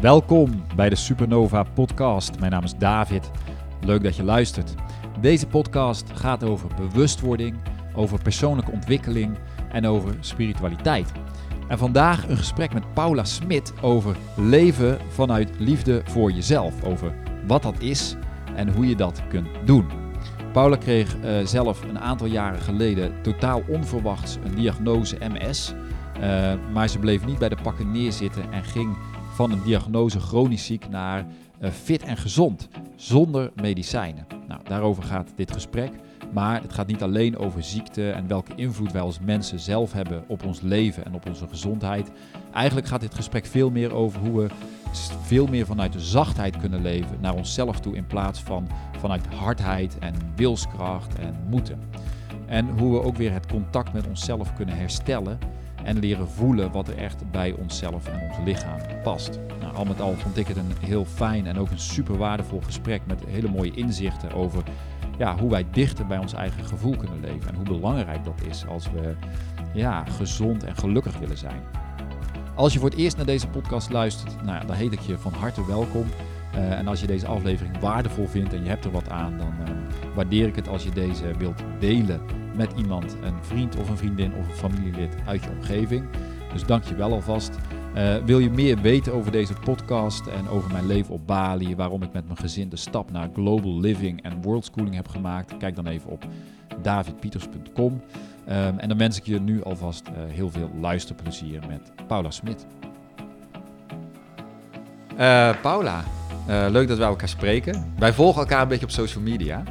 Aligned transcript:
Welkom 0.00 0.64
bij 0.76 0.88
de 0.88 0.94
Supernova 0.94 1.62
Podcast. 1.62 2.38
Mijn 2.38 2.52
naam 2.52 2.64
is 2.64 2.74
David. 2.76 3.30
Leuk 3.80 4.02
dat 4.02 4.16
je 4.16 4.22
luistert. 4.22 4.74
Deze 5.20 5.46
podcast 5.46 6.10
gaat 6.14 6.44
over 6.44 6.70
bewustwording, 6.76 7.56
over 7.94 8.22
persoonlijke 8.22 8.70
ontwikkeling 8.70 9.38
en 9.70 9.86
over 9.86 10.16
spiritualiteit. 10.20 11.12
En 11.68 11.78
vandaag 11.78 12.28
een 12.28 12.36
gesprek 12.36 12.72
met 12.72 12.94
Paula 12.94 13.24
Smit 13.24 13.72
over 13.80 14.16
leven 14.36 14.98
vanuit 15.08 15.50
liefde 15.58 16.02
voor 16.04 16.32
jezelf. 16.32 16.84
Over 16.84 17.14
wat 17.46 17.62
dat 17.62 17.80
is 17.80 18.16
en 18.54 18.68
hoe 18.74 18.88
je 18.88 18.96
dat 18.96 19.22
kunt 19.28 19.48
doen. 19.64 19.86
Paula 20.52 20.76
kreeg 20.76 21.16
uh, 21.16 21.46
zelf 21.46 21.82
een 21.82 21.98
aantal 21.98 22.26
jaren 22.26 22.60
geleden 22.60 23.22
totaal 23.22 23.62
onverwachts 23.68 24.38
een 24.44 24.54
diagnose 24.54 25.16
MS. 25.20 25.74
Uh, 26.20 26.52
maar 26.72 26.88
ze 26.88 26.98
bleef 26.98 27.26
niet 27.26 27.38
bij 27.38 27.48
de 27.48 27.58
pakken 27.62 27.92
neerzitten 27.92 28.52
en 28.52 28.64
ging 28.64 28.96
van 29.38 29.50
een 29.50 29.62
diagnose 29.62 30.20
chronisch 30.20 30.64
ziek 30.64 30.88
naar 30.88 31.26
uh, 31.60 31.70
fit 31.70 32.02
en 32.02 32.16
gezond, 32.16 32.68
zonder 32.96 33.50
medicijnen. 33.54 34.26
Nou, 34.48 34.60
daarover 34.64 35.02
gaat 35.02 35.32
dit 35.36 35.52
gesprek. 35.52 35.90
Maar 36.32 36.62
het 36.62 36.72
gaat 36.72 36.86
niet 36.86 37.02
alleen 37.02 37.36
over 37.38 37.62
ziekte 37.62 38.10
en 38.10 38.28
welke 38.28 38.54
invloed 38.54 38.92
wij 38.92 39.00
als 39.00 39.18
mensen 39.20 39.58
zelf 39.58 39.92
hebben 39.92 40.24
op 40.28 40.44
ons 40.44 40.60
leven 40.60 41.04
en 41.04 41.14
op 41.14 41.26
onze 41.26 41.48
gezondheid. 41.48 42.10
Eigenlijk 42.52 42.86
gaat 42.86 43.00
dit 43.00 43.14
gesprek 43.14 43.46
veel 43.46 43.70
meer 43.70 43.94
over 43.94 44.20
hoe 44.20 44.42
we 44.42 44.48
veel 45.22 45.46
meer 45.46 45.66
vanuit 45.66 45.92
de 45.92 46.00
zachtheid 46.00 46.56
kunnen 46.56 46.82
leven 46.82 47.18
naar 47.20 47.34
onszelf 47.34 47.80
toe 47.80 47.96
in 47.96 48.06
plaats 48.06 48.40
van 48.40 48.68
vanuit 48.98 49.26
hardheid 49.26 49.98
en 49.98 50.14
wilskracht 50.36 51.18
en 51.18 51.34
moeten. 51.48 51.78
En 52.46 52.78
hoe 52.78 52.92
we 52.92 53.02
ook 53.02 53.16
weer 53.16 53.32
het 53.32 53.46
contact 53.46 53.92
met 53.92 54.06
onszelf 54.06 54.54
kunnen 54.54 54.76
herstellen 54.76 55.38
en 55.84 55.98
leren 55.98 56.28
voelen 56.28 56.72
wat 56.72 56.88
er 56.88 56.96
echt 56.96 57.30
bij 57.30 57.52
onszelf 57.52 58.06
en 58.08 58.20
ons 58.28 58.36
lichaam 58.44 58.78
past. 59.02 59.38
Nou, 59.60 59.74
al 59.74 59.84
met 59.84 60.00
al 60.00 60.14
vond 60.14 60.36
ik 60.36 60.46
het 60.46 60.56
een 60.56 60.72
heel 60.80 61.04
fijn 61.04 61.46
en 61.46 61.58
ook 61.58 61.70
een 61.70 61.78
super 61.78 62.16
waardevol 62.16 62.60
gesprek 62.60 63.00
met 63.06 63.24
hele 63.26 63.48
mooie 63.48 63.74
inzichten 63.74 64.32
over 64.32 64.62
ja, 65.18 65.38
hoe 65.38 65.50
wij 65.50 65.66
dichter 65.70 66.06
bij 66.06 66.18
ons 66.18 66.32
eigen 66.32 66.64
gevoel 66.64 66.96
kunnen 66.96 67.20
leven 67.20 67.48
en 67.48 67.54
hoe 67.54 67.64
belangrijk 67.64 68.24
dat 68.24 68.40
is 68.48 68.66
als 68.66 68.90
we 68.90 69.14
ja, 69.72 70.04
gezond 70.04 70.64
en 70.64 70.76
gelukkig 70.76 71.18
willen 71.18 71.38
zijn. 71.38 71.60
Als 72.54 72.72
je 72.72 72.78
voor 72.78 72.90
het 72.90 72.98
eerst 72.98 73.16
naar 73.16 73.26
deze 73.26 73.48
podcast 73.48 73.90
luistert, 73.90 74.44
nou, 74.44 74.66
dan 74.66 74.76
heet 74.76 74.92
ik 74.92 75.00
je 75.00 75.18
van 75.18 75.32
harte 75.32 75.66
welkom. 75.66 76.06
Uh, 76.54 76.72
en 76.72 76.88
als 76.88 77.00
je 77.00 77.06
deze 77.06 77.26
aflevering 77.26 77.78
waardevol 77.78 78.26
vindt 78.26 78.52
en 78.52 78.62
je 78.62 78.68
hebt 78.68 78.84
er 78.84 78.90
wat 78.90 79.08
aan, 79.08 79.38
dan 79.38 79.52
uh, 79.60 80.14
waardeer 80.14 80.46
ik 80.46 80.56
het 80.56 80.68
als 80.68 80.82
je 80.82 80.90
deze 80.90 81.36
wilt 81.38 81.62
delen 81.78 82.20
met 82.58 82.72
iemand, 82.76 83.16
een 83.22 83.44
vriend 83.44 83.76
of 83.76 83.88
een 83.88 83.96
vriendin 83.96 84.34
of 84.34 84.48
een 84.48 84.54
familielid 84.54 85.16
uit 85.26 85.42
je 85.42 85.50
omgeving. 85.50 86.04
Dus 86.52 86.64
dank 86.64 86.84
je 86.84 86.94
wel 86.94 87.12
alvast. 87.12 87.50
Uh, 87.96 88.16
wil 88.24 88.38
je 88.38 88.50
meer 88.50 88.80
weten 88.80 89.12
over 89.12 89.32
deze 89.32 89.52
podcast 89.52 90.26
en 90.26 90.48
over 90.48 90.72
mijn 90.72 90.86
leven 90.86 91.14
op 91.14 91.26
Bali, 91.26 91.76
waarom 91.76 92.02
ik 92.02 92.12
met 92.12 92.24
mijn 92.24 92.38
gezin 92.38 92.68
de 92.68 92.76
stap 92.76 93.10
naar 93.10 93.28
global 93.34 93.80
living 93.80 94.22
en 94.22 94.42
worldschooling 94.42 94.94
heb 94.94 95.08
gemaakt? 95.08 95.56
Kijk 95.56 95.76
dan 95.76 95.86
even 95.86 96.10
op 96.10 96.24
davidpieters.com. 96.82 97.92
Um, 98.48 98.78
en 98.78 98.88
dan 98.88 98.98
wens 98.98 99.16
ik 99.16 99.24
je 99.24 99.40
nu 99.40 99.62
alvast 99.62 100.08
uh, 100.08 100.14
heel 100.34 100.50
veel 100.50 100.70
luisterplezier 100.80 101.60
met 101.68 101.92
Paula 102.06 102.30
Smit. 102.30 102.66
Uh, 105.18 105.60
Paula, 105.62 106.04
leuk 106.46 106.88
dat 106.88 106.98
wij 106.98 107.06
elkaar 107.06 107.28
spreken. 107.28 107.92
Wij 107.98 108.12
volgen 108.12 108.40
elkaar 108.40 108.62
een 108.62 108.68
beetje 108.68 108.84
op 108.84 108.90
social 108.90 109.22
media. 109.22 109.62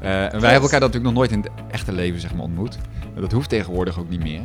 En 0.00 0.40
wij 0.40 0.50
hebben 0.50 0.70
elkaar 0.70 0.80
natuurlijk 0.80 1.04
nog 1.04 1.14
nooit 1.14 1.30
in 1.30 1.40
het 1.40 1.50
echte 1.70 1.92
leven 1.92 2.20
zeg 2.20 2.34
maar, 2.34 2.44
ontmoet. 2.44 2.78
Dat 3.14 3.32
hoeft 3.32 3.48
tegenwoordig 3.48 3.98
ook 3.98 4.08
niet 4.08 4.22
meer. 4.22 4.42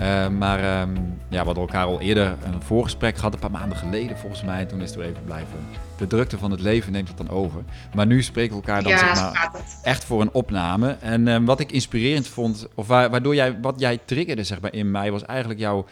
Uh, 0.00 0.28
maar 0.28 0.80
um, 0.80 0.94
ja, 1.28 1.38
we 1.38 1.44
hadden 1.44 1.62
elkaar 1.62 1.84
al 1.84 2.00
eerder 2.00 2.26
een 2.26 2.62
voorgesprek 2.62 3.16
gehad, 3.16 3.32
een 3.32 3.38
paar 3.38 3.50
maanden 3.50 3.78
geleden 3.78 4.18
volgens 4.18 4.42
mij. 4.42 4.64
Toen 4.64 4.80
is 4.80 4.90
het 4.90 4.98
weer 4.98 5.08
even 5.08 5.24
blijven. 5.24 5.58
De 5.96 6.06
drukte 6.06 6.38
van 6.38 6.50
het 6.50 6.60
leven 6.60 6.92
neemt 6.92 7.08
het 7.08 7.16
dan 7.16 7.30
over. 7.30 7.62
Maar 7.94 8.06
nu 8.06 8.22
spreken 8.22 8.50
we 8.50 8.62
elkaar 8.62 8.82
dan 8.82 8.92
ja, 8.92 8.98
zeg 8.98 9.32
maar, 9.32 9.50
echt 9.82 10.04
voor 10.04 10.20
een 10.20 10.32
opname. 10.32 10.96
En 11.00 11.28
um, 11.28 11.44
wat 11.44 11.60
ik 11.60 11.72
inspirerend 11.72 12.28
vond, 12.28 12.68
of 12.74 12.86
wa 12.86 13.10
waardoor 13.10 13.34
jij, 13.34 13.60
wat 13.60 13.80
jij 13.80 13.98
triggerde 14.04 14.44
zeg 14.44 14.60
maar, 14.60 14.74
in 14.74 14.90
mij, 14.90 15.12
was 15.12 15.24
eigenlijk 15.24 15.60
jouw... 15.60 15.86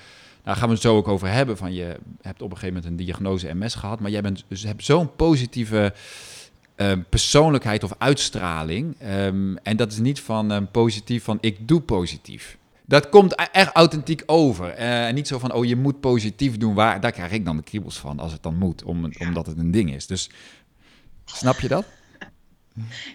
Nou, 0.44 0.56
gaan 0.56 0.68
we 0.68 0.74
het 0.74 0.82
zo 0.82 0.96
ook 0.96 1.08
over 1.08 1.28
hebben. 1.28 1.56
Van 1.56 1.72
je 1.72 1.96
hebt 2.22 2.42
op 2.42 2.50
een 2.50 2.56
gegeven 2.56 2.74
moment 2.74 2.84
een 2.84 3.06
diagnose 3.06 3.54
MS 3.54 3.74
gehad. 3.74 4.00
Maar 4.00 4.10
jij 4.10 4.20
bent, 4.20 4.44
dus 4.48 4.62
hebt 4.62 4.84
zo'n 4.84 5.16
positieve 5.16 5.92
um, 6.80 7.04
persoonlijkheid 7.08 7.84
of 7.84 7.92
uitstraling. 7.98 8.96
Um, 9.02 9.58
en 9.62 9.76
dat 9.76 9.92
is 9.92 9.98
niet 9.98 10.20
van 10.20 10.50
um, 10.50 10.70
positief 10.70 11.24
van 11.24 11.38
ik 11.41 11.68
doe 11.68 11.80
positief. 11.80 12.58
Dat 12.86 13.08
komt 13.08 13.34
echt 13.52 13.72
authentiek 13.72 14.22
over. 14.26 14.78
Uh, 14.78 15.06
en 15.06 15.14
niet 15.14 15.28
zo 15.28 15.38
van, 15.38 15.52
oh, 15.52 15.64
je 15.64 15.76
moet 15.76 16.00
positief 16.00 16.56
doen. 16.56 16.74
Waar, 16.74 17.00
daar 17.00 17.12
krijg 17.12 17.30
ik 17.30 17.44
dan 17.44 17.56
de 17.56 17.62
kriebels 17.62 17.98
van, 17.98 18.18
als 18.18 18.32
het 18.32 18.42
dan 18.42 18.56
moet. 18.56 18.82
Om, 18.82 19.10
omdat 19.18 19.46
het 19.46 19.58
een 19.58 19.70
ding 19.70 19.94
is. 19.94 20.06
Dus 20.06 20.30
snap 21.24 21.60
je 21.60 21.68
dat? 21.68 21.84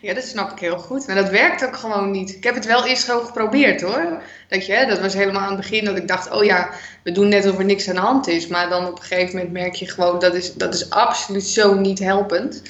Ja, 0.02 0.14
dat 0.14 0.24
snap 0.24 0.52
ik 0.52 0.59
heel 0.59 0.78
goed. 0.78 1.08
Maar 1.08 1.16
dat 1.16 1.30
werkt 1.30 1.66
ook 1.66 1.76
gewoon 1.76 2.12
niet. 2.12 2.36
Ik 2.36 2.44
heb 2.44 2.56
het 2.56 2.66
wel 2.66 2.86
eerst 2.86 3.03
gewoon 3.03 3.26
geprobeerd 3.26 3.82
hoor. 3.82 4.22
Dat, 4.50 4.66
je, 4.66 4.86
dat 4.88 5.00
was 5.00 5.14
helemaal 5.14 5.42
aan 5.42 5.52
het 5.52 5.58
begin 5.58 5.86
dat 5.86 5.97
ik 5.97 6.08
dacht, 6.08 6.32
oh 6.32 6.44
ja, 6.44 6.70
we 7.03 7.12
doen 7.12 7.30
net 7.30 7.46
of 7.47 7.58
er 7.58 7.66
niks 7.66 7.90
aan 7.90 7.96
de 7.96 8.02
hand 8.02 8.28
is. 8.28 8.47
Maar 8.47 8.70
dan 8.70 8.88
op 8.88 8.97
een 8.97 9.03
gegeven 9.03 9.36
moment 9.36 9.53
merk 9.53 9.74
je 9.74 9.90
gewoon, 9.90 10.20
dat 10.20 10.36
is, 10.36 10.53
dat 10.53 10.74
is 10.74 10.90
absoluut 10.90 11.44
zo 11.44 11.74
niet 11.74 12.00
helpend. 12.00 12.62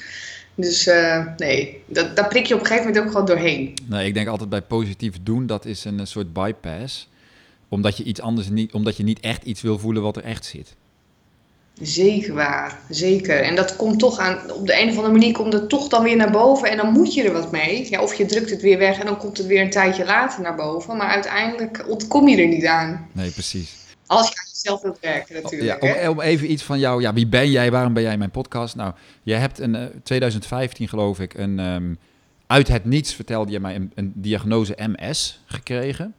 Dus 0.56 0.86
uh, 0.86 1.26
nee, 1.36 1.82
dat, 1.86 2.16
daar 2.16 2.28
prik 2.28 2.46
je 2.46 2.54
op 2.54 2.60
een 2.60 2.66
gegeven 2.66 2.86
moment 2.86 3.04
ook 3.04 3.10
gewoon 3.10 3.26
doorheen. 3.26 3.74
Nee, 3.88 4.06
ik 4.06 4.14
denk 4.14 4.28
altijd 4.28 4.48
bij 4.48 4.62
positief 4.62 5.14
doen, 5.22 5.46
dat 5.46 5.64
is 5.64 5.84
een, 5.84 5.98
een 5.98 6.06
soort 6.06 6.32
bypass. 6.32 7.08
Omdat 7.68 7.96
je 7.96 8.04
iets 8.04 8.20
anders 8.20 8.48
niet, 8.48 8.72
omdat 8.72 8.96
je 8.96 9.02
niet 9.02 9.20
echt 9.20 9.42
iets 9.42 9.62
wil 9.62 9.78
voelen 9.78 10.02
wat 10.02 10.16
er 10.16 10.24
echt 10.24 10.44
zit. 10.44 10.74
Zeker 11.80 12.34
waar, 12.34 12.78
zeker. 12.88 13.42
En 13.42 13.56
dat 13.56 13.76
komt 13.76 13.98
toch 13.98 14.18
aan, 14.18 14.52
op 14.52 14.66
de 14.66 14.80
een 14.80 14.88
of 14.88 14.96
andere 14.96 15.12
manier 15.12 15.32
komt 15.32 15.52
het 15.52 15.68
toch 15.68 15.88
dan 15.88 16.02
weer 16.02 16.16
naar 16.16 16.30
boven 16.30 16.70
en 16.70 16.76
dan 16.76 16.92
moet 16.92 17.14
je 17.14 17.22
er 17.22 17.32
wat 17.32 17.50
mee. 17.50 17.90
Ja, 17.90 18.02
of 18.02 18.14
je 18.14 18.26
drukt 18.26 18.50
het 18.50 18.62
weer 18.62 18.78
weg 18.78 18.98
en 18.98 19.06
dan 19.06 19.16
komt 19.16 19.38
het 19.38 19.46
weer 19.46 19.60
een 19.60 19.70
tijdje 19.70 20.04
later 20.04 20.42
naar 20.42 20.54
boven. 20.54 20.96
Maar 20.96 21.08
uiteindelijk 21.08 21.84
ontkom 21.88 22.28
je 22.28 22.42
er 22.42 22.48
niet 22.48 22.66
aan. 22.66 23.08
Nee, 23.12 23.30
precies. 23.30 23.74
Als 24.06 24.28
je 24.28 24.45
wilt 24.66 25.00
werken 25.00 25.42
natuurlijk. 25.42 25.82
Ja, 25.82 26.08
om, 26.08 26.08
om, 26.08 26.20
even 26.20 26.50
iets 26.50 26.62
van 26.62 26.78
jou, 26.78 27.00
ja, 27.00 27.12
wie 27.12 27.26
ben 27.26 27.50
jij, 27.50 27.70
waarom 27.70 27.92
ben 27.92 28.02
jij 28.02 28.12
in 28.12 28.18
mijn 28.18 28.30
podcast? 28.30 28.76
Nou, 28.76 28.92
jij 29.22 29.38
hebt 29.38 29.60
in 29.60 29.74
uh, 29.74 29.84
2015 30.02 30.88
geloof 30.88 31.20
ik, 31.20 31.34
een, 31.34 31.58
um, 31.58 31.98
uit 32.46 32.68
het 32.68 32.84
niets 32.84 33.14
vertelde 33.14 33.52
je 33.52 33.60
mij 33.60 33.74
een, 33.74 33.92
een 33.94 34.12
diagnose 34.14 34.76
MS 34.76 35.42
gekregen. 35.46 36.14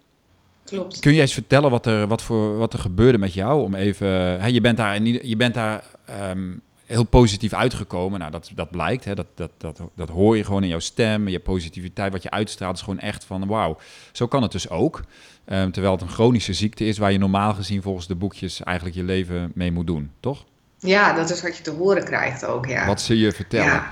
Klopt. 0.63 0.99
Kun 0.99 1.13
je 1.13 1.21
eens 1.21 1.33
vertellen 1.33 1.69
wat 1.69 1.85
er, 1.85 2.07
wat 2.07 2.21
voor, 2.21 2.57
wat 2.57 2.73
er 2.73 2.79
gebeurde 2.79 3.17
met 3.17 3.33
jou? 3.33 3.63
Om 3.63 3.75
even, 3.75 4.07
hè, 4.41 4.47
je 4.47 4.61
bent 4.61 4.77
daar, 4.77 5.01
je 5.01 5.35
bent 5.35 5.53
daar 5.53 5.83
um, 6.29 6.61
heel 6.87 7.03
positief 7.03 7.53
uitgekomen. 7.53 8.19
Nou, 8.19 8.31
dat, 8.31 8.51
dat 8.55 8.71
blijkt. 8.71 9.05
Hè, 9.05 9.15
dat, 9.15 9.27
dat, 9.35 9.51
dat, 9.57 9.81
dat 9.95 10.09
hoor 10.09 10.37
je 10.37 10.43
gewoon 10.43 10.63
in 10.63 10.69
jouw 10.69 10.79
stem. 10.79 11.27
Je 11.27 11.39
positiviteit, 11.39 12.11
wat 12.11 12.23
je 12.23 12.29
uitstraalt, 12.29 12.75
is 12.75 12.81
gewoon 12.81 12.99
echt 12.99 13.25
van 13.25 13.47
wauw. 13.47 13.77
Zo 14.11 14.27
kan 14.27 14.41
het 14.41 14.51
dus 14.51 14.69
ook. 14.69 15.03
Um, 15.49 15.71
terwijl 15.71 15.93
het 15.93 16.01
een 16.01 16.09
chronische 16.09 16.53
ziekte 16.53 16.85
is 16.85 16.97
waar 16.97 17.11
je 17.11 17.17
normaal 17.17 17.53
gezien 17.53 17.81
volgens 17.81 18.07
de 18.07 18.15
boekjes 18.15 18.63
eigenlijk 18.63 18.97
je 18.97 19.03
leven 19.03 19.51
mee 19.55 19.71
moet 19.71 19.87
doen, 19.87 20.11
toch? 20.19 20.45
Ja, 20.79 21.13
dat 21.13 21.29
is 21.29 21.41
wat 21.41 21.57
je 21.57 21.63
te 21.63 21.71
horen 21.71 22.03
krijgt 22.03 22.45
ook, 22.45 22.65
ja. 22.65 22.85
Wat 22.85 23.01
ze 23.01 23.17
je 23.19 23.31
vertellen. 23.31 23.65
Ja. 23.65 23.91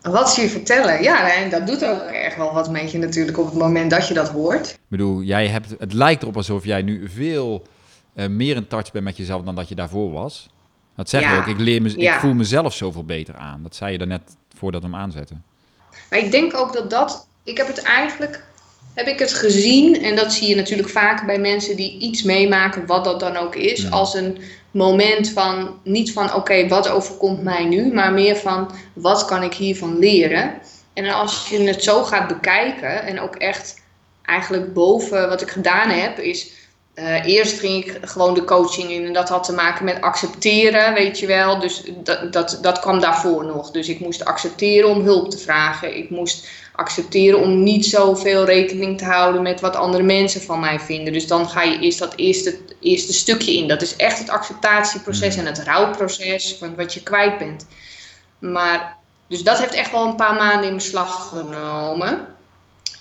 Wat 0.00 0.30
ze 0.30 0.40
je 0.40 0.48
vertellen, 0.48 1.02
ja, 1.02 1.34
en 1.34 1.50
dat 1.50 1.66
doet 1.66 1.84
ook 1.84 2.00
erg 2.00 2.36
wel 2.36 2.54
wat 2.54 2.70
met 2.70 2.90
je 2.90 2.98
natuurlijk 2.98 3.38
op 3.38 3.44
het 3.44 3.54
moment 3.54 3.90
dat 3.90 4.08
je 4.08 4.14
dat 4.14 4.28
hoort. 4.28 4.70
Ik 4.70 4.78
bedoel, 4.88 5.22
jij 5.22 5.46
hebt, 5.46 5.74
het 5.78 5.92
lijkt 5.92 6.22
erop 6.22 6.36
alsof 6.36 6.64
jij 6.64 6.82
nu 6.82 7.08
veel 7.08 7.66
uh, 8.14 8.26
meer 8.26 8.56
in 8.56 8.66
touch 8.66 8.92
bent 8.92 9.04
met 9.04 9.16
jezelf 9.16 9.42
dan 9.42 9.54
dat 9.54 9.68
je 9.68 9.74
daarvoor 9.74 10.12
was. 10.12 10.48
Dat 10.96 11.08
zeg 11.08 11.20
je 11.20 11.26
ja. 11.26 11.38
ook, 11.38 11.46
ik, 11.46 11.58
leer 11.58 11.82
me, 11.82 12.00
ja. 12.00 12.14
ik 12.14 12.20
voel 12.20 12.34
mezelf 12.34 12.74
zoveel 12.74 13.04
beter 13.04 13.34
aan. 13.36 13.62
Dat 13.62 13.76
zei 13.76 13.92
je 13.92 13.98
daarnet 13.98 14.36
voordat 14.58 14.82
we 14.82 14.88
hem 14.88 14.96
aanzetten. 14.96 15.44
Maar 16.10 16.18
ik 16.18 16.30
denk 16.30 16.56
ook 16.56 16.72
dat 16.72 16.90
dat, 16.90 17.28
ik 17.44 17.56
heb 17.56 17.66
het 17.66 17.82
eigenlijk, 17.82 18.44
heb 18.94 19.06
ik 19.06 19.18
het 19.18 19.34
gezien, 19.34 20.02
en 20.02 20.16
dat 20.16 20.32
zie 20.32 20.48
je 20.48 20.54
natuurlijk 20.54 20.88
vaak 20.88 21.26
bij 21.26 21.38
mensen 21.38 21.76
die 21.76 21.98
iets 21.98 22.22
meemaken, 22.22 22.86
wat 22.86 23.04
dat 23.04 23.20
dan 23.20 23.36
ook 23.36 23.54
is, 23.54 23.82
ja. 23.82 23.88
als 23.88 24.14
een 24.14 24.38
moment 24.70 25.30
van, 25.30 25.78
niet 25.84 26.12
van 26.12 26.24
oké, 26.24 26.36
okay, 26.36 26.68
wat 26.68 26.88
overkomt 26.88 27.42
mij 27.42 27.64
nu, 27.64 27.92
maar 27.92 28.12
meer 28.12 28.36
van 28.36 28.70
wat 28.92 29.24
kan 29.24 29.42
ik 29.42 29.54
hiervan 29.54 29.98
leren. 29.98 30.54
En 30.92 31.08
als 31.08 31.48
je 31.48 31.58
het 31.58 31.82
zo 31.82 32.02
gaat 32.02 32.28
bekijken 32.28 33.02
en 33.02 33.20
ook 33.20 33.34
echt 33.34 33.82
eigenlijk 34.22 34.72
boven 34.72 35.28
wat 35.28 35.42
ik 35.42 35.50
gedaan 35.50 35.88
heb, 35.88 36.18
is 36.18 36.50
uh, 36.96 37.24
eerst 37.24 37.58
ging 37.58 37.84
ik 37.84 37.98
gewoon 38.02 38.34
de 38.34 38.44
coaching 38.44 38.90
in 38.90 39.06
en 39.06 39.12
dat 39.12 39.28
had 39.28 39.44
te 39.44 39.52
maken 39.52 39.84
met 39.84 40.00
accepteren, 40.00 40.94
weet 40.94 41.18
je 41.18 41.26
wel. 41.26 41.58
Dus 41.58 41.82
dat, 42.02 42.32
dat, 42.32 42.58
dat 42.62 42.80
kwam 42.80 43.00
daarvoor 43.00 43.44
nog. 43.44 43.70
Dus 43.70 43.88
ik 43.88 44.00
moest 44.00 44.24
accepteren 44.24 44.90
om 44.90 45.02
hulp 45.02 45.30
te 45.30 45.38
vragen. 45.38 45.96
Ik 45.96 46.10
moest 46.10 46.48
accepteren 46.72 47.40
om 47.40 47.62
niet 47.62 47.86
zoveel 47.86 48.44
rekening 48.44 48.98
te 48.98 49.04
houden 49.04 49.42
met 49.42 49.60
wat 49.60 49.76
andere 49.76 50.02
mensen 50.02 50.40
van 50.40 50.60
mij 50.60 50.80
vinden. 50.80 51.12
Dus 51.12 51.26
dan 51.26 51.48
ga 51.48 51.62
je 51.62 51.78
eerst 51.78 51.98
dat 51.98 52.12
eerste, 52.16 52.58
eerste 52.80 53.12
stukje 53.12 53.56
in. 53.56 53.68
Dat 53.68 53.82
is 53.82 53.96
echt 53.96 54.18
het 54.18 54.30
acceptatieproces 54.30 55.36
en 55.36 55.46
het 55.46 55.58
rouwproces 55.58 56.56
van 56.58 56.74
wat 56.74 56.94
je 56.94 57.02
kwijt 57.02 57.38
bent. 57.38 57.66
Maar, 58.38 58.96
dus 59.28 59.42
dat 59.42 59.58
heeft 59.58 59.74
echt 59.74 59.90
wel 59.90 60.06
een 60.06 60.16
paar 60.16 60.34
maanden 60.34 60.68
in 60.68 60.74
beslag 60.74 61.28
genomen. 61.28 62.26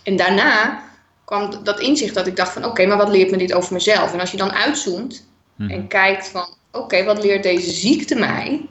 En 0.03 0.15
daarna 0.15 0.83
kwam 1.25 1.63
dat 1.63 1.79
inzicht 1.79 2.13
dat 2.13 2.27
ik 2.27 2.35
dacht 2.35 2.51
van 2.51 2.61
oké, 2.61 2.71
okay, 2.71 2.85
maar 2.85 2.97
wat 2.97 3.09
leert 3.09 3.31
me 3.31 3.37
dit 3.37 3.53
over 3.53 3.73
mezelf? 3.73 4.13
En 4.13 4.19
als 4.19 4.31
je 4.31 4.37
dan 4.37 4.51
uitzoomt, 4.51 5.25
Mhm. 5.55 5.69
En 5.69 5.87
kijkt 5.87 6.27
van, 6.27 6.45
oké, 6.71 7.03
wat 7.03 7.23
leert 7.23 7.43
deze 7.43 7.71
ziekte 7.71 8.15
mij? 8.15 8.69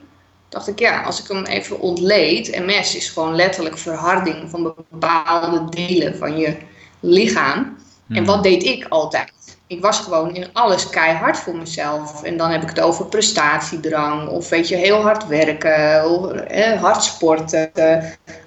Dacht 0.49 0.67
ik, 0.67 0.79
ja, 0.79 1.01
als 1.01 1.21
ik 1.21 1.27
hem 1.27 1.45
even 1.45 1.79
ontleed. 1.79 2.59
MS 2.65 2.95
is 2.95 3.09
gewoon 3.09 3.35
letterlijk 3.35 3.77
verharding 3.77 4.49
van 4.49 4.73
bepaalde 4.89 5.69
delen 5.69 6.17
van 6.17 6.37
je 6.37 6.57
lichaam. 6.99 7.77
En 8.09 8.21
mhm. 8.21 8.25
wat 8.25 8.43
deed 8.43 8.63
ik 8.63 8.85
altijd? 8.89 9.33
Ik 9.67 9.81
was 9.81 9.99
gewoon 9.99 10.35
in 10.35 10.53
alles 10.53 10.89
keihard 10.89 11.37
voor 11.37 11.55
mezelf. 11.55 12.23
En 12.23 12.37
dan 12.37 12.51
heb 12.51 12.61
ik 12.61 12.69
het 12.69 12.79
over 12.79 13.05
prestatiedrang. 13.05 14.29
Of 14.29 14.49
weet 14.49 14.67
je, 14.67 14.75
heel 14.75 15.01
hard 15.01 15.27
werken. 15.27 16.09
Of 16.09 16.31
eh, 16.31 16.81
hard 16.81 17.03
sporten. 17.03 17.71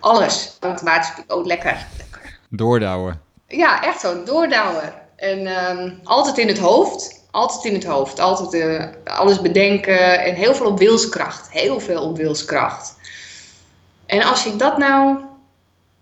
alles. 0.00 0.56
Automatisch, 0.60 1.12
oh 1.26 1.46
lekker. 1.46 1.86
lekker. 1.96 2.38
Doordouwen. 2.48 3.27
Ja, 3.48 3.82
echt 3.82 4.00
zo, 4.00 4.22
doordouwen. 4.22 4.94
En 5.16 5.46
ehm, 5.46 5.90
altijd 6.04 6.38
in 6.38 6.48
het 6.48 6.58
hoofd. 6.58 7.26
Altijd 7.30 7.64
in 7.64 7.74
het 7.74 7.84
hoofd. 7.84 8.18
Altijd 8.18 8.54
uh, 8.54 8.84
alles 9.04 9.40
bedenken. 9.40 10.20
En 10.24 10.34
heel 10.34 10.54
veel 10.54 10.66
op 10.66 10.78
wilskracht. 10.78 11.50
Heel 11.50 11.80
veel 11.80 12.02
op 12.02 12.16
wilskracht. 12.16 12.96
En 14.06 14.22
als 14.22 14.46
ik 14.46 14.58
dat 14.58 14.78
nou 14.78 15.18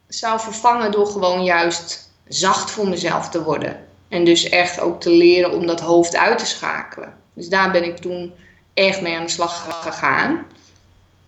zou 0.09 0.41
vervangen 0.41 0.93
door 0.93 1.07
gewoon 1.07 1.45
juist 1.45 2.11
zacht 2.29 2.71
voor 2.71 2.89
mezelf 2.89 3.29
te 3.29 3.43
worden. 3.43 3.85
En 4.09 4.25
dus 4.25 4.49
echt 4.49 4.81
ook 4.81 5.01
te 5.01 5.11
leren 5.11 5.53
om 5.53 5.67
dat 5.67 5.81
hoofd 5.81 6.17
uit 6.17 6.39
te 6.39 6.47
schakelen. 6.47 7.15
Dus 7.33 7.49
daar 7.49 7.71
ben 7.71 7.85
ik 7.85 7.97
toen 7.97 8.33
echt 8.75 9.01
mee 9.01 9.17
aan 9.17 9.25
de 9.25 9.31
slag 9.31 9.83
gegaan. 9.83 10.47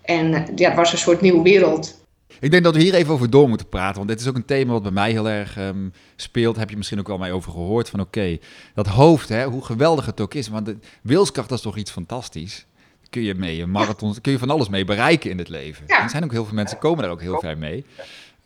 En 0.03 0.35
eh, 0.35 0.43
ja, 0.56 0.75
was 0.75 0.93
een 0.93 0.99
soort 0.99 1.20
nieuwe 1.20 1.43
wereld. 1.43 1.98
Ik 2.40 2.50
denk 2.50 2.64
dat 2.64 2.75
we 2.75 2.82
hier 2.82 2.94
even 2.94 3.12
over 3.12 3.31
door 3.31 3.49
moeten 3.49 3.69
praten. 3.69 3.96
Want 3.96 4.08
dit 4.08 4.20
is 4.20 4.26
ook 4.26 4.37
een 4.37 4.44
thema 4.44 4.73
wat 4.73 4.82
bij 4.82 4.90
mij 4.90 5.11
heel 5.11 5.29
erg 5.29 5.58
um, 5.58 5.93
speelt. 6.17 6.56
Heb 6.56 6.70
je 6.70 6.76
misschien 6.76 6.99
ook 6.99 7.06
wel 7.06 7.19
mij 7.19 7.32
over 7.32 7.52
gehoord. 7.52 7.88
Van 7.90 8.00
oké, 8.00 8.38
dat 8.75 8.87
hoofd, 8.87 9.29
hè, 9.29 9.44
hoe 9.44 9.64
geweldig 9.64 10.06
het 10.06 10.20
ook 10.20 10.35
is. 10.35 10.49
Want 10.49 10.67
de 10.67 10.76
wilskracht 11.02 11.49
dat 11.49 11.58
is 11.58 11.64
toch 11.64 11.76
iets 11.76 11.90
fantastisch. 11.90 12.67
Kun 13.11 13.23
je 13.23 13.35
mee 13.35 13.62
een 13.62 13.70
marathon, 13.70 14.20
kun 14.20 14.32
je 14.32 14.38
van 14.38 14.50
alles 14.50 14.69
mee 14.69 14.85
bereiken 14.85 15.31
in 15.31 15.38
het 15.38 15.49
leven. 15.49 15.85
Ja. 15.87 16.02
Er 16.02 16.11
zijn 16.11 16.25
ook 16.25 16.32
heel 16.32 16.44
veel 16.44 16.55
mensen 16.55 16.79
komen 16.79 17.02
daar 17.02 17.12
ook 17.12 17.20
heel 17.20 17.38
ver 17.40 17.58
mee. 17.58 17.85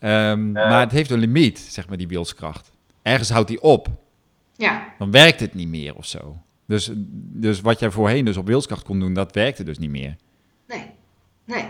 Um, 0.00 0.52
maar 0.52 0.80
het 0.80 0.92
heeft 0.92 1.10
een 1.10 1.18
limiet, 1.18 1.58
zeg 1.58 1.88
maar, 1.88 1.96
die 1.96 2.08
wilskracht. 2.08 2.70
Ergens 3.02 3.30
houdt 3.30 3.48
die 3.48 3.62
op. 3.62 3.88
Ja. 4.56 4.94
Dan 4.98 5.10
werkt 5.10 5.40
het 5.40 5.54
niet 5.54 5.68
meer 5.68 5.94
of 5.94 6.06
zo. 6.06 6.36
Dus, 6.66 6.90
dus 7.16 7.60
wat 7.60 7.78
jij 7.78 7.90
voorheen 7.90 8.24
dus 8.24 8.36
op 8.36 8.46
wilskracht 8.46 8.84
kon 8.84 9.00
doen, 9.00 9.14
dat 9.14 9.34
werkte 9.34 9.64
dus 9.64 9.78
niet 9.78 9.90
meer. 9.90 10.16
Nee, 10.68 10.90
nee. 11.44 11.64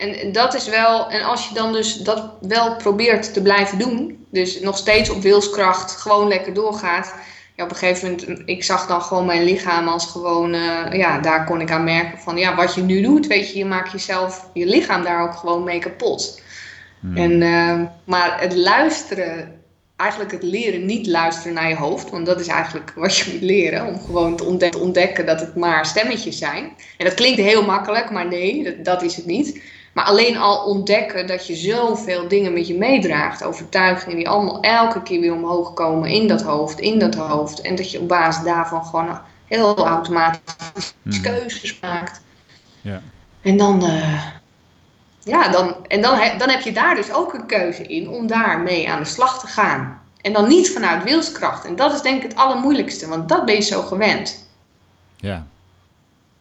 En 0.00 0.32
dat 0.32 0.54
is 0.54 0.68
wel, 0.68 1.10
en 1.10 1.22
als 1.22 1.48
je 1.48 1.54
dan 1.54 1.72
dus 1.72 1.94
dat 1.94 2.32
wel 2.40 2.76
probeert 2.76 3.32
te 3.32 3.42
blijven 3.42 3.78
doen, 3.78 4.26
dus 4.30 4.60
nog 4.60 4.76
steeds 4.76 5.10
op 5.10 5.22
wilskracht 5.22 5.96
gewoon 5.96 6.28
lekker 6.28 6.54
doorgaat. 6.54 7.14
Ja, 7.56 7.64
op 7.64 7.70
een 7.70 7.76
gegeven 7.76 8.10
moment, 8.10 8.42
ik 8.44 8.64
zag 8.64 8.86
dan 8.86 9.02
gewoon 9.02 9.26
mijn 9.26 9.44
lichaam 9.44 9.88
als 9.88 10.06
gewoon, 10.06 10.54
uh, 10.54 10.92
ja, 10.92 11.18
daar 11.18 11.44
kon 11.44 11.60
ik 11.60 11.70
aan 11.70 11.84
merken 11.84 12.18
van, 12.18 12.36
ja, 12.36 12.56
wat 12.56 12.74
je 12.74 12.82
nu 12.82 13.02
doet, 13.02 13.26
weet 13.26 13.52
je, 13.52 13.58
je 13.58 13.64
maakt 13.64 13.92
jezelf, 13.92 14.50
je 14.54 14.66
lichaam 14.66 15.02
daar 15.02 15.22
ook 15.22 15.34
gewoon 15.34 15.64
mee 15.64 15.78
kapot. 15.78 16.40
Hmm. 17.00 17.16
En, 17.16 17.40
uh, 17.40 17.80
maar 18.04 18.40
het 18.40 18.56
luisteren 18.56 19.60
eigenlijk 20.00 20.32
het 20.32 20.42
leren 20.42 20.86
niet 20.86 21.06
luisteren 21.06 21.52
naar 21.52 21.68
je 21.68 21.76
hoofd. 21.76 22.10
Want 22.10 22.26
dat 22.26 22.40
is 22.40 22.46
eigenlijk 22.46 22.92
wat 22.96 23.16
je 23.16 23.32
moet 23.32 23.42
leren. 23.42 23.86
Om 23.86 24.00
gewoon 24.00 24.36
te 24.36 24.78
ontdekken 24.78 25.26
dat 25.26 25.40
het 25.40 25.56
maar 25.56 25.86
stemmetjes 25.86 26.38
zijn. 26.38 26.64
En 26.96 27.04
dat 27.04 27.14
klinkt 27.14 27.40
heel 27.40 27.64
makkelijk, 27.64 28.10
maar 28.10 28.26
nee, 28.26 28.64
dat, 28.64 28.84
dat 28.84 29.02
is 29.02 29.16
het 29.16 29.26
niet. 29.26 29.62
Maar 29.92 30.04
alleen 30.04 30.36
al 30.36 30.64
ontdekken 30.64 31.26
dat 31.26 31.46
je 31.46 31.54
zoveel 31.54 32.28
dingen 32.28 32.52
met 32.52 32.66
je 32.66 32.78
meedraagt. 32.78 33.44
Overtuigingen 33.44 34.16
die 34.16 34.28
allemaal 34.28 34.60
elke 34.60 35.02
keer 35.02 35.20
weer 35.20 35.34
omhoog 35.34 35.74
komen 35.74 36.10
in 36.10 36.28
dat 36.28 36.42
hoofd, 36.42 36.80
in 36.80 36.98
dat 36.98 37.14
hoofd. 37.14 37.60
En 37.60 37.74
dat 37.74 37.90
je 37.90 38.00
op 38.00 38.08
basis 38.08 38.44
daarvan 38.44 38.84
gewoon 38.84 39.18
heel 39.46 39.86
automatisch 39.86 40.94
hmm. 41.02 41.22
keuzes 41.22 41.80
maakt. 41.80 42.20
Ja. 42.80 43.02
En 43.42 43.56
dan, 43.56 43.84
uh, 43.84 44.26
ja, 45.22 45.48
dan, 45.48 45.86
en 45.86 46.00
dan, 46.00 46.18
dan 46.38 46.48
heb 46.48 46.60
je 46.60 46.72
daar 46.72 46.94
dus 46.94 47.12
ook 47.12 47.34
een 47.34 47.46
keuze 47.46 47.82
in 47.82 48.08
om 48.08 48.26
daarmee 48.26 48.90
aan 48.90 49.02
de 49.02 49.08
slag 49.08 49.40
te 49.40 49.46
gaan. 49.46 50.00
En 50.20 50.32
dan 50.32 50.48
niet 50.48 50.70
vanuit 50.70 51.02
wilskracht. 51.02 51.64
En 51.64 51.76
dat 51.76 51.92
is 51.92 52.02
denk 52.02 52.22
ik 52.22 52.28
het 52.28 52.38
allermoeilijkste, 52.38 53.08
want 53.08 53.28
dat 53.28 53.44
ben 53.44 53.54
je 53.54 53.60
zo 53.60 53.82
gewend. 53.82 54.48
Ja. 55.16 55.46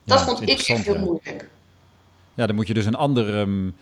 Dat 0.03 0.21
vond 0.21 0.41
ik 0.41 0.49
echt 0.49 0.67
heel 0.67 0.99
moeilijk. 0.99 1.47
Ja, 2.39 2.47
dan 2.47 2.55
moet 2.55 2.67
je 2.67 2.73
dus 2.73 2.85
een 2.85 2.95
andere, 2.95 3.37
um, 3.37 3.75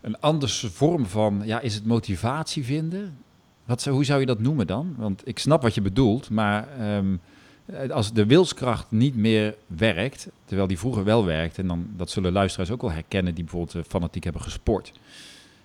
een 0.00 0.20
andere 0.20 0.70
vorm 0.70 1.06
van, 1.06 1.42
ja, 1.44 1.60
is 1.60 1.74
het 1.74 1.84
motivatie 1.84 2.64
vinden? 2.64 3.16
Wat, 3.64 3.84
hoe 3.84 4.04
zou 4.04 4.20
je 4.20 4.26
dat 4.26 4.40
noemen 4.40 4.66
dan? 4.66 4.94
Want 4.98 5.22
ik 5.24 5.38
snap 5.38 5.62
wat 5.62 5.74
je 5.74 5.80
bedoelt, 5.80 6.30
maar 6.30 6.68
um, 6.96 7.20
eh, 7.66 7.90
als 7.90 8.12
de 8.12 8.26
wilskracht 8.26 8.86
niet 8.88 9.16
meer 9.16 9.54
werkt, 9.66 10.28
terwijl 10.44 10.68
die 10.68 10.78
vroeger 10.78 11.04
wel 11.04 11.24
werkte, 11.24 11.60
en 11.60 11.68
dan, 11.68 11.86
dat 11.96 12.10
zullen 12.10 12.32
luisteraars 12.32 12.70
ook 12.70 12.80
wel 12.80 12.92
herkennen 12.92 13.34
die 13.34 13.44
bijvoorbeeld 13.44 13.74
eh, 13.74 13.90
fanatiek 13.90 14.24
hebben 14.24 14.42
gesport. 14.42 14.92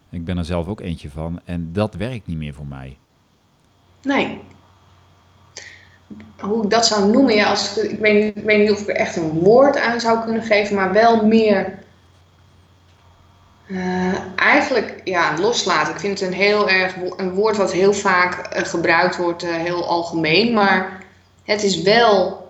Ik 0.10 0.26
ben 0.26 0.38
er 0.38 0.46
zelf 0.46 0.68
ook 0.68 0.82
eentje 0.82 1.10
van 1.10 1.40
en 1.46 1.70
dat 1.74 1.96
werkt 1.96 2.28
niet 2.28 2.38
meer 2.38 2.54
voor 2.54 2.68
mij. 2.68 2.98
Nee. 4.02 4.40
Hoe 6.40 6.64
ik 6.64 6.70
dat 6.70 6.86
zou 6.86 7.12
noemen, 7.12 7.36
ja, 7.36 7.50
als, 7.50 7.78
ik, 7.78 8.00
weet, 8.00 8.38
ik 8.38 8.44
weet 8.44 8.60
niet 8.60 8.72
of 8.72 8.82
ik 8.82 8.88
er 8.88 8.96
echt 8.96 9.16
een 9.16 9.30
woord 9.30 9.80
aan 9.80 10.00
zou 10.00 10.24
kunnen 10.24 10.44
geven, 10.44 10.76
maar 10.76 10.94
wel 10.94 11.26
meer 11.26 11.88
uh, 13.70 14.14
eigenlijk 14.36 15.02
ja, 15.04 15.38
loslaten. 15.38 15.94
Ik 15.94 16.00
vind 16.00 16.20
het 16.20 16.30
een 16.30 16.36
heel 16.36 16.70
erg 16.70 16.96
een 17.18 17.34
woord 17.34 17.58
wat 17.58 17.72
heel 17.72 17.94
vaak 17.94 18.58
uh, 18.58 18.64
gebruikt 18.64 19.18
wordt, 19.18 19.44
uh, 19.44 19.56
heel 19.56 19.88
algemeen, 19.88 20.54
maar 20.54 21.04
het 21.44 21.64
is 21.64 21.82
wel, 21.82 22.48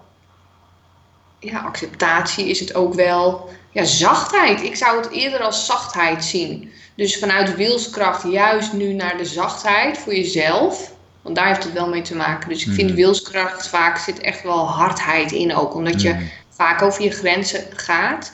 ja, 1.40 1.60
acceptatie 1.60 2.50
is 2.50 2.60
het 2.60 2.76
ook 2.76 2.94
wel. 2.94 3.50
Ja, 3.72 3.84
zachtheid. 3.84 4.62
Ik 4.62 4.76
zou 4.76 4.98
het 4.98 5.12
eerder 5.12 5.42
als 5.42 5.66
zachtheid 5.66 6.24
zien. 6.24 6.72
Dus 6.96 7.20
vanuit 7.20 7.56
wilskracht 7.56 8.24
juist 8.32 8.74
nu 8.74 8.94
naar 8.94 9.18
de 9.18 9.26
zachtheid 9.26 9.98
voor 9.98 10.16
jezelf. 10.16 10.92
Want 11.22 11.36
daar 11.36 11.48
heeft 11.48 11.64
het 11.64 11.74
wel 11.74 11.90
mee 11.90 12.02
te 12.02 12.16
maken. 12.16 12.50
Dus 12.50 12.66
ik 12.66 12.74
vind 12.74 12.88
mhm. 12.90 12.98
wilskracht 12.98 13.68
vaak 13.68 13.98
zit 13.98 14.20
echt 14.20 14.44
wel 14.44 14.68
hardheid 14.68 15.32
in 15.32 15.56
ook. 15.56 15.74
Omdat 15.76 16.02
je 16.02 16.14
mhm. 16.14 16.24
vaak 16.50 16.82
over 16.82 17.04
je 17.04 17.12
grenzen 17.12 17.64
gaat. 17.76 18.32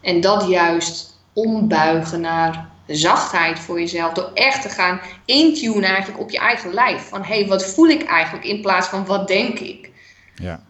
En 0.00 0.20
dat 0.20 0.48
juist 0.48 1.11
ombuigen 1.32 2.20
naar 2.20 2.70
zachtheid 2.86 3.58
voor 3.58 3.80
jezelf. 3.80 4.12
Door 4.12 4.30
echt 4.34 4.62
te 4.62 4.68
gaan 4.68 5.00
intunen 5.24 5.84
eigenlijk 5.84 6.20
op 6.20 6.30
je 6.30 6.38
eigen 6.38 6.74
lijf. 6.74 7.08
Van 7.08 7.22
hé, 7.22 7.34
hey, 7.34 7.46
wat 7.46 7.64
voel 7.64 7.88
ik 7.88 8.04
eigenlijk 8.04 8.44
in 8.44 8.60
plaats 8.60 8.88
van 8.88 9.06
wat 9.06 9.28
denk 9.28 9.58
ik? 9.58 9.90
Ja. 10.34 10.60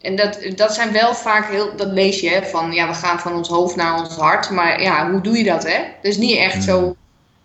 En 0.00 0.16
dat, 0.16 0.38
dat 0.54 0.74
zijn 0.74 0.92
wel 0.92 1.14
vaak 1.14 1.50
heel, 1.50 1.76
dat 1.76 1.92
lees 1.92 2.20
je 2.20 2.28
hè, 2.28 2.42
van 2.42 2.72
ja, 2.72 2.88
we 2.88 2.94
gaan 2.94 3.20
van 3.20 3.34
ons 3.34 3.48
hoofd 3.48 3.76
naar 3.76 3.98
ons 3.98 4.16
hart. 4.16 4.50
Maar 4.50 4.82
ja, 4.82 5.10
hoe 5.10 5.20
doe 5.20 5.36
je 5.36 5.44
dat 5.44 5.62
hè? 5.68 5.78
Dus 6.02 6.16
niet 6.16 6.36
echt 6.36 6.64
zo. 6.64 6.80
Mm. 6.80 6.96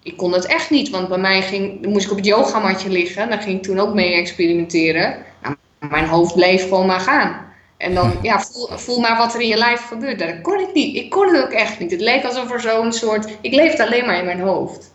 Ik 0.03 0.17
kon 0.17 0.33
het 0.33 0.45
echt 0.45 0.69
niet, 0.69 0.89
want 0.89 1.07
bij 1.07 1.17
mij 1.17 1.41
ging, 1.41 1.85
moest 1.85 2.05
ik 2.05 2.11
op 2.11 2.17
het 2.17 2.25
yogamatje 2.25 2.89
liggen. 2.89 3.29
Daar 3.29 3.41
ging 3.41 3.57
ik 3.57 3.63
toen 3.63 3.79
ook 3.79 3.93
mee 3.93 4.13
experimenteren. 4.13 5.17
Nou, 5.41 5.55
mijn 5.79 6.07
hoofd 6.07 6.33
bleef 6.33 6.61
gewoon 6.61 6.85
maar 6.85 6.99
gaan. 6.99 7.46
En 7.77 7.93
dan, 7.93 8.13
ja, 8.21 8.39
voel, 8.39 8.67
voel 8.67 8.99
maar 8.99 9.17
wat 9.17 9.33
er 9.33 9.41
in 9.41 9.47
je 9.47 9.57
lijf 9.57 9.87
gebeurt. 9.87 10.19
Dat 10.19 10.41
kon 10.41 10.59
ik 10.59 10.73
niet. 10.73 10.95
Ik 10.95 11.09
kon 11.09 11.35
het 11.35 11.43
ook 11.43 11.51
echt 11.51 11.79
niet. 11.79 11.91
Het 11.91 12.01
leek 12.01 12.23
alsof 12.23 12.51
er 12.51 12.61
zo'n 12.61 12.93
soort. 12.93 13.37
Ik 13.41 13.53
leefde 13.53 13.85
alleen 13.85 14.05
maar 14.05 14.17
in 14.17 14.25
mijn 14.25 14.39
hoofd. 14.39 14.93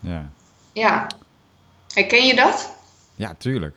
Ja. 0.00 0.30
Ja. 0.72 1.06
Herken 1.94 2.26
je 2.26 2.34
dat? 2.34 2.72
Ja, 3.14 3.34
tuurlijk. 3.38 3.76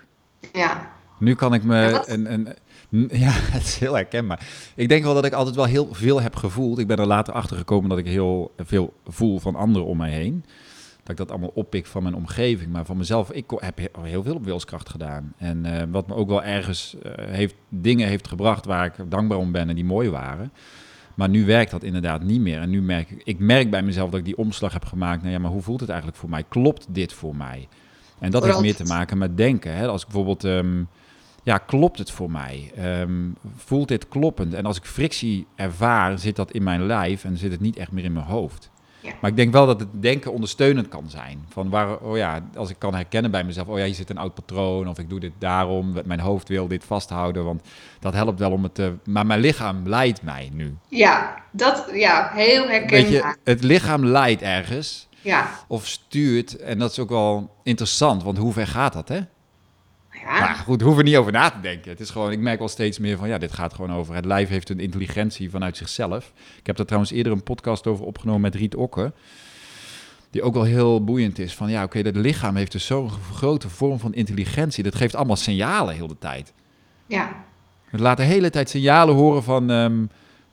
Ja. 0.53 0.91
Nu 1.19 1.35
kan 1.35 1.53
ik 1.53 1.63
me. 1.63 2.03
Een, 2.05 2.33
een, 2.33 2.55
ja, 3.11 3.31
het 3.31 3.63
is 3.63 3.77
heel 3.77 3.93
herkenbaar. 3.93 4.47
Ik 4.75 4.89
denk 4.89 5.03
wel 5.03 5.13
dat 5.13 5.25
ik 5.25 5.33
altijd 5.33 5.55
wel 5.55 5.65
heel 5.65 5.87
veel 5.91 6.21
heb 6.21 6.35
gevoeld. 6.35 6.79
Ik 6.79 6.87
ben 6.87 6.97
er 6.97 7.07
later 7.07 7.33
achter 7.33 7.57
gekomen 7.57 7.89
dat 7.89 7.97
ik 7.97 8.05
heel 8.05 8.51
veel 8.57 8.93
voel 9.07 9.39
van 9.39 9.55
anderen 9.55 9.87
om 9.87 9.97
mij 9.97 10.11
heen. 10.11 10.45
Dat 11.07 11.19
ik 11.19 11.27
dat 11.27 11.31
allemaal 11.31 11.51
oppik 11.53 11.85
van 11.85 12.03
mijn 12.03 12.15
omgeving. 12.15 12.71
Maar 12.71 12.85
van 12.85 12.97
mezelf, 12.97 13.31
ik 13.31 13.45
heb 13.55 13.79
heel 14.01 14.23
veel 14.23 14.35
op 14.35 14.45
wilskracht 14.45 14.89
gedaan. 14.89 15.33
En 15.37 15.65
uh, 15.65 15.81
wat 15.91 16.07
me 16.07 16.15
ook 16.15 16.27
wel 16.27 16.43
ergens 16.43 16.95
uh, 17.03 17.11
heeft, 17.17 17.55
dingen 17.69 18.07
heeft 18.07 18.27
gebracht 18.27 18.65
waar 18.65 18.85
ik 18.85 19.11
dankbaar 19.11 19.37
om 19.37 19.51
ben 19.51 19.69
en 19.69 19.75
die 19.75 19.85
mooi 19.85 20.09
waren. 20.09 20.51
Maar 21.15 21.29
nu 21.29 21.45
werkt 21.45 21.71
dat 21.71 21.83
inderdaad 21.83 22.23
niet 22.23 22.41
meer. 22.41 22.59
En 22.59 22.69
nu 22.69 22.81
merk 22.81 23.09
ik, 23.09 23.21
ik 23.23 23.39
merk 23.39 23.69
bij 23.69 23.81
mezelf 23.81 24.09
dat 24.09 24.19
ik 24.19 24.25
die 24.25 24.37
omslag 24.37 24.73
heb 24.73 24.85
gemaakt. 24.85 25.21
Nou 25.21 25.33
ja, 25.33 25.39
maar 25.39 25.51
hoe 25.51 25.61
voelt 25.61 25.79
het 25.79 25.89
eigenlijk 25.89 26.19
voor 26.19 26.29
mij? 26.29 26.43
Klopt 26.47 26.85
dit 26.89 27.13
voor 27.13 27.35
mij? 27.35 27.67
En 28.19 28.31
dat 28.31 28.45
heeft 28.45 28.59
meer 28.59 28.75
te 28.75 28.83
maken 28.83 29.17
met 29.17 29.37
denken. 29.37 29.75
Hè? 29.75 29.87
Als 29.87 30.01
ik 30.01 30.07
bijvoorbeeld 30.07 30.43
um, 30.43 30.87
ja, 31.43 31.57
klopt 31.57 31.97
het 31.97 32.11
voor 32.11 32.31
mij? 32.31 32.71
Um, 33.01 33.35
voelt 33.55 33.87
dit 33.87 34.07
kloppend? 34.07 34.53
En 34.53 34.65
als 34.65 34.77
ik 34.77 34.85
frictie 34.85 35.47
ervaar, 35.55 36.19
zit 36.19 36.35
dat 36.35 36.51
in 36.51 36.63
mijn 36.63 36.85
lijf 36.85 37.23
en 37.23 37.37
zit 37.37 37.51
het 37.51 37.61
niet 37.61 37.77
echt 37.77 37.91
meer 37.91 38.03
in 38.03 38.13
mijn 38.13 38.25
hoofd. 38.25 38.71
Ja. 38.99 39.11
Maar 39.21 39.29
ik 39.29 39.35
denk 39.35 39.51
wel 39.51 39.65
dat 39.65 39.79
het 39.79 39.89
denken 40.01 40.33
ondersteunend 40.33 40.87
kan 40.87 41.09
zijn. 41.09 41.45
Van 41.49 41.69
waar, 41.69 41.97
oh 41.97 42.17
ja, 42.17 42.39
als 42.55 42.69
ik 42.69 42.75
kan 42.79 42.95
herkennen 42.95 43.31
bij 43.31 43.43
mezelf, 43.43 43.67
oh 43.67 43.77
ja, 43.77 43.85
hier 43.85 43.95
zit 43.95 44.09
een 44.09 44.17
oud 44.17 44.33
patroon, 44.33 44.87
of 44.87 44.99
ik 44.99 45.09
doe 45.09 45.19
dit 45.19 45.31
daarom, 45.39 45.95
mijn 46.05 46.19
hoofd 46.19 46.47
wil 46.47 46.67
dit 46.67 46.83
vasthouden, 46.83 47.43
want 47.45 47.61
dat 47.99 48.13
helpt 48.13 48.39
wel 48.39 48.51
om 48.51 48.63
het 48.63 48.75
te. 48.75 48.93
Maar 49.05 49.25
mijn 49.25 49.39
lichaam 49.39 49.87
leidt 49.87 50.21
mij 50.21 50.49
nu. 50.53 50.77
Ja, 50.87 51.35
dat, 51.51 51.89
ja, 51.93 52.31
heel 52.33 52.67
herkenbaar. 52.67 52.89
Weet 52.89 53.09
je, 53.09 53.35
het 53.43 53.63
lichaam 53.63 54.05
leidt 54.05 54.41
ergens. 54.41 55.07
Ja. 55.21 55.49
Of 55.67 55.87
stuurt, 55.87 56.57
en 56.57 56.79
dat 56.79 56.91
is 56.91 56.99
ook 56.99 57.09
wel 57.09 57.55
interessant, 57.63 58.23
want 58.23 58.37
hoe 58.37 58.53
ver 58.53 58.67
gaat 58.67 58.93
dat, 58.93 59.07
hè? 59.07 59.19
Ja. 60.21 60.39
Maar 60.39 60.55
goed, 60.55 60.81
hoeven 60.81 61.03
niet 61.03 61.15
over 61.15 61.31
na 61.31 61.49
te 61.49 61.59
denken. 61.59 61.91
Het 61.91 61.99
is 61.99 62.09
gewoon, 62.09 62.31
ik 62.31 62.39
merk 62.39 62.59
wel 62.59 62.67
steeds 62.67 62.99
meer 62.99 63.17
van, 63.17 63.27
ja, 63.27 63.37
dit 63.37 63.51
gaat 63.51 63.73
gewoon 63.73 63.93
over. 63.93 64.15
Het 64.15 64.25
lijf 64.25 64.49
heeft 64.49 64.69
een 64.69 64.79
intelligentie 64.79 65.49
vanuit 65.49 65.77
zichzelf. 65.77 66.33
Ik 66.59 66.65
heb 66.65 66.75
daar 66.75 66.85
trouwens 66.85 67.11
eerder 67.11 67.31
een 67.31 67.43
podcast 67.43 67.87
over 67.87 68.05
opgenomen 68.05 68.41
met 68.41 68.55
Riet 68.55 68.75
Okke. 68.75 69.13
Die 70.29 70.41
ook 70.41 70.53
wel 70.53 70.63
heel 70.63 71.03
boeiend 71.03 71.39
is. 71.39 71.55
Van 71.55 71.69
ja, 71.69 71.83
oké, 71.83 71.99
het 71.99 72.15
lichaam 72.15 72.55
heeft 72.55 72.71
dus 72.71 72.85
zo'n 72.85 73.09
grote 73.33 73.69
vorm 73.69 73.99
van 73.99 74.13
intelligentie. 74.13 74.83
Dat 74.83 74.95
geeft 74.95 75.15
allemaal 75.15 75.35
signalen 75.35 75.95
heel 75.95 76.07
de 76.07 76.17
tijd. 76.19 76.53
ja. 77.05 77.45
Het 77.87 77.99
laat 77.99 78.17
de 78.17 78.23
hele 78.23 78.49
tijd 78.49 78.69
signalen 78.69 79.15
horen 79.15 79.43
van, 79.43 79.69
ehm, 79.69 80.05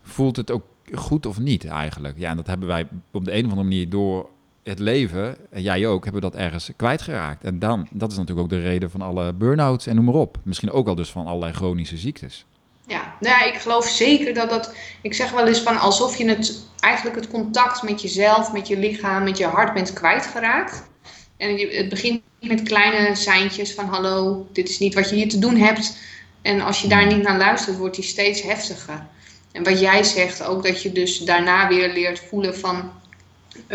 voelt 0.02 0.37
het 0.37 0.50
ook 0.50 0.64
goed 0.92 1.26
of 1.26 1.38
niet 1.38 1.66
eigenlijk? 1.66 2.18
Ja, 2.18 2.30
en 2.30 2.37
dat 2.37 2.47
hebben 2.47 2.68
wij 2.68 2.87
op 3.12 3.25
de 3.25 3.33
een 3.33 3.44
of 3.44 3.50
andere 3.50 3.68
manier 3.68 3.88
door 3.88 4.28
het 4.64 4.78
leven, 4.78 5.37
en 5.50 5.62
jij 5.62 5.87
ook, 5.87 6.04
hebben 6.04 6.23
dat 6.23 6.35
ergens 6.35 6.71
kwijtgeraakt. 6.76 7.44
En 7.44 7.59
dan, 7.59 7.88
dat 7.90 8.11
is 8.11 8.16
natuurlijk 8.16 8.47
ook 8.47 8.59
de 8.59 8.68
reden 8.68 8.90
van 8.90 9.02
alle 9.02 9.33
burn-outs 9.33 9.87
en 9.87 9.94
noem 9.94 10.04
maar 10.04 10.14
op. 10.14 10.38
Misschien 10.42 10.71
ook 10.71 10.85
wel 10.85 10.94
dus 10.94 11.11
van 11.11 11.26
allerlei 11.26 11.52
chronische 11.52 11.97
ziektes. 11.97 12.44
Ja, 12.87 13.14
nou 13.21 13.38
ja, 13.38 13.44
ik 13.44 13.61
geloof 13.61 13.87
zeker 13.87 14.35
dat 14.35 14.50
dat. 14.50 14.75
Ik 15.02 15.14
zeg 15.14 15.30
wel 15.30 15.47
eens 15.47 15.61
van 15.61 15.78
alsof 15.78 16.16
je 16.16 16.28
het 16.28 16.66
eigenlijk 16.80 17.16
het 17.16 17.30
contact 17.30 17.83
met 17.83 18.02
jezelf, 18.02 18.52
met 18.52 18.68
je 18.68 18.78
lichaam, 18.78 19.25
met 19.25 19.38
je 19.38 19.47
hart 19.47 19.75
bent 19.75 19.92
kwijtgeraakt. 19.92 20.88
En 21.37 21.59
het 21.59 21.88
begint 21.88 22.23
met 22.40 22.62
kleine 22.62 23.14
seintjes 23.14 23.75
van 23.75 23.85
hallo, 23.85 24.47
dit 24.52 24.68
is 24.68 24.78
niet 24.78 24.94
wat 24.94 25.11
je 25.11 25.16
hier 25.16 25.28
te 25.28 25.38
doen 25.38 25.56
hebt. 25.56 25.97
En 26.42 26.61
als 26.61 26.83
je 26.83 26.88
daar 26.88 27.06
niet 27.06 27.23
naar 27.23 27.38
luistert, 27.38 27.76
wordt 27.76 27.94
die 27.94 28.04
steeds 28.04 28.42
heftiger. 28.42 29.06
En 29.52 29.64
wat 29.64 29.80
jij 29.80 30.02
zegt, 30.02 30.42
ook 30.44 30.62
dat 30.62 30.83
je 30.83 30.92
dus 30.92 31.18
daarna 31.18 31.68
weer 31.68 31.92
leert 31.92 32.18
voelen 32.18 32.56
van 32.56 32.90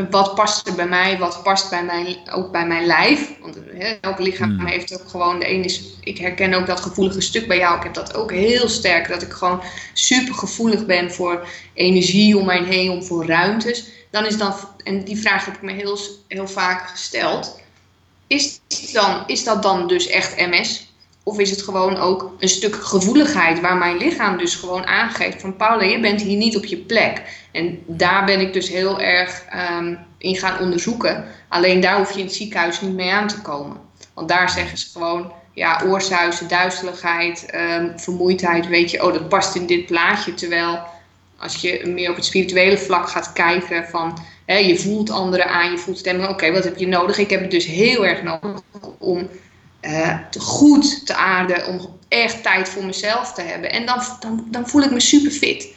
wat 0.09 0.35
past 0.35 0.67
er 0.67 0.75
bij 0.75 0.87
mij, 0.87 1.17
wat 1.17 1.43
past 1.43 1.69
bij 1.69 1.83
mijn, 1.83 2.17
ook 2.31 2.51
bij 2.51 2.67
mijn 2.67 2.85
lijf. 2.85 3.29
Want 3.41 3.57
elk 4.01 4.19
lichaam 4.19 4.57
Hmm. 4.57 4.65
heeft 4.65 5.01
ook 5.01 5.09
gewoon, 5.09 5.39
de 5.39 5.49
een 5.49 5.63
is, 5.63 5.83
ik 6.01 6.17
herken 6.17 6.53
ook 6.53 6.65
dat 6.65 6.79
gevoelige 6.79 7.21
stuk 7.21 7.47
bij 7.47 7.57
jou. 7.57 7.77
Ik 7.77 7.83
heb 7.83 7.93
dat 7.93 8.15
ook 8.15 8.31
heel 8.31 8.69
sterk, 8.69 9.07
dat 9.07 9.21
ik 9.21 9.31
gewoon 9.31 9.61
super 9.93 10.33
gevoelig 10.33 10.85
ben 10.85 11.11
voor 11.11 11.47
energie 11.73 12.37
om 12.37 12.45
mij 12.45 12.63
heen, 12.63 12.91
om 12.91 13.03
voor 13.03 13.25
ruimtes. 13.25 13.85
Dan 14.11 14.25
is 14.25 14.37
dan, 14.37 14.53
en 14.83 15.03
die 15.03 15.17
vraag 15.17 15.45
heb 15.45 15.55
ik 15.55 15.61
me 15.61 15.71
heel, 15.71 15.97
heel 16.27 16.47
vaak 16.47 16.89
gesteld. 16.89 17.59
Is, 18.27 18.59
dan, 18.91 19.23
is 19.27 19.43
dat 19.43 19.63
dan 19.63 19.87
dus 19.87 20.07
echt 20.07 20.35
MS? 20.37 20.88
Of 21.29 21.39
is 21.39 21.49
het 21.49 21.61
gewoon 21.61 21.97
ook 21.97 22.35
een 22.39 22.49
stuk 22.49 22.75
gevoeligheid 22.75 23.59
waar 23.59 23.77
mijn 23.77 23.97
lichaam 23.97 24.37
dus 24.37 24.55
gewoon 24.55 24.85
aangeeft 24.85 25.41
van 25.41 25.55
Paula, 25.55 25.83
je 25.83 25.99
bent 25.99 26.21
hier 26.21 26.37
niet 26.37 26.57
op 26.57 26.65
je 26.65 26.77
plek. 26.77 27.21
En 27.51 27.79
daar 27.85 28.25
ben 28.25 28.39
ik 28.39 28.53
dus 28.53 28.69
heel 28.69 28.99
erg 28.99 29.43
ehm, 29.49 29.95
in 30.17 30.35
gaan 30.35 30.59
onderzoeken. 30.59 31.25
Alleen 31.47 31.79
daar 31.79 31.97
hoef 31.97 32.11
je 32.11 32.19
in 32.19 32.25
het 32.25 32.35
ziekenhuis 32.35 32.81
niet 32.81 32.93
mee 32.93 33.11
aan 33.11 33.27
te 33.27 33.41
komen. 33.41 33.77
Want 34.13 34.29
daar 34.29 34.49
zeggen 34.49 34.77
ze 34.77 34.87
gewoon, 34.91 35.31
ja, 35.53 35.81
oorzuizen, 35.85 36.47
duizeligheid, 36.47 37.45
ehm, 37.45 37.97
vermoeidheid, 37.97 38.67
weet 38.67 38.91
je, 38.91 39.03
oh 39.03 39.13
dat 39.13 39.29
past 39.29 39.55
in 39.55 39.65
dit 39.65 39.85
plaatje. 39.85 40.33
Terwijl 40.33 40.79
als 41.37 41.55
je 41.55 41.81
meer 41.85 42.09
op 42.09 42.15
het 42.15 42.25
spirituele 42.25 42.77
vlak 42.77 43.09
gaat 43.09 43.33
kijken 43.33 43.85
van, 43.87 44.17
hè, 44.45 44.57
je 44.57 44.79
voelt 44.79 45.09
anderen 45.09 45.49
aan, 45.49 45.71
je 45.71 45.77
voelt 45.77 45.97
stemming, 45.97 46.29
oké, 46.29 46.51
wat 46.51 46.63
heb 46.63 46.77
je 46.77 46.87
nodig? 46.87 47.17
Ik 47.17 47.29
heb 47.29 47.41
het 47.41 47.51
dus 47.51 47.65
heel 47.65 48.05
erg 48.05 48.23
nodig 48.23 48.61
om 48.97 49.29
eh, 49.79 50.17
te 50.29 50.39
goed 50.39 51.05
te 51.05 51.15
aarden, 51.15 51.67
om 51.67 51.97
echt 52.07 52.43
tijd 52.43 52.69
voor 52.69 52.85
mezelf 52.85 53.33
te 53.33 53.41
hebben. 53.41 53.71
En 53.71 53.85
dan, 53.85 54.01
dan, 54.19 54.47
dan 54.51 54.67
voel 54.67 54.81
ik 54.81 54.91
me 54.91 54.99
super 54.99 55.31
fit. 55.31 55.67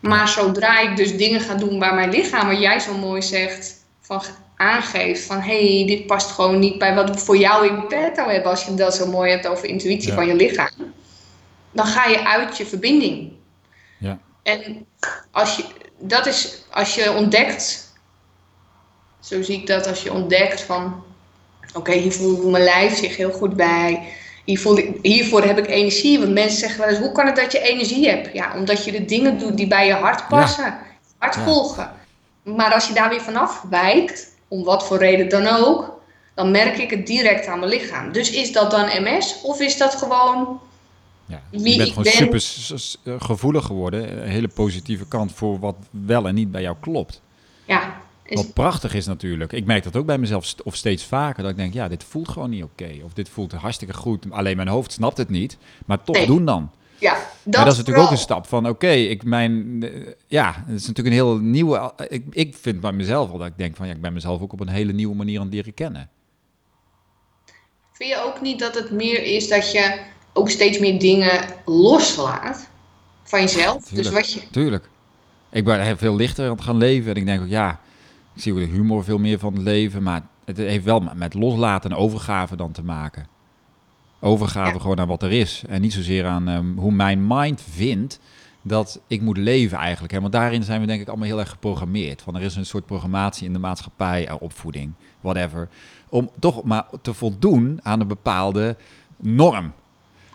Maar 0.00 0.28
zodra 0.28 0.78
ik 0.80 0.96
dus 0.96 1.16
dingen 1.16 1.40
ga 1.40 1.54
doen 1.54 1.78
waar 1.78 1.94
mijn 1.94 2.10
lichaam, 2.10 2.48
wat 2.48 2.60
jij 2.60 2.78
zo 2.78 2.98
mooi 2.98 3.22
zegt, 3.22 3.84
van 4.00 4.22
aangeeft 4.56 5.24
van 5.24 5.40
hé, 5.40 5.76
hey, 5.76 5.86
dit 5.86 6.06
past 6.06 6.30
gewoon 6.30 6.58
niet 6.58 6.78
bij 6.78 6.94
wat 6.94 7.10
we 7.10 7.18
voor 7.18 7.36
jou 7.36 7.66
in 7.66 7.86
petto 7.86 8.28
hebben, 8.28 8.50
als 8.50 8.64
je 8.64 8.74
dat 8.74 8.94
zo 8.94 9.06
mooi 9.06 9.30
hebt 9.30 9.46
over 9.46 9.64
intuïtie 9.64 10.08
Ja. 10.08 10.14
van 10.14 10.26
je 10.26 10.34
lichaam, 10.34 10.70
dan 11.70 11.86
ga 11.86 12.04
je 12.04 12.26
uit 12.26 12.56
je 12.56 12.66
verbinding. 12.66 13.32
Ja. 13.98 14.18
En 14.42 14.86
als 15.30 15.56
je, 15.56 15.64
dat 15.98 16.26
is 16.26 16.64
als 16.70 16.94
je 16.94 17.12
ontdekt, 17.12 17.92
zo 19.20 19.42
zie 19.42 19.58
ik 19.60 19.66
dat, 19.66 19.86
als 19.86 20.02
je 20.02 20.12
ontdekt 20.12 20.60
van 20.60 21.04
oké, 21.74 21.92
hier 21.92 22.12
voelt 22.12 22.50
mijn 22.50 22.64
lijf 22.64 22.96
zich 22.96 23.16
heel 23.16 23.32
goed 23.32 23.56
bij. 23.56 24.02
Hier 24.44 24.58
voel 24.58 24.78
ik, 24.78 24.96
hiervoor 25.02 25.42
heb 25.42 25.58
ik 25.58 25.66
energie. 25.68 26.18
Want 26.18 26.32
mensen 26.32 26.58
zeggen 26.58 26.80
wel 26.80 26.88
eens, 26.88 26.98
hoe 26.98 27.12
kan 27.12 27.26
het 27.26 27.36
dat 27.36 27.52
je 27.52 27.60
energie 27.60 28.08
hebt? 28.08 28.28
Ja, 28.32 28.52
omdat 28.56 28.84
je 28.84 28.92
de 28.92 29.04
dingen 29.04 29.38
doet 29.38 29.56
die 29.56 29.66
bij 29.66 29.86
je 29.86 29.92
hart 29.92 30.28
passen. 30.28 30.76
Hart 31.18 31.34
Ja. 31.34 31.44
volgen. 31.44 31.90
Maar 32.42 32.72
als 32.74 32.88
je 32.88 32.94
daar 32.94 33.08
weer 33.08 33.20
vanaf 33.20 33.64
wijkt, 33.70 34.30
om 34.48 34.64
wat 34.64 34.86
voor 34.86 34.98
reden 34.98 35.28
dan 35.28 35.46
ook, 35.46 36.00
dan 36.34 36.50
merk 36.50 36.78
ik 36.78 36.90
het 36.90 37.06
direct 37.06 37.46
aan 37.46 37.58
mijn 37.58 37.70
lichaam. 37.70 38.12
Dus 38.12 38.30
is 38.30 38.52
dat 38.52 38.70
dan 38.70 38.84
MS 39.02 39.40
of 39.42 39.60
is 39.60 39.76
dat 39.76 39.94
gewoon 39.94 40.60
Ja. 41.26 41.40
Wie 41.50 41.70
je 41.70 41.76
bent 41.76 41.88
gewoon 41.88 42.28
ben- 42.28 42.40
super 42.40 43.20
gevoelig 43.20 43.64
geworden. 43.64 44.22
Een 44.22 44.28
hele 44.28 44.48
positieve 44.48 45.06
kant 45.08 45.32
voor 45.32 45.58
wat 45.58 45.74
wel 45.90 46.26
en 46.26 46.34
niet 46.34 46.50
bij 46.50 46.62
jou 46.62 46.76
klopt. 46.80 47.20
ja, 47.64 47.94
is, 48.32 48.42
Wat 48.44 48.52
prachtig 48.54 48.94
is 48.94 49.06
natuurlijk. 49.06 49.52
Ik 49.52 49.64
merk 49.64 49.82
dat 49.82 49.96
ook 49.96 50.06
bij 50.06 50.18
mezelf 50.18 50.44
st- 50.44 50.62
of 50.62 50.76
steeds 50.76 51.04
vaker. 51.04 51.42
Dat 51.42 51.50
ik 51.50 51.56
denk, 51.56 51.74
ja, 51.74 51.88
dit 51.88 52.04
voelt 52.04 52.28
gewoon 52.28 52.50
niet 52.50 52.62
oké. 52.62 52.90
Of 53.04 53.12
dit 53.12 53.28
voelt 53.28 53.52
hartstikke 53.52 53.94
goed. 53.94 54.26
Alleen 54.30 54.56
mijn 54.56 54.68
hoofd 54.68 54.92
snapt 54.92 55.16
het 55.16 55.28
niet. 55.28 55.56
Maar 55.86 56.02
toch 56.02 56.16
Nee. 56.16 56.26
doen 56.26 56.44
dan. 56.44 56.70
ja, 56.98 57.12
Dat, 57.42 57.64
dat 57.64 57.72
is 57.72 57.78
natuurlijk 57.78 58.06
ook 58.06 58.10
een 58.12 58.18
stap 58.18 58.46
van, 58.46 58.68
oké, 58.68 58.90
ik 58.90 59.24
mijn, 59.24 59.82
eh, 59.82 60.06
ja, 60.26 60.64
het 60.66 60.80
is 60.80 60.86
natuurlijk 60.86 61.16
een 61.16 61.22
heel 61.22 61.36
nieuwe, 61.38 61.92
ik, 62.08 62.24
ik 62.30 62.54
vind 62.60 62.80
bij 62.80 62.92
mezelf 62.92 63.30
al 63.30 63.38
dat 63.38 63.46
ik 63.46 63.56
denk 63.58 63.76
van, 63.76 63.86
ja, 63.86 63.92
ik 63.94 64.00
ben 64.00 64.12
mezelf 64.12 64.40
ook 64.42 64.52
op 64.52 64.60
een 64.60 64.68
hele 64.68 64.92
nieuwe 64.92 65.14
manier 65.14 65.38
aan 65.38 65.44
het 65.44 65.54
leren 65.54 65.74
kennen. 65.74 66.08
Vind 67.92 68.10
je 68.10 68.22
ook 68.24 68.40
niet 68.40 68.58
dat 68.58 68.74
het 68.74 68.90
meer 68.90 69.22
is 69.24 69.48
dat 69.48 69.72
je 69.72 70.00
ook 70.32 70.50
steeds 70.50 70.78
meer 70.78 70.98
dingen 70.98 71.44
loslaat 71.64 72.68
van 73.22 73.40
jezelf? 73.40 73.82
Dus 73.82 73.88
Tuurlijk. 73.88 74.14
wat 74.14 74.32
je, 74.32 74.40
Tuurlijk. 74.50 74.88
Ik 75.50 75.64
ben 75.64 75.80
heel 75.82 75.96
veel 75.96 76.16
lichter 76.16 76.44
aan 76.48 76.54
het 76.54 76.62
gaan 76.64 76.76
leven 76.76 77.10
en 77.10 77.16
ik 77.16 77.26
denk 77.26 77.40
ook, 77.42 77.48
ja, 77.48 77.80
ik 78.34 78.42
zie 78.42 78.52
ook 78.52 78.58
de 78.58 78.64
humor 78.64 79.04
veel 79.04 79.18
meer 79.18 79.38
van 79.38 79.52
het 79.52 79.62
leven, 79.62 80.02
maar 80.02 80.22
het 80.44 80.56
heeft 80.56 80.84
wel 80.84 81.00
met- 81.14 81.34
loslaten 81.34 81.90
en 81.90 81.96
overgave 81.96 82.56
dan 82.56 82.72
te 82.72 82.82
maken. 82.84 83.26
Overgave 84.20 84.72
Ja. 84.74 84.80
gewoon 84.80 85.00
aan 85.00 85.06
wat 85.08 85.22
er 85.22 85.32
is 85.32 85.64
en 85.68 85.80
niet 85.80 85.92
zozeer 85.92 86.26
aan 86.26 86.48
ehm, 86.48 86.76
hoe 86.76 86.92
mijn 86.92 87.26
mind 87.26 87.62
vindt 87.70 88.20
dat 88.62 89.00
ik 89.06 89.20
moet 89.20 89.36
leven 89.36 89.78
eigenlijk. 89.78 90.12
Hè? 90.12 90.20
Want 90.20 90.32
daarin 90.32 90.62
zijn 90.62 90.80
we 90.80 90.86
denk 90.86 91.00
ik 91.00 91.08
allemaal 91.08 91.26
heel 91.26 91.38
erg 91.38 91.50
geprogrammeerd. 91.50 92.22
Van 92.22 92.36
er 92.36 92.42
is 92.42 92.56
een 92.56 92.66
soort 92.66 92.86
programmatie 92.86 93.46
in 93.46 93.52
de 93.52 93.58
maatschappij, 93.58 94.28
eh, 94.28 94.34
opvoeding, 94.38 94.92
whatever. 95.20 95.68
Om 96.08 96.30
toch 96.38 96.62
maar 96.64 96.84
te 97.02 97.14
voldoen 97.14 97.80
aan 97.82 98.00
een 98.00 98.08
bepaalde 98.08 98.76
norm. 99.16 99.72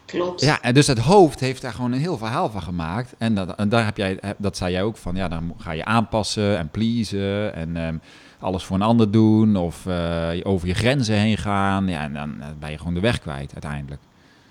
Klopt. 0.07 0.41
Ja, 0.41 0.61
en 0.61 0.73
dus 0.73 0.87
het 0.87 0.99
hoofd 0.99 1.39
heeft 1.39 1.61
daar 1.61 1.73
gewoon 1.73 1.91
een 1.91 1.99
heel 1.99 2.17
verhaal 2.17 2.49
van 2.49 2.61
gemaakt. 2.61 3.13
En, 3.17 3.35
dat, 3.35 3.55
en 3.55 3.69
daar 3.69 3.85
heb 3.85 3.97
jij, 3.97 4.19
dat 4.37 4.57
zei 4.57 4.71
jij 4.71 4.83
ook 4.83 4.97
van, 4.97 5.15
ja, 5.15 5.27
dan 5.27 5.53
ga 5.57 5.71
je 5.71 5.85
aanpassen 5.85 6.57
en 6.57 6.69
pleasen 6.69 7.53
en 7.53 7.77
ehm, 7.77 7.97
alles 8.39 8.63
voor 8.63 8.75
een 8.75 8.81
ander 8.81 9.11
doen 9.11 9.55
of 9.55 9.85
eh, 9.85 10.29
over 10.43 10.67
je 10.67 10.73
grenzen 10.73 11.15
heen 11.15 11.37
gaan. 11.37 11.87
Ja, 11.87 12.01
en 12.01 12.13
dan 12.13 12.35
eh, 12.41 12.47
ben 12.59 12.71
je 12.71 12.77
gewoon 12.77 12.93
de 12.93 12.99
weg 12.99 13.19
kwijt 13.19 13.51
uiteindelijk. 13.53 14.01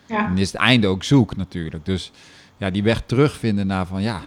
Ja. 0.06 0.26
En 0.26 0.38
is 0.38 0.52
het 0.52 0.60
einde 0.60 0.86
ook 0.86 1.04
zoek 1.04 1.36
natuurlijk. 1.36 1.84
Dus 1.84 2.12
ja, 2.56 2.70
die 2.70 2.82
weg 2.82 3.02
terugvinden 3.06 3.66
naar 3.66 3.86
van, 3.86 4.02
ja, 4.02 4.20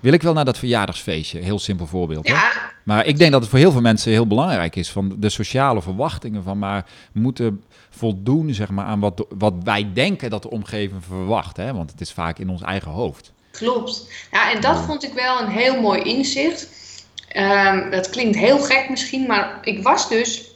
wil 0.00 0.12
ik 0.12 0.22
wel 0.22 0.32
naar 0.32 0.44
dat 0.44 0.58
verjaardagsfeestje? 0.58 1.38
Heel 1.38 1.58
simpel 1.58 1.86
voorbeeld. 1.86 2.28
Hè? 2.28 2.34
Ja, 2.34 2.52
Maar 2.84 3.06
ik 3.06 3.18
denk 3.18 3.32
dat 3.32 3.40
het 3.40 3.50
voor 3.50 3.58
heel 3.58 3.72
veel 3.72 3.80
mensen 3.80 4.12
heel 4.12 4.26
belangrijk 4.26 4.76
is 4.76 4.90
van 4.90 5.16
de 5.18 5.28
sociale 5.28 5.82
verwachtingen 5.82 6.42
van 6.42 6.58
maar 6.58 6.86
moeten 7.12 7.62
voldoen 7.90 8.54
zeg 8.54 8.68
maar 8.68 8.84
aan 8.84 9.00
wat, 9.00 9.26
wat 9.28 9.54
wij 9.62 9.90
denken 9.92 10.30
dat 10.30 10.42
de 10.42 10.50
omgeving 10.50 11.04
verwacht, 11.04 11.56
hè? 11.56 11.72
want 11.72 11.90
het 11.90 12.00
is 12.00 12.12
vaak 12.12 12.38
in 12.38 12.48
ons 12.48 12.62
eigen 12.62 12.90
hoofd. 12.90 13.32
klopt. 13.50 14.08
Ja, 14.32 14.52
en 14.52 14.60
dat 14.60 14.80
vond 14.80 15.04
ik 15.04 15.12
wel 15.12 15.40
een 15.40 15.50
heel 15.50 15.80
mooi 15.80 16.02
inzicht. 16.02 16.68
Ehm, 17.28 17.90
dat 17.90 18.10
klinkt 18.10 18.36
heel 18.36 18.58
gek 18.58 18.88
misschien, 18.90 19.26
maar 19.26 19.58
ik 19.62 19.82
was 19.82 20.08
dus. 20.08 20.53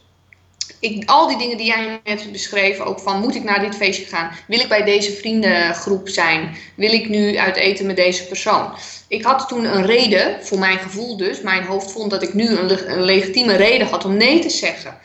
Ik, 0.81 1.11
al 1.11 1.29
die 1.29 1.39
dingen 1.39 1.57
die 1.57 1.67
jij 1.67 2.01
net 2.05 2.33
beschreef, 2.33 2.81
ook 2.81 2.99
van 2.99 3.21
moet 3.21 3.35
ik 3.35 3.45
naar 3.45 3.61
dit 3.61 3.77
feestje 3.77 4.07
gaan? 4.07 4.31
Wil 4.47 4.61
ik 4.61 4.69
bij 4.69 4.85
deze 4.85 5.13
vriendengroep 5.13 6.09
zijn? 6.09 6.57
Wil 6.75 6.93
ik 6.93 7.09
nu 7.09 7.37
uit 7.37 7.57
eten 7.57 7.87
met 7.87 7.97
deze 7.97 8.27
persoon? 8.27 8.73
Ik 9.09 9.25
had 9.25 9.49
toen 9.49 9.65
een 9.65 9.87
reden, 9.87 10.45
voor 10.45 10.59
mijn 10.59 10.79
gevoel 10.79 11.17
dus. 11.17 11.41
Mijn 11.41 11.65
hoofd 11.65 11.93
vond 11.93 12.11
dat 12.11 12.23
ik 12.23 12.35
nu 12.35 12.57
een, 12.57 12.91
een 12.91 13.03
legitieme 13.03 13.57
reden 13.57 13.87
had 13.87 14.05
om 14.05 14.17
nee 14.17 14.39
te 14.39 14.51
zeggen. 14.51 14.99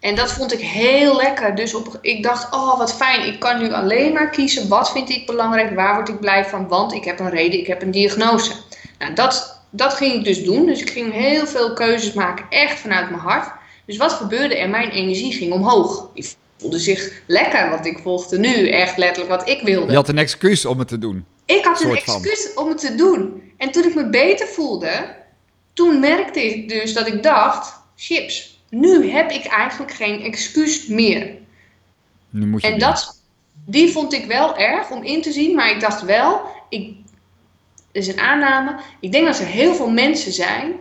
En 0.00 0.14
dat 0.14 0.32
vond 0.32 0.52
ik 0.52 0.60
heel 0.60 1.16
lekker. 1.16 1.54
Dus 1.54 1.74
op, 1.74 1.98
ik 2.00 2.22
dacht, 2.22 2.54
oh 2.54 2.78
wat 2.78 2.94
fijn, 2.94 3.26
ik 3.26 3.40
kan 3.40 3.58
nu 3.58 3.72
alleen 3.72 4.12
maar 4.12 4.30
kiezen 4.30 4.68
wat 4.68 4.92
vind 4.92 5.10
ik 5.10 5.26
belangrijk, 5.26 5.74
waar 5.74 5.94
word 5.94 6.08
ik 6.08 6.20
blij 6.20 6.44
van, 6.44 6.68
want 6.68 6.92
ik 6.92 7.04
heb 7.04 7.18
een 7.18 7.30
reden, 7.30 7.60
ik 7.60 7.66
heb 7.66 7.82
een 7.82 7.90
diagnose. 7.90 8.52
Nou, 8.98 9.14
dat, 9.14 9.60
dat 9.70 9.94
ging 9.94 10.14
ik 10.14 10.24
dus 10.24 10.44
doen. 10.44 10.66
Dus 10.66 10.80
ik 10.80 10.90
ging 10.90 11.12
heel 11.12 11.46
veel 11.46 11.72
keuzes 11.72 12.12
maken, 12.12 12.46
echt 12.48 12.78
vanuit 12.78 13.10
mijn 13.10 13.22
hart. 13.22 13.62
Dus 13.86 13.96
wat 13.96 14.12
gebeurde 14.12 14.56
er? 14.56 14.68
Mijn 14.68 14.90
energie 14.90 15.32
ging 15.32 15.52
omhoog. 15.52 16.10
Die 16.14 16.26
voelde 16.56 16.78
zich 16.78 17.22
lekker, 17.26 17.70
want 17.70 17.86
ik 17.86 17.98
volgde 17.98 18.38
nu 18.38 18.68
echt 18.68 18.96
letterlijk 18.96 19.40
wat 19.40 19.48
ik 19.48 19.62
wilde. 19.62 19.90
Je 19.90 19.96
had 19.96 20.08
een 20.08 20.18
excuus 20.18 20.64
om 20.64 20.78
het 20.78 20.88
te 20.88 20.98
doen. 20.98 21.24
Ik 21.44 21.64
had 21.64 21.80
een 21.80 21.86
van. 22.02 22.14
excuus 22.14 22.54
om 22.54 22.68
het 22.68 22.78
te 22.78 22.94
doen. 22.94 23.52
En 23.56 23.70
toen 23.70 23.84
ik 23.84 23.94
me 23.94 24.08
beter 24.10 24.46
voelde, 24.46 25.14
toen 25.72 26.00
merkte 26.00 26.44
ik 26.44 26.68
dus 26.68 26.92
dat 26.92 27.06
ik 27.06 27.22
dacht, 27.22 27.80
chips, 27.96 28.58
nu 28.70 29.10
heb 29.10 29.30
ik 29.30 29.44
eigenlijk 29.44 29.92
geen 29.92 30.22
excuus 30.22 30.86
meer. 30.86 31.34
Nu 32.30 32.46
moet 32.46 32.62
je 32.62 32.68
En 32.68 32.78
dat, 32.78 33.22
Die 33.66 33.92
vond 33.92 34.12
ik 34.12 34.26
wel 34.26 34.56
erg 34.56 34.90
om 34.90 35.02
in 35.02 35.22
te 35.22 35.32
zien, 35.32 35.54
maar 35.54 35.70
ik 35.70 35.80
dacht 35.80 36.02
wel, 36.02 36.40
ik, 36.68 36.96
is 37.92 38.08
een 38.08 38.20
aanname. 38.20 38.80
Ik 39.00 39.12
denk 39.12 39.26
dat 39.26 39.38
er 39.38 39.46
heel 39.46 39.74
veel 39.74 39.90
mensen 39.90 40.32
zijn, 40.32 40.72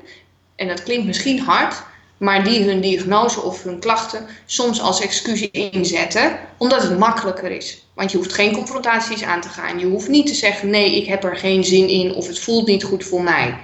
en 0.56 0.68
dat 0.68 0.84
klinkt 0.84 1.06
misschien 1.06 1.40
hard, 1.40 1.84
maar 2.24 2.44
die 2.44 2.64
hun 2.64 2.82
diagnose 2.82 3.42
of 3.42 3.64
hun 3.64 3.80
klachten 3.80 4.26
soms 4.46 4.82
als 4.82 5.02
excuus 5.02 5.52
inzetten, 5.52 6.40
omdat 6.58 6.82
het 6.82 6.98
makkelijker 6.98 7.52
is. 7.52 7.86
Want 7.94 8.12
je 8.12 8.18
hoeft 8.18 8.34
geen 8.34 8.54
confrontaties 8.54 9.24
aan 9.24 9.42
te 9.42 9.50
gaan. 9.50 9.80
Je 9.80 9.86
hoeft 9.86 10.08
niet 10.08 10.28
te 10.28 10.34
zeggen: 10.34 10.70
nee, 10.70 10.96
ik 10.96 11.06
heb 11.06 11.24
er 11.24 11.36
geen 11.36 11.64
zin 11.64 11.88
in 11.88 12.14
of 12.14 12.28
het 12.28 12.40
voelt 12.40 12.68
niet 12.68 12.84
goed 12.84 13.04
voor 13.04 13.24
mij. 13.24 13.58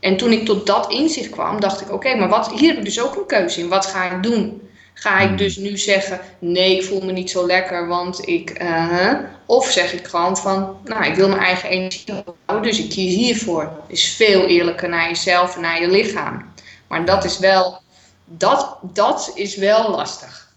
En 0.00 0.16
toen 0.16 0.32
ik 0.32 0.44
tot 0.44 0.66
dat 0.66 0.92
inzicht 0.92 1.30
kwam, 1.30 1.60
dacht 1.60 1.80
ik: 1.80 1.92
oké, 1.92 2.14
maar 2.14 2.28
wat, 2.28 2.52
hier 2.52 2.68
heb 2.68 2.78
ik 2.78 2.84
dus 2.84 3.00
ook 3.00 3.16
een 3.16 3.26
keuze 3.26 3.60
in. 3.60 3.68
Wat 3.68 3.86
ga 3.86 4.10
ik 4.10 4.22
doen? 4.22 4.62
Ga 4.94 5.18
ik 5.20 5.38
dus 5.38 5.56
nu 5.56 5.78
zeggen: 5.78 6.20
nee, 6.38 6.76
ik 6.76 6.84
voel 6.84 7.00
me 7.00 7.12
niet 7.12 7.30
zo 7.30 7.46
lekker, 7.46 7.86
want 7.88 8.28
ik. 8.28 8.62
Uh, 8.62 9.12
of 9.46 9.70
zeg 9.70 9.92
ik 9.92 10.06
gewoon 10.06 10.36
van: 10.36 10.76
nou, 10.84 11.04
ik 11.04 11.14
wil 11.14 11.28
mijn 11.28 11.40
eigen 11.40 11.68
energie 11.68 12.14
houden, 12.46 12.70
dus 12.70 12.80
ik 12.80 12.88
kies 12.88 13.14
hiervoor. 13.14 13.70
Is 13.88 14.14
veel 14.16 14.46
eerlijker 14.46 14.88
naar 14.88 15.08
jezelf 15.08 15.54
en 15.54 15.60
naar 15.60 15.80
je 15.80 15.90
lichaam. 15.90 16.52
Maar 16.88 17.04
dat 17.04 17.24
is 17.24 17.38
wel, 17.38 17.80
dat, 18.28 18.78
dat 18.92 19.32
is 19.34 19.56
wel 19.56 19.90
lastig. 19.90 20.52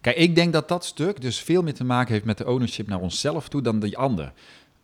Kijk, 0.00 0.16
ik 0.16 0.34
denk 0.34 0.52
dat 0.52 0.68
dat 0.68 0.84
stuk 0.84 1.20
dus 1.20 1.40
veel 1.40 1.62
meer 1.62 1.74
te 1.74 1.84
maken 1.84 2.12
heeft 2.12 2.24
met 2.24 2.38
de 2.38 2.46
ownership 2.46 2.86
naar 2.86 3.00
onszelf 3.00 3.48
toe 3.48 3.62
dan 3.62 3.80
die 3.80 3.98
ander. 3.98 4.32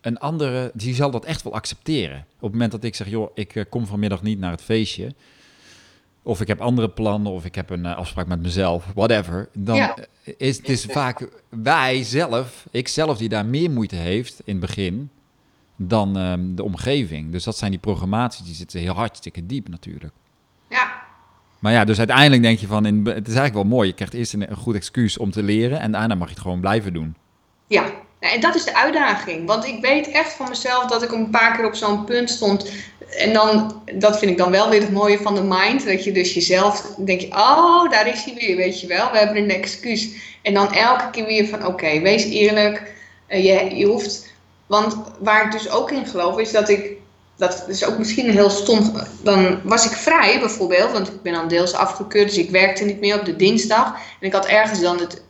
Een 0.01 0.19
andere, 0.19 0.71
die 0.73 0.95
zal 0.95 1.11
dat 1.11 1.25
echt 1.25 1.43
wel 1.43 1.53
accepteren. 1.53 2.17
Op 2.17 2.41
het 2.41 2.51
moment 2.51 2.71
dat 2.71 2.83
ik 2.83 2.95
zeg, 2.95 3.09
joh, 3.09 3.31
ik 3.33 3.55
eh, 3.55 3.65
kom 3.69 3.85
vanmiddag 3.85 4.21
niet 4.21 4.39
naar 4.39 4.51
het 4.51 4.61
feestje. 4.61 5.13
Of 6.23 6.41
ik 6.41 6.47
heb 6.47 6.61
andere 6.61 6.89
plannen, 6.89 7.31
of 7.31 7.45
ik 7.45 7.55
heb 7.55 7.69
een 7.69 7.85
eh, 7.85 7.97
afspraak 7.97 8.27
met 8.27 8.41
mezelf, 8.41 8.85
whatever. 8.95 9.49
Dan 9.53 9.93
is 10.37 10.57
het 10.57 10.69
is 10.69 10.85
vaak 10.85 11.29
wij 11.49 12.03
zelf, 12.03 12.65
ik 12.71 12.87
zelf, 12.87 13.17
die 13.17 13.29
daar 13.29 13.45
meer 13.45 13.71
moeite 13.71 13.95
heeft 13.95 14.41
in 14.43 14.55
het 14.55 14.65
begin 14.65 15.09
dan 15.75 16.17
ehm, 16.17 16.55
de 16.55 16.63
omgeving. 16.63 17.31
Dus 17.31 17.43
dat 17.43 17.57
zijn 17.57 17.71
die 17.71 17.79
programmaties, 17.79 18.45
die 18.45 18.55
zitten 18.55 18.79
heel 18.79 18.93
hartstikke 18.93 19.45
diep 19.45 19.67
natuurlijk. 19.69 20.13
Ja. 20.69 21.07
Maar 21.59 21.71
ja, 21.71 21.85
dus 21.85 21.97
uiteindelijk 21.97 22.41
denk 22.41 22.59
je 22.59 22.67
van, 22.67 22.85
in, 22.85 22.95
het 22.95 23.27
is 23.27 23.35
eigenlijk 23.35 23.53
wel 23.53 23.77
mooi. 23.77 23.87
Je 23.87 23.93
krijgt 23.93 24.13
eerst 24.13 24.33
een, 24.33 24.49
een 24.49 24.55
goed 24.55 24.75
excuus 24.75 25.17
om 25.17 25.31
te 25.31 25.43
leren 25.43 25.79
en 25.79 25.91
daarna 25.91 26.15
mag 26.15 26.27
je 26.27 26.33
het 26.33 26.43
gewoon 26.43 26.59
blijven 26.59 26.93
doen. 26.93 27.15
Ja, 27.67 27.85
en 28.19 28.41
dat 28.41 28.55
is 28.55 28.63
de 28.63 28.75
uitdaging. 28.75 29.47
Want 29.47 29.65
ik 29.65 29.81
weet 29.81 30.11
echt 30.11 30.33
van 30.33 30.49
mezelf 30.49 30.85
dat 30.85 31.03
ik 31.03 31.11
een 31.11 31.29
paar 31.29 31.55
keer 31.55 31.65
op 31.65 31.75
zo'n 31.75 32.03
punt 32.03 32.29
stond. 32.29 32.71
En 33.17 33.33
dan, 33.33 33.81
dat 33.95 34.19
vind 34.19 34.31
ik 34.31 34.37
dan 34.37 34.51
wel 34.51 34.69
weer 34.69 34.81
het 34.81 34.91
mooie 34.91 35.19
van 35.19 35.35
de 35.35 35.43
mind. 35.43 35.85
Dat 35.85 36.03
je 36.03 36.11
dus 36.11 36.33
jezelf, 36.33 36.95
denk 36.97 37.21
je, 37.21 37.27
oh, 37.27 37.89
daar 37.89 38.07
is 38.07 38.23
hij 38.23 38.33
weer, 38.33 38.55
weet 38.55 38.81
je 38.81 38.87
wel. 38.87 39.11
We 39.11 39.17
hebben 39.17 39.43
een 39.43 39.49
excuus. 39.49 40.09
En 40.41 40.53
dan 40.53 40.73
elke 40.73 41.09
keer 41.09 41.25
weer 41.25 41.47
van, 41.47 41.65
oké, 41.65 41.99
wees 41.99 42.23
eerlijk. 42.23 42.93
Uh, 43.29 43.43
je, 43.43 43.75
je 43.75 43.85
hoeft, 43.85 44.33
want 44.67 44.97
waar 45.19 45.45
ik 45.45 45.51
dus 45.51 45.69
ook 45.69 45.91
in 45.91 46.05
geloof 46.05 46.37
is 46.37 46.51
dat 46.51 46.69
ik 46.69 46.98
dat 47.39 47.65
is 47.67 47.85
ook 47.85 47.97
misschien 47.97 48.31
heel 48.31 48.49
stom. 48.49 48.91
Dan 49.23 49.59
was 49.63 49.85
ik 49.85 49.91
vrij 49.91 50.39
bijvoorbeeld, 50.39 50.91
want 50.91 51.07
ik 51.07 51.21
ben 51.21 51.33
dan 51.33 51.47
deels 51.47 51.73
afgekeurd, 51.73 52.27
dus 52.27 52.37
ik 52.37 52.49
werkte 52.49 52.83
niet 52.83 52.99
meer 52.99 53.19
op 53.19 53.25
de 53.25 53.35
dinsdag. 53.35 53.87
En 54.19 54.27
ik 54.27 54.33
had 54.33 54.45
ergens 54.45 54.79
dan 54.79 54.99
het 54.99 55.21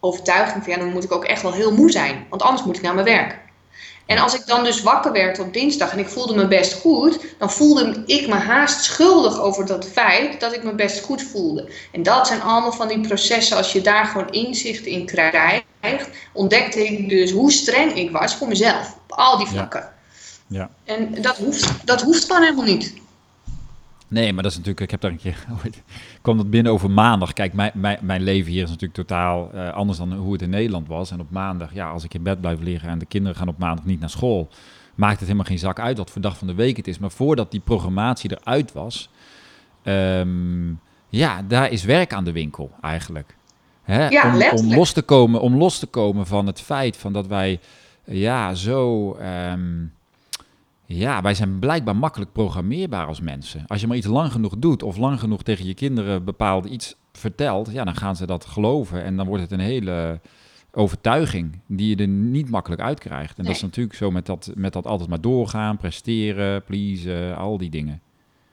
overtuiging 0.00 0.64
van 0.64 0.72
ja, 0.72 0.78
dan 0.78 0.88
moet 0.88 1.04
ik 1.04 1.12
ook 1.12 1.24
echt 1.24 1.42
wel 1.42 1.52
heel 1.52 1.72
moe 1.72 1.90
zijn, 1.90 2.26
want 2.30 2.42
anders 2.42 2.64
moet 2.64 2.76
ik 2.76 2.82
naar 2.82 2.94
mijn 2.94 3.06
werk. 3.06 3.38
En 4.06 4.18
als 4.18 4.34
ik 4.34 4.46
dan 4.46 4.64
dus 4.64 4.82
wakker 4.82 5.12
werd 5.12 5.38
op 5.38 5.52
dinsdag 5.52 5.92
en 5.92 5.98
ik 5.98 6.08
voelde 6.08 6.34
me 6.34 6.46
best 6.46 6.72
goed, 6.72 7.18
dan 7.38 7.50
voelde 7.50 8.02
ik 8.06 8.28
me 8.28 8.34
haast 8.34 8.84
schuldig 8.84 9.40
over 9.40 9.66
dat 9.66 9.86
feit 9.86 10.40
dat 10.40 10.54
ik 10.54 10.62
me 10.62 10.72
best 10.72 11.04
goed 11.04 11.22
voelde. 11.22 11.68
En 11.92 12.02
dat 12.02 12.26
zijn 12.26 12.42
allemaal 12.42 12.72
van 12.72 12.88
die 12.88 13.00
processen, 13.00 13.56
als 13.56 13.72
je 13.72 13.80
daar 13.80 14.04
gewoon 14.04 14.30
inzicht 14.30 14.84
in 14.84 15.06
krijgt, 15.06 16.08
ontdekte 16.32 16.86
ik 16.86 17.08
dus 17.08 17.30
hoe 17.30 17.52
streng 17.52 17.96
ik 17.96 18.10
was 18.10 18.34
voor 18.34 18.48
mezelf, 18.48 18.96
op 19.08 19.12
al 19.12 19.38
die 19.38 19.46
vlakken. 19.46 19.80
Ja. 19.80 19.97
En 20.84 21.22
dat 21.22 21.36
hoeft, 21.36 21.86
dat 21.86 22.02
hoeft 22.02 22.24
gewoon 22.24 22.42
helemaal 22.42 22.64
niet. 22.64 22.94
Nee, 24.08 24.32
maar 24.32 24.42
dat 24.42 24.52
is 24.52 24.58
natuurlijk, 24.58 24.84
ik 24.84 24.90
heb 24.90 25.00
daar 25.00 25.10
een 25.10 25.16
keer, 25.16 25.46
kwam 26.22 26.36
dat 26.36 26.50
binnen 26.50 26.72
over 26.72 26.90
maandag. 26.90 27.32
Kijk, 27.32 27.52
mijn, 27.52 27.72
mijn, 27.74 27.98
mijn 28.02 28.22
leven 28.22 28.52
hier 28.52 28.62
is 28.62 28.68
natuurlijk 28.68 28.94
totaal 28.94 29.50
uh, 29.54 29.72
anders 29.72 29.98
dan 29.98 30.12
hoe 30.12 30.32
het 30.32 30.42
in 30.42 30.50
Nederland 30.50 30.88
was. 30.88 31.10
En 31.10 31.20
op 31.20 31.30
maandag, 31.30 31.74
ja, 31.74 31.90
als 31.90 32.04
ik 32.04 32.14
in 32.14 32.22
bed 32.22 32.40
blijf 32.40 32.60
liggen 32.60 32.88
en 32.88 32.98
de 32.98 33.06
kinderen 33.06 33.36
gaan 33.36 33.48
op 33.48 33.58
maandag 33.58 33.84
niet 33.84 34.00
naar 34.00 34.10
school, 34.10 34.48
maakt 34.94 35.12
het 35.12 35.24
helemaal 35.24 35.44
geen 35.44 35.58
zak 35.58 35.80
uit 35.80 35.98
wat 35.98 36.10
voor 36.10 36.20
dag 36.20 36.38
van 36.38 36.46
de 36.46 36.54
week 36.54 36.76
het 36.76 36.88
is. 36.88 36.98
Maar 36.98 37.10
voordat 37.10 37.50
die 37.50 37.60
programmatie 37.60 38.30
eruit 38.40 38.72
was, 38.72 39.10
um, 39.84 40.80
ja, 41.08 41.42
daar 41.42 41.70
is 41.70 41.84
werk 41.84 42.12
aan 42.12 42.24
de 42.24 42.32
winkel 42.32 42.70
eigenlijk. 42.82 43.36
Hè? 43.82 44.08
Ja, 44.08 44.34
om, 44.34 44.58
om, 44.58 44.74
los 44.74 44.92
te 44.92 45.02
komen, 45.02 45.40
om 45.40 45.56
los 45.56 45.78
te 45.78 45.86
komen 45.86 46.26
van 46.26 46.46
het 46.46 46.60
feit 46.60 46.96
van 46.96 47.12
dat 47.12 47.26
wij 47.26 47.60
ja, 48.04 48.54
zo. 48.54 49.16
Um, 49.50 49.92
ja, 50.90 51.22
wij 51.22 51.34
zijn 51.34 51.58
blijkbaar 51.58 51.96
makkelijk 51.96 52.32
programmeerbaar 52.32 53.06
als 53.06 53.20
mensen. 53.20 53.64
Als 53.66 53.80
je 53.80 53.86
maar 53.86 53.96
iets 53.96 54.06
lang 54.06 54.32
genoeg 54.32 54.54
doet 54.58 54.82
of 54.82 54.96
lang 54.96 55.20
genoeg 55.20 55.42
tegen 55.42 55.66
je 55.66 55.74
kinderen 55.74 56.24
bepaald 56.24 56.64
iets 56.64 56.96
vertelt, 57.12 57.72
ja, 57.72 57.84
dan 57.84 57.96
gaan 57.96 58.16
ze 58.16 58.26
dat 58.26 58.44
geloven 58.44 59.02
en 59.02 59.16
dan 59.16 59.26
wordt 59.26 59.42
het 59.42 59.52
een 59.52 59.60
hele 59.60 60.20
overtuiging 60.72 61.60
die 61.66 61.88
je 61.88 62.02
er 62.02 62.08
niet 62.08 62.50
makkelijk 62.50 62.82
uit 62.82 63.00
krijgt. 63.00 63.38
En 63.38 63.44
dat 63.44 63.54
is 63.54 63.62
natuurlijk 63.62 63.96
zo 63.96 64.10
met 64.10 64.26
dat, 64.26 64.50
met 64.54 64.72
dat 64.72 64.86
altijd 64.86 65.08
maar 65.08 65.20
doorgaan, 65.20 65.76
presteren, 65.76 66.64
pleasen, 66.64 67.36
al 67.36 67.58
die 67.58 67.70
dingen. 67.70 68.00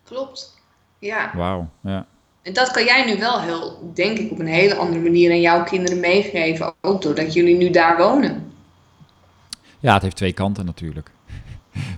Klopt, 0.04 0.62
ja. 1.00 1.32
Wauw, 1.36 1.70
ja. 1.84 2.06
En 2.42 2.54
dat 2.54 2.72
kan 2.72 2.84
jij 2.84 3.06
nu 3.06 3.20
wel 3.20 3.42
heel, 3.42 3.92
denk 3.94 4.18
ik, 4.18 4.32
op 4.32 4.40
een 4.40 4.48
hele 4.48 4.76
andere 4.76 5.02
manier 5.02 5.32
aan 5.32 5.42
jouw 5.42 5.64
kinderen 5.64 6.00
meegeven, 6.00 6.74
ook 6.82 7.02
doordat 7.02 7.34
jullie 7.34 7.58
nu 7.58 7.70
daar 7.70 7.98
wonen. 7.98 8.52
Ja, 9.80 9.94
het 9.94 10.02
heeft 10.02 10.16
twee 10.16 10.34
kanten 10.34 10.66
natuurlijk 10.66 11.14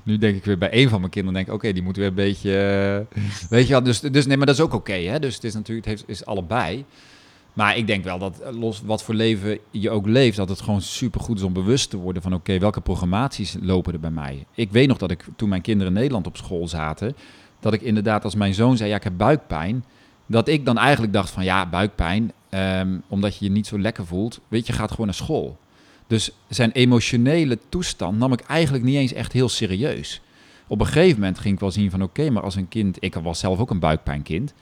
nu 0.03 0.17
denk 0.17 0.35
ik 0.35 0.45
weer 0.45 0.57
bij 0.57 0.69
een 0.71 0.89
van 0.89 0.99
mijn 0.99 1.11
kinderen, 1.11 1.35
denk 1.35 1.47
ik, 1.47 1.53
oké, 1.53 1.73
die 1.73 1.83
moeten 1.83 2.01
weer 2.01 2.11
een 2.11 2.17
beetje, 2.17 2.49
uh, 3.11 3.19
weet 3.49 3.67
je 3.67 3.73
wel, 3.73 3.83
dus, 3.83 3.99
dus 3.99 4.25
nee, 4.25 4.37
maar 4.37 4.45
dat 4.45 4.55
is 4.55 4.61
ook 4.61 4.73
oké, 4.73 4.93
hè, 4.93 5.19
dus 5.19 5.35
het 5.35 5.43
is 5.43 5.53
natuurlijk, 5.53 5.87
het 5.87 5.97
heeft, 5.97 6.09
is 6.09 6.25
allebei. 6.25 6.85
Maar 7.53 7.77
ik 7.77 7.87
denk 7.87 8.03
wel 8.03 8.19
dat, 8.19 8.39
eh, 8.39 8.59
los 8.59 8.81
wat 8.85 9.03
voor 9.03 9.13
leven 9.13 9.59
je 9.71 9.89
ook 9.89 10.07
leeft, 10.07 10.37
dat 10.37 10.49
het 10.49 10.61
gewoon 10.61 10.81
super 10.81 11.21
goed 11.21 11.37
is 11.37 11.43
om 11.43 11.53
bewust 11.53 11.89
te 11.89 11.97
worden 11.97 12.21
van, 12.21 12.33
oké, 12.33 12.59
welke 12.59 12.81
programmaties 12.81 13.55
lopen 13.61 13.93
er 13.93 13.99
bij 13.99 14.11
mij? 14.11 14.45
Ik 14.53 14.71
weet 14.71 14.87
nog 14.87 14.97
dat 14.97 15.11
ik, 15.11 15.25
toen 15.35 15.49
mijn 15.49 15.61
kinderen 15.61 15.93
in 15.93 15.97
Nederland 15.99 16.27
op 16.27 16.37
school 16.37 16.67
zaten, 16.67 17.15
dat 17.59 17.73
ik 17.73 17.81
inderdaad 17.81 18.23
als 18.23 18.35
mijn 18.35 18.53
zoon 18.53 18.77
zei, 18.77 18.89
ja, 18.89 18.95
ik 18.95 19.03
heb 19.03 19.17
buikpijn, 19.17 19.83
dat 20.25 20.47
ik 20.47 20.65
dan 20.65 20.77
eigenlijk 20.77 21.13
dacht 21.13 21.29
van, 21.29 21.43
ja, 21.43 21.69
buikpijn, 21.69 22.31
um, 22.49 23.03
omdat 23.07 23.37
je 23.37 23.45
je 23.45 23.51
niet 23.51 23.67
zo 23.67 23.79
lekker 23.79 24.05
voelt, 24.05 24.39
weet 24.47 24.67
je, 24.67 24.73
gaat 24.73 24.91
gewoon 24.91 25.05
naar 25.05 25.15
school. 25.15 25.57
Dus 26.07 26.31
zijn 26.47 26.71
emotionele 26.71 27.59
toestand 27.69 28.17
nam 28.17 28.33
ik 28.33 28.39
eigenlijk 28.39 28.83
niet 28.83 28.95
eens 28.95 29.13
echt 29.13 29.33
heel 29.33 29.49
serieus. 29.49 30.21
Op 30.67 30.79
een 30.79 30.85
gegeven 30.85 31.19
moment 31.19 31.39
ging 31.39 31.53
ik 31.53 31.59
wel 31.59 31.71
zien 31.71 31.91
van 31.91 32.03
oké, 32.03 32.29
maar 32.29 32.43
als 32.43 32.55
een 32.55 32.67
kind, 32.67 32.97
ik 32.99 33.15
was 33.15 33.39
zelf 33.39 33.59
ook 33.59 33.69
een 33.69 33.79
buikpijnkind. 33.79 34.53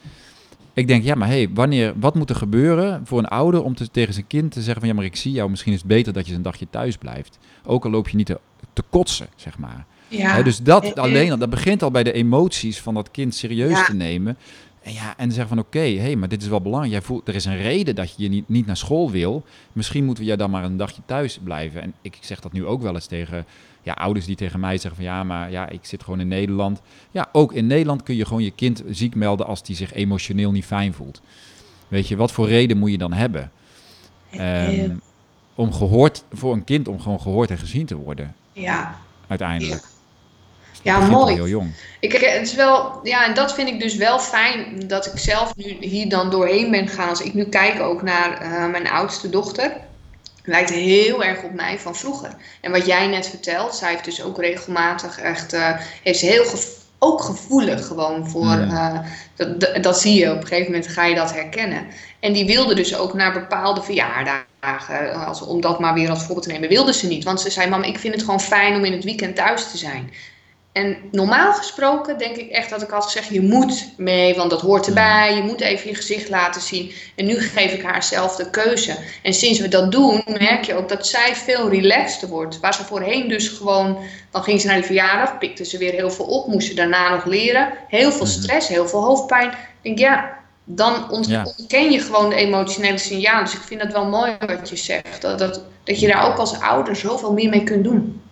Ik 0.73 0.87
denk, 0.87 1.03
ja, 1.03 1.15
maar 1.15 1.27
hé, 1.27 1.33
hey, 1.33 1.49
wanneer, 1.53 1.93
wat 1.99 2.15
moet 2.15 2.29
er 2.29 2.35
gebeuren 2.35 3.01
voor 3.05 3.19
een 3.19 3.27
ouder 3.27 3.63
om 3.63 3.75
te, 3.75 3.91
tegen 3.91 4.13
zijn 4.13 4.27
kind 4.27 4.51
te 4.51 4.61
zeggen 4.61 4.79
van 4.79 4.89
ja, 4.89 4.95
maar 4.95 5.05
ik 5.05 5.15
zie 5.15 5.31
jou, 5.31 5.49
misschien 5.49 5.73
is 5.73 5.79
het 5.79 5.87
beter 5.87 6.13
dat 6.13 6.27
je 6.27 6.33
een 6.33 6.41
dagje 6.41 6.67
thuis 6.69 6.97
blijft. 6.97 7.37
Ook 7.63 7.85
al 7.85 7.91
loop 7.91 8.09
je 8.09 8.17
niet 8.17 8.25
te, 8.25 8.39
te 8.73 8.83
kotsen, 8.89 9.27
zeg 9.35 9.57
maar. 9.57 9.85
Ja. 10.07 10.41
dus 10.41 10.59
dat 10.59 10.95
alleen, 10.95 11.39
dat 11.39 11.49
begint 11.49 11.83
al 11.83 11.91
bij 11.91 12.03
de 12.03 12.11
emoties 12.11 12.79
van 12.79 12.93
dat 12.93 13.11
kind 13.11 13.35
serieus 13.35 13.85
te 13.85 13.93
nemen. 13.93 14.37
En, 14.85 14.93
ja, 14.93 15.17
en 15.17 15.31
zeggen 15.31 15.47
van 15.47 15.59
oké, 15.59 15.77
okay, 15.77 15.97
hey, 15.97 16.15
maar 16.15 16.29
dit 16.29 16.41
is 16.41 16.47
wel 16.47 16.61
belangrijk. 16.61 16.93
Jij 16.93 17.01
voelt, 17.01 17.27
er 17.27 17.35
is 17.35 17.45
een 17.45 17.57
reden 17.57 17.95
dat 17.95 18.15
je, 18.15 18.23
je 18.23 18.29
niet, 18.29 18.49
niet 18.49 18.65
naar 18.65 18.77
school 18.77 19.11
wil. 19.11 19.43
Misschien 19.73 20.05
moeten 20.05 20.23
we 20.23 20.29
jij 20.29 20.37
dan 20.37 20.49
maar 20.49 20.63
een 20.63 20.77
dagje 20.77 21.01
thuis 21.05 21.39
blijven. 21.43 21.81
En 21.81 21.93
ik 22.01 22.17
zeg 22.21 22.39
dat 22.39 22.51
nu 22.51 22.65
ook 22.65 22.81
wel 22.81 22.93
eens 22.93 23.05
tegen 23.05 23.45
ja, 23.81 23.93
ouders 23.93 24.25
die 24.25 24.35
tegen 24.35 24.59
mij 24.59 24.77
zeggen 24.77 24.95
van 24.95 25.03
ja, 25.03 25.23
maar 25.23 25.51
ja, 25.51 25.69
ik 25.69 25.79
zit 25.85 26.03
gewoon 26.03 26.19
in 26.19 26.27
Nederland. 26.27 26.81
Ja, 27.11 27.29
ook 27.31 27.53
in 27.53 27.67
Nederland 27.67 28.03
kun 28.03 28.15
je 28.15 28.25
gewoon 28.25 28.43
je 28.43 28.51
kind 28.51 28.83
ziek 28.89 29.15
melden 29.15 29.45
als 29.45 29.63
die 29.63 29.75
zich 29.75 29.93
emotioneel 29.93 30.51
niet 30.51 30.65
fijn 30.65 30.93
voelt. 30.93 31.21
Weet 31.87 32.07
je, 32.07 32.15
wat 32.15 32.31
voor 32.31 32.47
reden 32.47 32.77
moet 32.77 32.91
je 32.91 32.97
dan 32.97 33.13
hebben? 33.13 33.51
Um, 34.33 35.01
om 35.55 35.73
gehoord, 35.73 36.23
voor 36.31 36.53
een 36.53 36.63
kind 36.63 36.87
om 36.87 36.99
gewoon 36.99 37.21
gehoord 37.21 37.49
en 37.49 37.57
gezien 37.57 37.85
te 37.85 37.95
worden. 37.95 38.35
Ja. 38.53 38.99
Uiteindelijk. 39.27 39.81
Ja, 39.81 39.87
mooi. 40.83 41.33
Heel 41.33 41.47
jong. 41.47 41.71
Ik, 41.99 42.11
het 42.11 42.47
is 42.47 42.53
wel, 42.53 42.99
ja, 43.03 43.25
en 43.25 43.33
dat 43.33 43.53
vind 43.53 43.67
ik 43.67 43.79
dus 43.79 43.95
wel 43.95 44.19
fijn 44.19 44.87
dat 44.87 45.05
ik 45.05 45.11
zelf 45.15 45.55
nu 45.55 45.77
hier 45.79 46.09
dan 46.09 46.29
doorheen 46.29 46.71
ben 46.71 46.87
gegaan. 46.87 47.09
Als 47.09 47.21
ik 47.21 47.33
nu 47.33 47.43
kijk 47.43 47.81
ook 47.81 48.01
naar 48.01 48.41
uh, 48.41 48.71
mijn 48.71 48.89
oudste 48.89 49.29
dochter, 49.29 49.71
lijkt 50.43 50.69
heel 50.69 51.23
erg 51.23 51.43
op 51.43 51.53
mij 51.53 51.79
van 51.79 51.95
vroeger. 51.95 52.35
En 52.61 52.71
wat 52.71 52.85
jij 52.85 53.07
net 53.07 53.27
vertelt, 53.27 53.75
zij 53.75 53.89
heeft 53.89 54.05
dus 54.05 54.23
ook 54.23 54.39
regelmatig 54.39 55.19
echt, 55.19 55.53
uh, 55.53 55.69
heeft 56.03 56.21
heel 56.21 56.45
ook 56.99 57.21
gevoelig 57.21 57.87
gewoon 57.87 58.29
voor, 58.29 58.57
uh, 58.57 58.99
dat, 59.35 59.59
dat, 59.59 59.83
dat, 59.83 59.99
zie 59.99 60.19
je 60.19 60.31
op 60.31 60.41
een 60.41 60.47
gegeven 60.47 60.71
moment, 60.71 60.91
ga 60.91 61.05
je 61.05 61.15
dat 61.15 61.33
herkennen. 61.33 61.87
En 62.19 62.33
die 62.33 62.45
wilde 62.45 62.75
dus 62.75 62.95
ook 62.95 63.13
naar 63.13 63.33
bepaalde 63.33 63.81
verjaardagen, 63.81 65.25
als, 65.25 65.41
om 65.41 65.61
dat 65.61 65.79
maar 65.79 65.93
weer 65.93 66.09
als 66.09 66.19
voorbeeld 66.19 66.43
te 66.43 66.51
nemen, 66.51 66.69
wilde 66.69 66.93
ze 66.93 67.07
niet. 67.07 67.23
Want 67.23 67.41
ze 67.41 67.49
zei, 67.49 67.69
mam, 67.69 67.83
ik 67.83 67.99
vind 67.99 68.13
het 68.13 68.23
gewoon 68.23 68.39
fijn 68.39 68.75
om 68.75 68.85
in 68.85 68.91
het 68.91 69.03
weekend 69.03 69.35
thuis 69.35 69.71
te 69.71 69.77
zijn. 69.77 70.11
En 70.75 70.97
normaal 71.11 71.53
gesproken 71.53 72.17
denk 72.17 72.35
ik 72.35 72.49
echt 72.49 72.69
dat 72.69 72.81
ik 72.81 72.89
had 72.89 73.03
gezegd: 73.03 73.27
je 73.27 73.41
moet 73.41 73.93
mee, 73.97 74.35
want 74.35 74.49
dat 74.49 74.61
hoort 74.61 74.87
erbij. 74.87 75.35
Je 75.35 75.41
moet 75.41 75.61
even 75.61 75.89
je 75.89 75.95
gezicht 75.95 76.29
laten 76.29 76.61
zien. 76.61 76.91
En 77.15 77.25
nu 77.25 77.39
geef 77.39 77.73
ik 77.73 77.83
haar 77.83 78.03
zelf 78.03 78.35
de 78.35 78.49
keuze. 78.49 78.97
En 79.23 79.33
sinds 79.33 79.59
we 79.59 79.67
dat 79.67 79.91
doen, 79.91 80.23
merk 80.39 80.63
je 80.63 80.73
ook 80.73 80.89
dat 80.89 81.07
zij 81.07 81.35
veel 81.35 81.69
relaxter 81.69 82.27
wordt. 82.27 82.59
Waar 82.59 82.73
ze 82.73 82.83
voorheen 82.83 83.29
dus 83.29 83.47
gewoon, 83.47 83.97
dan 84.31 84.43
ging 84.43 84.61
ze 84.61 84.67
naar 84.67 84.75
die 84.75 84.85
verjaardag, 84.85 85.37
pikte 85.37 85.65
ze 85.65 85.77
weer 85.77 85.91
heel 85.91 86.11
veel 86.11 86.25
op, 86.25 86.47
moest 86.47 86.67
ze 86.67 86.73
daarna 86.73 87.09
nog 87.09 87.25
leren. 87.25 87.73
Heel 87.87 88.11
veel 88.11 88.25
mhm. 88.25 88.41
stress, 88.41 88.67
heel 88.67 88.87
veel 88.87 89.03
hoofdpijn. 89.03 89.49
Ik 89.49 89.57
denk 89.81 89.99
ja, 89.99 90.37
dan 90.63 91.11
ontken 91.11 91.91
je 91.91 91.99
gewoon 91.99 92.29
de 92.29 92.35
emotionele 92.35 92.97
signalen. 92.97 93.43
Dus 93.43 93.53
ik 93.53 93.61
vind 93.61 93.81
dat 93.81 93.91
wel 93.91 94.05
mooi 94.05 94.37
wat 94.47 94.69
je 94.69 94.75
zegt. 94.75 95.21
Dat, 95.21 95.39
dat, 95.39 95.61
dat 95.83 95.99
je 95.99 96.07
daar 96.07 96.27
ook 96.27 96.37
als 96.37 96.59
ouder 96.59 96.95
zoveel 96.95 97.33
meer 97.33 97.49
mee 97.49 97.63
kunt 97.63 97.83
doen 97.83 98.23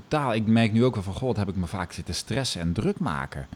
totaal. 0.00 0.34
Ik 0.34 0.46
merk 0.46 0.72
nu 0.72 0.84
ook 0.84 0.94
wel 0.94 1.02
van, 1.02 1.14
god, 1.14 1.36
heb 1.36 1.48
ik 1.48 1.56
me 1.56 1.66
vaak 1.66 1.92
zitten 1.92 2.14
stressen 2.14 2.60
en 2.60 2.72
druk 2.72 2.98
maken. 2.98 3.46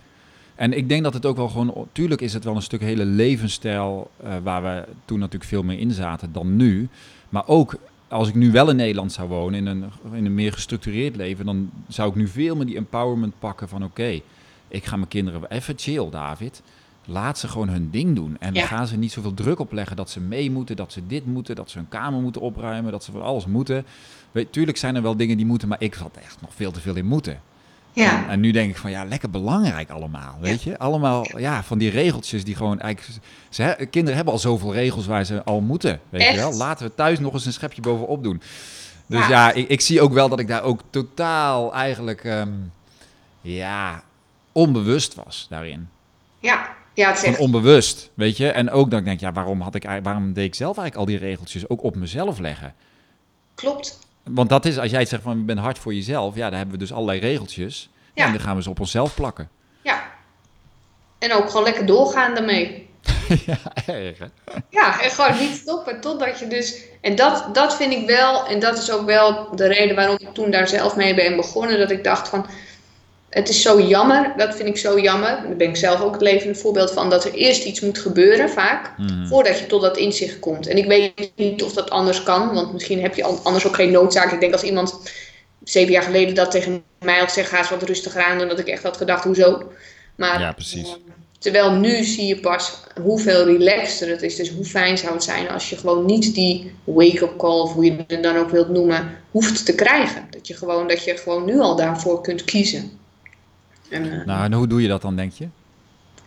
En 0.54 0.72
ik 0.72 0.88
denk 0.88 1.02
dat 1.02 1.14
het 1.14 1.26
ook 1.26 1.36
wel 1.36 1.48
gewoon, 1.48 1.88
tuurlijk 1.92 2.20
is 2.20 2.32
het 2.32 2.44
wel 2.44 2.56
een 2.56 2.62
stuk 2.62 2.80
hele 2.80 3.04
levensstijl 3.04 4.10
uh, 4.24 4.34
waar 4.42 4.62
we 4.62 4.84
toen 5.04 5.18
natuurlijk 5.18 5.50
veel 5.50 5.62
meer 5.62 5.78
in 5.78 5.90
zaten 5.90 6.32
dan 6.32 6.56
nu. 6.56 6.88
Maar 7.28 7.46
ook 7.46 7.76
als 8.08 8.28
ik 8.28 8.34
nu 8.34 8.50
wel 8.50 8.70
in 8.70 8.76
Nederland 8.76 9.12
zou 9.12 9.28
wonen, 9.28 9.58
in 9.58 9.66
een, 9.66 9.84
in 10.12 10.26
een 10.26 10.34
meer 10.34 10.52
gestructureerd 10.52 11.16
leven, 11.16 11.44
dan 11.44 11.70
zou 11.88 12.08
ik 12.08 12.14
nu 12.14 12.28
veel 12.28 12.56
meer 12.56 12.66
die 12.66 12.76
empowerment 12.76 13.34
pakken 13.38 13.68
van 13.68 13.84
oké, 13.84 14.20
ik 14.68 14.84
ga 14.84 14.96
mijn 14.96 15.08
kinderen 15.08 15.50
even 15.50 15.74
chill, 15.76 16.10
David. 16.10 16.62
Laat 17.04 17.38
ze 17.38 17.48
gewoon 17.48 17.68
hun 17.68 17.90
ding 17.90 18.14
doen. 18.14 18.36
En 18.40 18.54
dan 18.54 18.62
gaan 18.62 18.86
ze 18.86 18.96
niet 18.96 19.12
zoveel 19.12 19.34
druk 19.34 19.58
opleggen 19.58 19.96
dat 19.96 20.10
ze 20.10 20.20
mee 20.20 20.50
moeten, 20.50 20.76
dat 20.76 20.92
ze 20.92 21.06
dit 21.06 21.26
moeten, 21.26 21.56
dat 21.56 21.70
ze 21.70 21.78
hun 21.78 21.88
kamer 21.88 22.20
moeten 22.20 22.40
opruimen, 22.40 22.92
dat 22.92 23.04
ze 23.04 23.12
van 23.12 23.22
alles 23.22 23.46
moeten. 23.46 23.84
Weet, 24.32 24.52
tuurlijk 24.52 24.78
zijn 24.78 24.96
er 24.96 25.02
wel 25.02 25.16
dingen 25.16 25.36
die 25.36 25.46
moeten, 25.46 25.68
maar 25.68 25.80
ik 25.80 25.94
had 25.94 26.16
echt 26.24 26.40
nog 26.40 26.50
veel 26.54 26.70
te 26.70 26.80
veel 26.80 26.96
in 26.96 27.06
moeten. 27.06 27.40
Ja. 27.92 28.28
En, 28.28 28.40
nu 28.40 28.50
denk 28.50 28.70
ik 28.70 28.76
van 28.76 28.90
ja, 28.90 29.04
lekker 29.04 29.30
belangrijk 29.30 29.90
allemaal, 29.90 30.36
weet 30.40 30.62
je? 30.62 30.78
Allemaal 30.78 31.38
ja, 31.38 31.62
van 31.62 31.78
die 31.78 31.90
regeltjes 31.90 32.44
die 32.44 32.56
gewoon 32.56 32.80
eigenlijk... 32.80 33.18
Ze, 33.48 33.86
kinderen 33.90 34.16
hebben 34.16 34.34
al 34.34 34.40
zoveel 34.40 34.72
regels 34.72 35.06
waar 35.06 35.24
ze 35.24 35.44
al 35.44 35.60
moeten, 35.60 36.00
weet 36.08 36.30
je 36.30 36.36
wel? 36.36 36.52
Laten 36.52 36.86
we 36.86 36.94
thuis 36.94 37.18
nog 37.18 37.32
eens 37.32 37.46
een 37.46 37.52
schepje 37.52 37.82
bovenop 37.82 38.22
doen. 38.22 38.42
Dus 39.06 39.26
ja, 39.26 39.52
ik, 39.52 39.68
ik, 39.68 39.80
zie 39.80 40.00
ook 40.00 40.12
wel 40.12 40.28
dat 40.28 40.38
ik 40.38 40.48
daar 40.48 40.62
ook 40.62 40.80
totaal 40.90 41.74
eigenlijk, 41.74 42.24
ehm, 42.24 42.50
ja, 43.40 44.02
onbewust 44.52 45.14
was 45.14 45.46
daarin. 45.48 45.88
Ja, 46.38 46.68
ja, 46.94 47.08
het 47.08 47.22
is 47.22 47.36
onbewust, 47.36 48.10
weet 48.14 48.36
je? 48.36 48.50
En 48.50 48.70
ook 48.70 48.90
dat 48.90 48.98
ik 48.98 49.04
denk, 49.04 49.20
ja, 49.20 49.32
waarom, 49.32 49.60
had 49.60 49.74
ik, 49.74 49.88
waarom 50.02 50.32
deed 50.32 50.44
ik 50.44 50.54
zelf 50.54 50.78
eigenlijk 50.78 51.08
al 51.08 51.16
die 51.16 51.28
regeltjes 51.28 51.68
ook 51.68 51.82
op 51.82 51.96
mezelf 51.96 52.38
leggen? 52.38 52.74
Klopt. 53.54 53.98
Want 54.24 54.48
dat 54.48 54.64
is, 54.64 54.78
als 54.78 54.90
jij 54.90 55.04
zegt 55.04 55.22
van, 55.22 55.38
je 55.38 55.44
bent 55.44 55.58
hard 55.58 55.78
voor 55.78 55.94
jezelf, 55.94 56.34
ja, 56.34 56.48
dan 56.48 56.58
hebben 56.58 56.74
we 56.74 56.80
dus 56.80 56.92
allerlei 56.92 57.20
regeltjes. 57.20 57.90
Ja. 58.14 58.24
En 58.24 58.32
dan 58.32 58.40
gaan 58.40 58.56
we 58.56 58.62
ze 58.62 58.70
op 58.70 58.80
onszelf 58.80 59.14
plakken. 59.14 59.48
Ja. 59.82 60.02
En 61.18 61.32
ook 61.32 61.46
gewoon 61.46 61.62
lekker 61.62 61.86
doorgaan 61.86 62.34
daarmee. 62.34 62.88
ja, 63.46 63.58
erg 63.86 64.18
hè? 64.18 64.26
Ja, 64.68 65.02
en 65.02 65.10
gewoon 65.10 65.38
niet 65.38 65.56
stoppen 65.56 66.00
totdat 66.00 66.38
je 66.38 66.46
dus... 66.46 66.84
En 67.00 67.16
dat, 67.16 67.48
dat 67.52 67.76
vind 67.76 67.92
ik 67.92 68.06
wel, 68.06 68.46
en 68.46 68.58
dat 68.58 68.78
is 68.78 68.90
ook 68.90 69.06
wel 69.06 69.56
de 69.56 69.66
reden 69.66 69.96
waarom 69.96 70.16
ik 70.18 70.34
toen 70.34 70.50
daar 70.50 70.68
zelf 70.68 70.96
mee 70.96 71.14
ben 71.14 71.36
begonnen, 71.36 71.78
dat 71.78 71.90
ik 71.90 72.04
dacht 72.04 72.28
van 72.28 72.46
het 73.30 73.48
is 73.48 73.62
zo 73.62 73.80
jammer, 73.80 74.32
dat 74.36 74.56
vind 74.56 74.68
ik 74.68 74.76
zo 74.76 75.00
jammer. 75.00 75.28
Daar 75.28 75.56
ben 75.56 75.68
ik 75.68 75.76
zelf 75.76 76.00
ook 76.00 76.12
het 76.12 76.22
levende 76.22 76.54
voorbeeld 76.54 76.90
van, 76.90 77.10
dat 77.10 77.24
er 77.24 77.32
eerst 77.32 77.64
iets 77.64 77.80
moet 77.80 77.98
gebeuren, 77.98 78.50
vaak, 78.50 78.98
mhm. 78.98 79.26
voordat 79.26 79.58
je 79.58 79.66
tot 79.66 79.82
dat 79.82 79.96
inzicht 79.96 80.38
komt. 80.38 80.66
En 80.66 80.76
ik 80.76 80.86
weet 80.86 81.32
niet 81.36 81.62
of 81.62 81.72
dat 81.72 81.90
anders 81.90 82.22
kan, 82.22 82.54
want 82.54 82.72
misschien 82.72 83.02
heb 83.02 83.14
je 83.14 83.24
anders 83.24 83.66
ook 83.66 83.74
geen 83.74 83.90
noodzaak. 83.90 84.32
Ik 84.32 84.40
denk 84.40 84.52
als 84.52 84.62
iemand 84.62 85.00
zeven 85.64 85.92
jaar 85.92 86.02
geleden 86.02 86.34
dat 86.34 86.50
tegen 86.50 86.82
mij 86.98 87.18
had 87.18 87.28
gezegd, 87.28 87.48
ga 87.48 87.58
eens 87.58 87.70
wat 87.70 87.82
rustiger 87.82 88.22
aan, 88.22 88.38
dan 88.38 88.48
dat 88.48 88.58
ik 88.58 88.68
echt 88.68 88.82
had 88.82 88.96
gedacht, 88.96 89.24
hoezo? 89.24 89.72
Maar, 90.16 90.40
ja, 90.40 90.52
precies. 90.52 90.88
Uh, 90.88 90.94
terwijl 91.38 91.72
nu 91.72 92.04
zie 92.04 92.26
je 92.26 92.40
pas 92.40 92.80
hoeveel 93.02 93.44
relaxter 93.44 94.08
het 94.08 94.22
is. 94.22 94.36
Dus 94.36 94.50
hoe 94.50 94.64
fijn 94.64 94.98
zou 94.98 95.12
het 95.12 95.22
zijn 95.22 95.48
als 95.48 95.70
je 95.70 95.76
gewoon 95.76 96.06
niet 96.06 96.34
die 96.34 96.72
wake-up 96.84 97.36
call, 97.38 97.60
of 97.60 97.72
hoe 97.72 97.84
je 97.84 98.04
het 98.06 98.22
dan 98.22 98.36
ook 98.36 98.50
wilt 98.50 98.68
noemen, 98.68 99.18
hoeft 99.30 99.66
te 99.66 99.74
krijgen. 99.74 100.26
Dat 100.30 100.46
je 100.46 100.54
gewoon, 100.54 100.88
dat 100.88 101.04
je 101.04 101.16
gewoon 101.16 101.44
nu 101.44 101.60
al 101.60 101.76
daarvoor 101.76 102.20
kunt 102.20 102.44
kiezen. 102.44 102.98
En, 103.90 104.20
eh, 104.20 104.26
nou, 104.26 104.44
en 104.44 104.52
hoe 104.52 104.66
doe 104.66 104.82
je 104.82 104.88
dat 104.88 105.02
dan, 105.02 105.16
denk 105.16 105.32
je? 105.32 105.48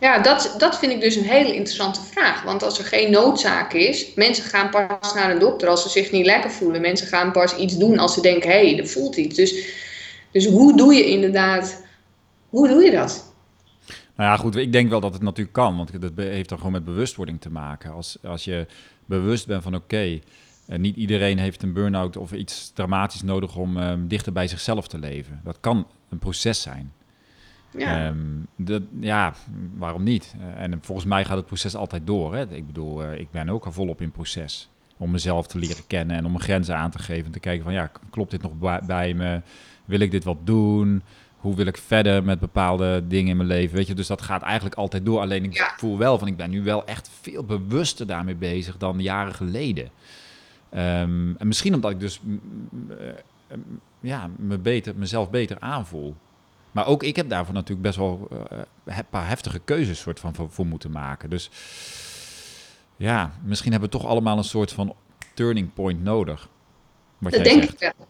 Ja, 0.00 0.18
dat, 0.18 0.54
dat 0.58 0.78
vind 0.78 0.92
ik 0.92 1.00
dus 1.00 1.16
een 1.16 1.24
hele 1.24 1.54
interessante 1.54 2.00
vraag. 2.00 2.42
Want 2.42 2.62
als 2.62 2.78
er 2.78 2.84
geen 2.84 3.10
noodzaak 3.10 3.72
is, 3.72 4.14
mensen 4.14 4.44
gaan 4.44 4.70
pas 4.70 5.14
naar 5.14 5.30
een 5.30 5.38
dokter 5.38 5.68
als 5.68 5.82
ze 5.82 5.88
zich 5.88 6.10
niet 6.10 6.26
lekker 6.26 6.50
voelen. 6.50 6.80
Mensen 6.80 7.06
gaan 7.06 7.32
pas 7.32 7.56
iets 7.56 7.78
doen 7.78 7.98
als 7.98 8.14
ze 8.14 8.20
denken, 8.20 8.50
hé, 8.50 8.70
hey, 8.70 8.78
er 8.78 8.86
voelt 8.86 9.16
iets. 9.16 9.36
Dus, 9.36 9.74
dus 10.30 10.46
hoe 10.46 10.76
doe 10.76 10.94
je 10.94 11.04
inderdaad, 11.04 11.84
hoe 12.48 12.68
doe 12.68 12.82
je 12.82 12.90
dat? 12.90 13.32
Nou 14.16 14.30
ja, 14.30 14.36
goed, 14.36 14.56
ik 14.56 14.72
denk 14.72 14.90
wel 14.90 15.00
dat 15.00 15.12
het 15.12 15.22
natuurlijk 15.22 15.54
kan, 15.54 15.76
want 15.76 16.00
dat 16.00 16.12
heeft 16.16 16.48
dan 16.48 16.58
gewoon 16.58 16.72
met 16.72 16.84
bewustwording 16.84 17.40
te 17.40 17.50
maken. 17.50 17.92
Als, 17.92 18.16
als 18.24 18.44
je 18.44 18.66
bewust 19.06 19.46
bent 19.46 19.62
van 19.62 19.74
oké, 19.74 19.84
okay, 19.84 20.22
eh, 20.66 20.78
niet 20.78 20.96
iedereen 20.96 21.38
heeft 21.38 21.62
een 21.62 21.72
burn-out 21.72 22.16
of 22.16 22.32
iets 22.32 22.70
dramatisch 22.74 23.22
nodig 23.22 23.56
om 23.56 23.76
um, 23.76 24.08
dichter 24.08 24.32
bij 24.32 24.48
zichzelf 24.48 24.88
te 24.88 24.98
leven. 24.98 25.40
Dat 25.44 25.56
kan 25.60 25.86
een 26.08 26.18
proces 26.18 26.62
zijn. 26.62 26.92
Ja. 27.76 28.06
Ehm, 28.06 28.16
dat, 28.56 28.82
ja, 29.00 29.34
waarom 29.76 30.02
niet? 30.02 30.34
Uh, 30.38 30.62
en 30.62 30.78
volgens 30.82 31.06
mij 31.06 31.24
gaat 31.24 31.36
het 31.36 31.46
proces 31.46 31.74
altijd 31.74 32.06
door. 32.06 32.34
Hè? 32.34 32.48
Ik 32.48 32.66
bedoel, 32.66 33.04
uh, 33.04 33.18
ik 33.18 33.30
ben 33.30 33.48
ook 33.48 33.64
al 33.64 33.72
volop 33.72 34.00
in 34.00 34.10
proces. 34.10 34.68
Om 34.96 35.10
mezelf 35.10 35.46
te 35.46 35.58
leren 35.58 35.86
kennen 35.86 36.16
en 36.16 36.24
om 36.24 36.30
mijn 36.30 36.44
grenzen 36.44 36.76
aan 36.76 36.90
te 36.90 36.98
geven. 36.98 37.24
En 37.24 37.32
te 37.32 37.40
kijken 37.40 37.64
van, 37.64 37.72
ja, 37.72 37.90
klopt 38.10 38.30
dit 38.30 38.42
nog 38.42 38.52
bij 38.86 39.14
me? 39.14 39.40
Wil 39.84 40.00
ik 40.00 40.10
dit 40.10 40.24
wat 40.24 40.38
doen? 40.44 41.02
Hoe 41.36 41.54
wil 41.54 41.66
ik 41.66 41.76
verder 41.76 42.24
met 42.24 42.40
bepaalde 42.40 43.04
dingen 43.08 43.30
in 43.30 43.36
mijn 43.36 43.48
leven? 43.48 43.76
Weet 43.76 43.86
je, 43.86 43.94
dus 43.94 44.06
dat 44.06 44.22
gaat 44.22 44.42
eigenlijk 44.42 44.74
altijd 44.74 45.04
door. 45.04 45.20
Alleen 45.20 45.44
ik 45.44 45.74
voel 45.76 45.98
wel 45.98 46.18
van, 46.18 46.28
ik 46.28 46.36
ben 46.36 46.50
nu 46.50 46.62
wel 46.62 46.86
echt 46.86 47.10
veel 47.20 47.44
bewuster 47.44 48.06
daarmee 48.06 48.34
bezig 48.34 48.76
dan 48.76 49.00
jaren 49.00 49.34
geleden. 49.34 49.90
Um, 50.74 51.36
en 51.36 51.46
misschien 51.46 51.74
omdat 51.74 51.90
ik 51.90 52.00
dus 52.00 52.20
ja, 54.00 54.30
me 54.36 54.58
beter, 54.58 54.94
mezelf 54.96 55.30
beter 55.30 55.56
aanvoel. 55.60 56.14
Maar 56.74 56.86
ook 56.86 57.02
ik 57.02 57.16
heb 57.16 57.28
daarvoor 57.28 57.54
natuurlijk 57.54 57.82
best 57.82 57.96
wel 57.96 58.28
uh, 58.32 58.58
een 58.84 59.04
paar 59.10 59.28
heftige 59.28 59.58
keuzes 59.58 60.00
soort 60.00 60.20
van 60.20 60.34
voor, 60.50 60.66
moeten 60.66 60.90
maken. 60.90 61.30
Dus 61.30 61.50
ja, 62.96 63.32
misschien 63.42 63.72
hebben 63.72 63.90
we 63.90 63.98
toch 63.98 64.06
allemaal 64.06 64.38
een 64.38 64.44
soort 64.44 64.72
van 64.72 64.94
turning 65.34 65.72
point 65.72 66.02
nodig. 66.02 66.48
dat 67.18 67.44
denk 67.44 67.62
ik 67.62 67.78
wel. 67.78 68.06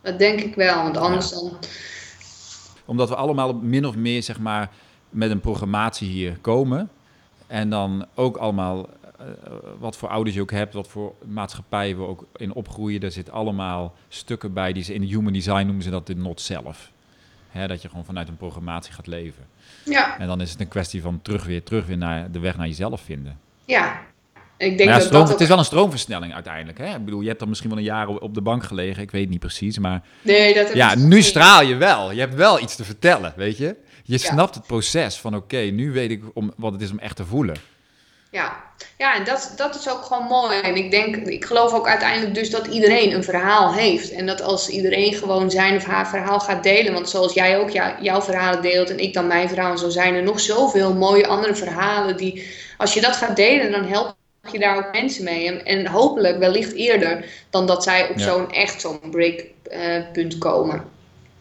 Dat 0.00 0.18
denk 0.18 0.40
ik 0.40 0.54
wel, 0.54 0.82
want 0.82 0.96
anders 0.96 1.30
dan... 1.30 1.56
Omdat 2.84 3.08
we 3.08 3.16
allemaal 3.16 3.54
min 3.54 3.86
of 3.86 3.96
meer, 3.96 4.22
zeg 4.22 4.38
maar, 4.38 4.70
met 5.10 5.30
een 5.30 5.40
programmatie 5.40 6.08
hier 6.08 6.38
komen. 6.40 6.90
En 7.46 7.70
dan 7.70 8.06
ook 8.14 8.36
allemaal, 8.36 8.88
uh, 9.20 9.26
wat 9.78 9.96
voor 9.96 10.08
ouders 10.08 10.36
je 10.36 10.42
ook 10.42 10.50
hebt, 10.50 10.74
wat 10.74 10.88
voor 10.88 11.14
maatschappij 11.24 11.96
we 11.96 12.02
ook 12.02 12.26
in 12.36 12.52
opgroeien. 12.52 13.00
Daar 13.00 13.10
zitten 13.10 13.34
allemaal 13.34 13.94
stukken 14.08 14.52
bij 14.52 14.72
die 14.72 14.82
ze 14.82 14.94
in 14.94 15.02
human 15.02 15.32
design 15.32 15.64
noemen 15.64 15.82
ze 15.82 15.90
dat 15.90 16.06
de 16.06 16.16
not 16.16 16.40
zelf. 16.40 16.94
Hè, 17.56 17.66
dat 17.66 17.82
je 17.82 17.88
gewoon 17.88 18.04
vanuit 18.04 18.28
een 18.28 18.36
programmatie 18.36 18.92
gaat 18.92 19.06
leven. 19.06 19.44
Ja. 19.84 20.18
En 20.18 20.26
dan 20.26 20.40
is 20.40 20.50
het 20.50 20.60
een 20.60 20.68
kwestie 20.68 21.02
van 21.02 21.22
terug 21.22 21.44
weer, 21.44 21.62
terug 21.62 21.86
weer 21.86 21.96
naar 21.96 22.30
de 22.30 22.38
weg 22.38 22.56
naar 22.56 22.66
jezelf 22.66 23.00
vinden. 23.00 23.38
Ja. 23.64 24.00
Ik 24.58 24.78
denk 24.78 24.90
dat 24.90 25.12
dat 25.12 25.28
het 25.28 25.40
is 25.40 25.48
wel 25.48 25.58
een 25.58 25.64
stroomversnelling 25.64 26.34
uiteindelijk. 26.34 26.78
Hè? 26.78 26.94
Ik 26.94 27.04
bedoel, 27.04 27.20
je 27.20 27.26
hebt 27.26 27.38
dan 27.38 27.48
misschien 27.48 27.70
wel 27.70 27.78
een 27.78 27.84
jaar 27.84 28.08
op 28.08 28.34
de 28.34 28.40
bank 28.40 28.64
gelegen. 28.64 29.02
Ik 29.02 29.10
weet 29.10 29.28
niet 29.28 29.40
precies, 29.40 29.78
maar... 29.78 30.02
Nee, 30.22 30.54
dat 30.54 30.74
ja, 30.74 30.94
nu 30.94 31.22
straal 31.22 31.62
je 31.62 31.76
wel. 31.76 32.12
Je 32.12 32.20
hebt 32.20 32.34
wel 32.34 32.60
iets 32.60 32.76
te 32.76 32.84
vertellen, 32.84 33.32
weet 33.36 33.56
je? 33.56 33.76
Je 34.04 34.18
snapt 34.18 34.54
het 34.54 34.66
proces 34.66 35.16
van 35.16 35.36
oké, 35.36 35.56
nu 35.56 35.92
weet 35.92 36.10
ik 36.10 36.22
om, 36.34 36.52
wat 36.56 36.72
het 36.72 36.82
is 36.82 36.90
om 36.90 36.98
echt 36.98 37.16
te 37.16 37.24
voelen. 37.24 37.56
Ja, 38.30 38.64
ja 38.96 39.16
en 39.16 39.24
dat, 39.24 39.52
dat 39.56 39.74
is 39.74 39.88
ook 39.88 40.02
gewoon 40.02 40.24
mooi. 40.24 40.60
En 40.60 40.76
ik 40.76 40.90
denk, 40.90 41.16
ik 41.16 41.44
geloof 41.44 41.72
ook 41.72 41.88
uiteindelijk 41.88 42.34
dus 42.34 42.50
dat 42.50 42.66
iedereen 42.66 43.12
een 43.12 43.24
verhaal 43.24 43.74
heeft. 43.74 44.10
En 44.10 44.26
dat 44.26 44.42
als 44.42 44.68
iedereen 44.68 45.14
gewoon 45.14 45.50
zijn 45.50 45.76
of 45.76 45.84
haar 45.84 46.08
verhaal 46.08 46.40
gaat 46.40 46.62
delen, 46.62 46.92
want 46.92 47.10
zoals 47.10 47.34
jij 47.34 47.58
ook 47.58 47.70
jouw 48.00 48.22
verhalen 48.22 48.62
deelt 48.62 48.90
en 48.90 48.98
ik 48.98 49.14
dan 49.14 49.26
mijn 49.26 49.48
verhaal, 49.48 49.78
zo 49.78 49.88
zijn 49.88 50.14
er 50.14 50.22
nog 50.22 50.40
zoveel 50.40 50.94
mooie 50.94 51.26
andere 51.26 51.54
verhalen 51.54 52.16
die, 52.16 52.48
als 52.76 52.94
je 52.94 53.00
dat 53.00 53.16
gaat 53.16 53.36
delen, 53.36 53.70
dan 53.70 53.84
help 53.84 54.14
je 54.52 54.58
daar 54.58 54.76
ook 54.76 54.92
mensen 54.92 55.24
mee. 55.24 55.46
En, 55.46 55.64
en 55.64 55.86
hopelijk 55.86 56.38
wellicht 56.38 56.72
eerder 56.72 57.24
dan 57.50 57.66
dat 57.66 57.82
zij 57.82 58.08
op 58.08 58.18
zo'n 58.18 58.52
echt 58.52 58.80
zo'n 58.80 59.00
breakpunt 59.10 60.34
uh, 60.34 60.40
komen. 60.40 60.84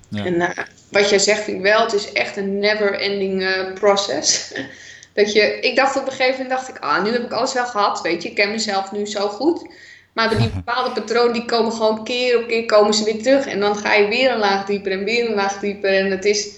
Ja. 0.10 0.26
En 0.26 0.34
uh, 0.34 0.50
wat 0.92 1.10
jij 1.10 1.20
zegt 1.20 1.44
vind 1.44 1.58
ik 1.58 1.64
wel, 1.64 1.82
het 1.82 1.94
is 1.94 2.12
echt 2.12 2.38
een 2.38 2.60
never 2.60 3.00
ending 3.00 3.42
uh, 3.42 3.74
process. 3.74 4.54
Dat 5.16 5.34
je, 5.34 5.60
ik 5.60 5.76
dacht 5.76 5.96
op 5.96 6.06
een 6.06 6.12
gegeven 6.12 6.32
moment, 6.32 6.50
dacht 6.50 6.70
ik, 6.70 6.80
ah, 6.80 7.04
nu 7.04 7.12
heb 7.12 7.24
ik 7.24 7.32
alles 7.32 7.54
wel 7.54 7.66
gehad, 7.66 8.02
weet 8.02 8.24
je, 8.24 8.30
ik 8.30 8.36
ken 8.36 8.52
mezelf 8.52 8.92
nu 8.92 9.06
zo 9.06 9.28
goed. 9.28 9.68
Maar 10.14 10.38
die 10.38 10.50
bepaalde 10.64 11.02
patronen, 11.02 11.34
die 11.34 11.46
komen 11.46 11.72
gewoon 11.72 12.04
keer 12.04 12.38
op 12.38 12.48
keer, 12.48 12.66
komen 12.66 12.94
ze 12.94 13.04
weer 13.04 13.24
terug. 13.24 13.46
En 13.46 13.60
dan 13.60 13.76
ga 13.76 13.94
je 13.94 14.08
weer 14.08 14.32
een 14.32 14.40
laag 14.40 14.66
dieper 14.66 14.92
en 14.92 15.04
weer 15.04 15.30
een 15.30 15.36
laag 15.36 15.60
dieper. 15.60 15.94
En 15.94 16.12
het 16.12 16.26
is, 16.26 16.50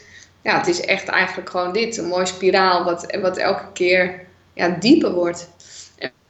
ja, 0.42 0.58
het 0.58 0.68
is 0.68 0.82
echt 0.82 1.08
eigenlijk 1.08 1.50
gewoon 1.50 1.74
dit, 1.74 1.98
een 1.98 2.08
mooie 2.08 2.26
spiraal, 2.26 2.84
wat, 2.84 3.18
wat 3.22 3.38
elke 3.38 3.72
keer 3.74 4.26
ja, 4.54 4.70
dieper 4.70 5.12
wordt. 5.12 5.50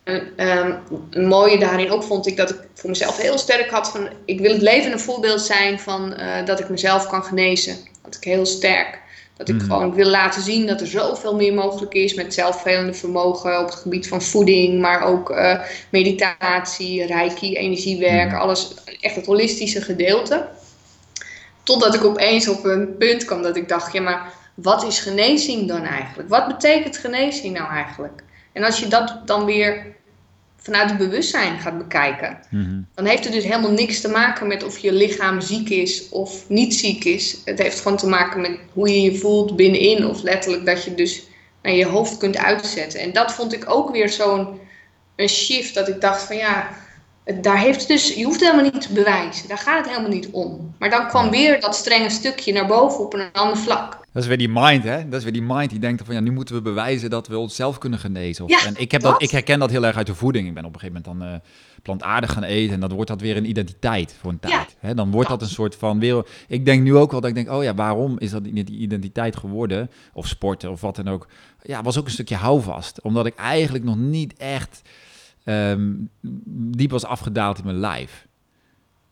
En, 0.03 0.47
um, 0.57 0.79
een 1.09 1.27
mooie 1.27 1.57
daarin 1.57 1.91
ook 1.91 2.03
vond 2.03 2.27
ik 2.27 2.37
dat 2.37 2.49
ik 2.49 2.57
voor 2.73 2.89
mezelf 2.89 3.17
heel 3.17 3.37
sterk 3.37 3.69
had 3.69 3.91
van, 3.91 4.09
ik 4.25 4.39
wil 4.39 4.51
het 4.51 4.61
leven 4.61 4.91
een 4.91 4.99
voorbeeld 4.99 5.41
zijn 5.41 5.79
van 5.79 6.13
uh, 6.19 6.45
dat 6.45 6.59
ik 6.59 6.69
mezelf 6.69 7.07
kan 7.07 7.23
genezen 7.23 7.77
had 8.01 8.15
ik 8.15 8.23
heel 8.23 8.45
sterk. 8.45 8.99
Dat 9.37 9.49
ik 9.49 9.55
Mhm. 9.55 9.63
gewoon 9.65 9.93
wil 9.93 10.09
laten 10.09 10.41
zien 10.41 10.65
dat 10.67 10.81
er 10.81 10.87
zoveel 10.87 11.35
meer 11.35 11.53
mogelijk 11.53 11.93
is 11.93 12.13
met 12.13 12.33
zelfvervelende 12.33 12.93
vermogen 12.93 13.59
op 13.59 13.65
het 13.65 13.75
gebied 13.75 14.07
van 14.07 14.21
voeding, 14.21 14.79
maar 14.81 15.01
ook 15.03 15.29
eh, 15.29 15.59
meditatie, 15.89 17.05
reiki, 17.05 17.57
energiewerk, 17.57 18.29
Mhm. 18.31 18.39
alles, 18.39 18.73
echt 19.01 19.15
het 19.15 19.25
holistische 19.25 19.81
gedeelte. 19.81 20.47
Totdat 21.63 21.95
ik 21.95 22.03
opeens 22.03 22.47
op 22.47 22.63
een 22.65 22.97
punt 22.97 23.25
kwam 23.25 23.41
dat 23.41 23.55
ik 23.55 23.69
dacht, 23.69 23.93
ja 23.93 24.01
maar 24.01 24.33
wat 24.53 24.83
is 24.83 24.99
genezing 24.99 25.67
dan 25.67 25.83
eigenlijk? 25.83 26.29
Wat 26.29 26.47
betekent 26.47 26.97
genezing 26.97 27.57
nou 27.57 27.71
eigenlijk? 27.71 28.23
En 28.53 28.63
als 28.63 28.79
je 28.79 28.87
dat 28.87 29.21
dan 29.25 29.45
weer 29.45 29.95
vanuit 30.67 30.89
het 30.89 30.97
bewustzijn 30.97 31.59
gaat 31.59 31.77
bekijken, 31.77 32.39
Mhm. 32.49 32.81
dan 32.95 33.05
heeft 33.05 33.23
het 33.23 33.33
dus 33.33 33.43
helemaal 33.43 33.71
niks 33.71 34.01
te 34.01 34.07
maken 34.09 34.47
met 34.47 34.63
of 34.63 34.77
je 34.77 34.91
lichaam 34.93 35.41
ziek 35.41 35.69
is 35.69 36.09
of 36.09 36.49
niet 36.49 36.73
ziek 36.75 37.03
is. 37.03 37.37
Het 37.45 37.59
heeft 37.59 37.79
gewoon 37.81 37.97
te 37.97 38.07
maken 38.07 38.41
met 38.41 38.59
hoe 38.73 38.89
je 38.89 39.01
je 39.01 39.17
voelt 39.17 39.55
binnenin. 39.55 40.05
Of 40.05 40.21
letterlijk 40.21 40.65
dat 40.65 40.83
je 40.83 40.95
dus 40.95 41.23
naar 41.61 41.73
je 41.73 41.85
hoofd 41.85 42.17
kunt 42.17 42.37
uitzetten. 42.37 42.99
En 42.99 43.13
dat 43.13 43.31
vond 43.33 43.53
ik 43.53 43.63
ook 43.69 43.91
weer 43.91 44.09
zo'n 44.09 44.59
een 45.15 45.29
shift. 45.29 45.73
Dat 45.73 45.87
ik 45.87 46.01
dacht 46.01 46.21
van 46.21 46.35
ja, 46.37 46.69
daar 47.41 47.59
heeft 47.59 47.87
dus, 47.87 48.13
je 48.13 48.23
hoeft 48.23 48.39
helemaal 48.39 48.63
niet 48.63 48.81
te 48.81 48.93
bewijzen. 48.93 49.47
Daar 49.47 49.57
gaat 49.57 49.77
het 49.77 49.87
helemaal 49.89 50.11
niet 50.11 50.29
om. 50.31 50.75
Maar 50.79 50.89
dan 50.89 51.07
kwam 51.07 51.29
weer 51.29 51.61
dat 51.61 51.75
strenge 51.75 52.09
stukje 52.09 52.53
naar 52.53 52.67
boven 52.67 52.99
op 53.05 53.13
een 53.13 53.29
ander 53.33 53.57
vlak. 53.57 53.97
Dat 54.13 54.23
is 54.23 54.27
weer 54.27 54.37
die 54.37 54.49
mind, 54.53 54.83
hè? 54.83 55.09
Dat 55.09 55.17
is 55.19 55.23
weer 55.23 55.33
die 55.33 55.41
mind 55.41 55.69
die 55.69 55.79
denkt 55.79 56.01
van 56.05 56.15
ja, 56.15 56.19
nu 56.21 56.31
moeten 56.31 56.55
we 56.55 56.61
bewijzen 56.61 57.09
dat 57.09 57.27
we 57.27 57.37
onszelf 57.37 57.77
kunnen 57.77 57.99
genezen. 57.99 58.43
Of, 58.45 58.49
Ja, 58.49 58.65
en 58.65 58.73
ik, 58.77 58.91
heb 58.91 59.01
dat. 59.01 59.11
dat, 59.11 59.21
ik 59.21 59.29
herken 59.31 59.59
dat 59.59 59.69
heel 59.69 59.85
erg 59.85 59.95
uit 59.97 60.07
de 60.07 60.15
voeding. 60.15 60.47
Ik 60.47 60.53
ben 60.53 60.65
op 60.65 60.73
een 60.73 60.79
gegeven 60.79 61.01
moment 61.03 61.19
dan 61.21 61.33
eh, 61.33 61.39
plantaardig 61.83 62.31
gaan 62.31 62.43
eten 62.43 62.73
en 62.73 62.79
dan 62.79 62.89
wordt 62.93 63.09
dat 63.09 63.21
weer 63.21 63.37
een 63.37 63.49
identiteit 63.49 64.15
voor 64.21 64.31
een 64.31 64.37
Ja, 64.41 64.47
tijd. 64.49 64.75
Hè? 64.79 64.93
Dan 64.93 65.11
wordt 65.11 65.29
dat 65.29 65.39
dat. 65.39 65.47
een 65.47 65.53
soort 65.55 65.75
van 65.75 65.99
wereld. 65.99 66.29
Ik 66.47 66.65
denk 66.65 66.83
nu 66.83 66.95
ook 66.95 67.11
wel 67.11 67.19
dat 67.21 67.29
ik 67.29 67.35
denk, 67.35 67.49
oh 67.51 67.63
ja, 67.63 67.75
waarom 67.75 68.19
is 68.19 68.31
dat 68.31 68.43
niet 68.43 68.67
die 68.67 68.77
identiteit 68.79 69.35
geworden? 69.35 69.89
Of 70.13 70.27
sporten 70.27 70.71
of 70.71 70.81
wat 70.81 70.95
dan 70.95 71.07
ook. 71.07 71.27
Ja, 71.63 71.81
was 71.83 71.97
ook 71.97 72.05
een 72.05 72.11
stukje 72.11 72.35
houvast. 72.35 73.01
Omdat 73.01 73.25
ik 73.25 73.35
eigenlijk 73.35 73.83
nog 73.83 73.95
niet 73.97 74.33
echt 74.37 74.81
ehm, 75.47 75.93
diep 76.71 76.91
was 76.91 77.05
afgedaald 77.05 77.57
in 77.57 77.65
mijn 77.65 77.77
lijf. 77.79 78.27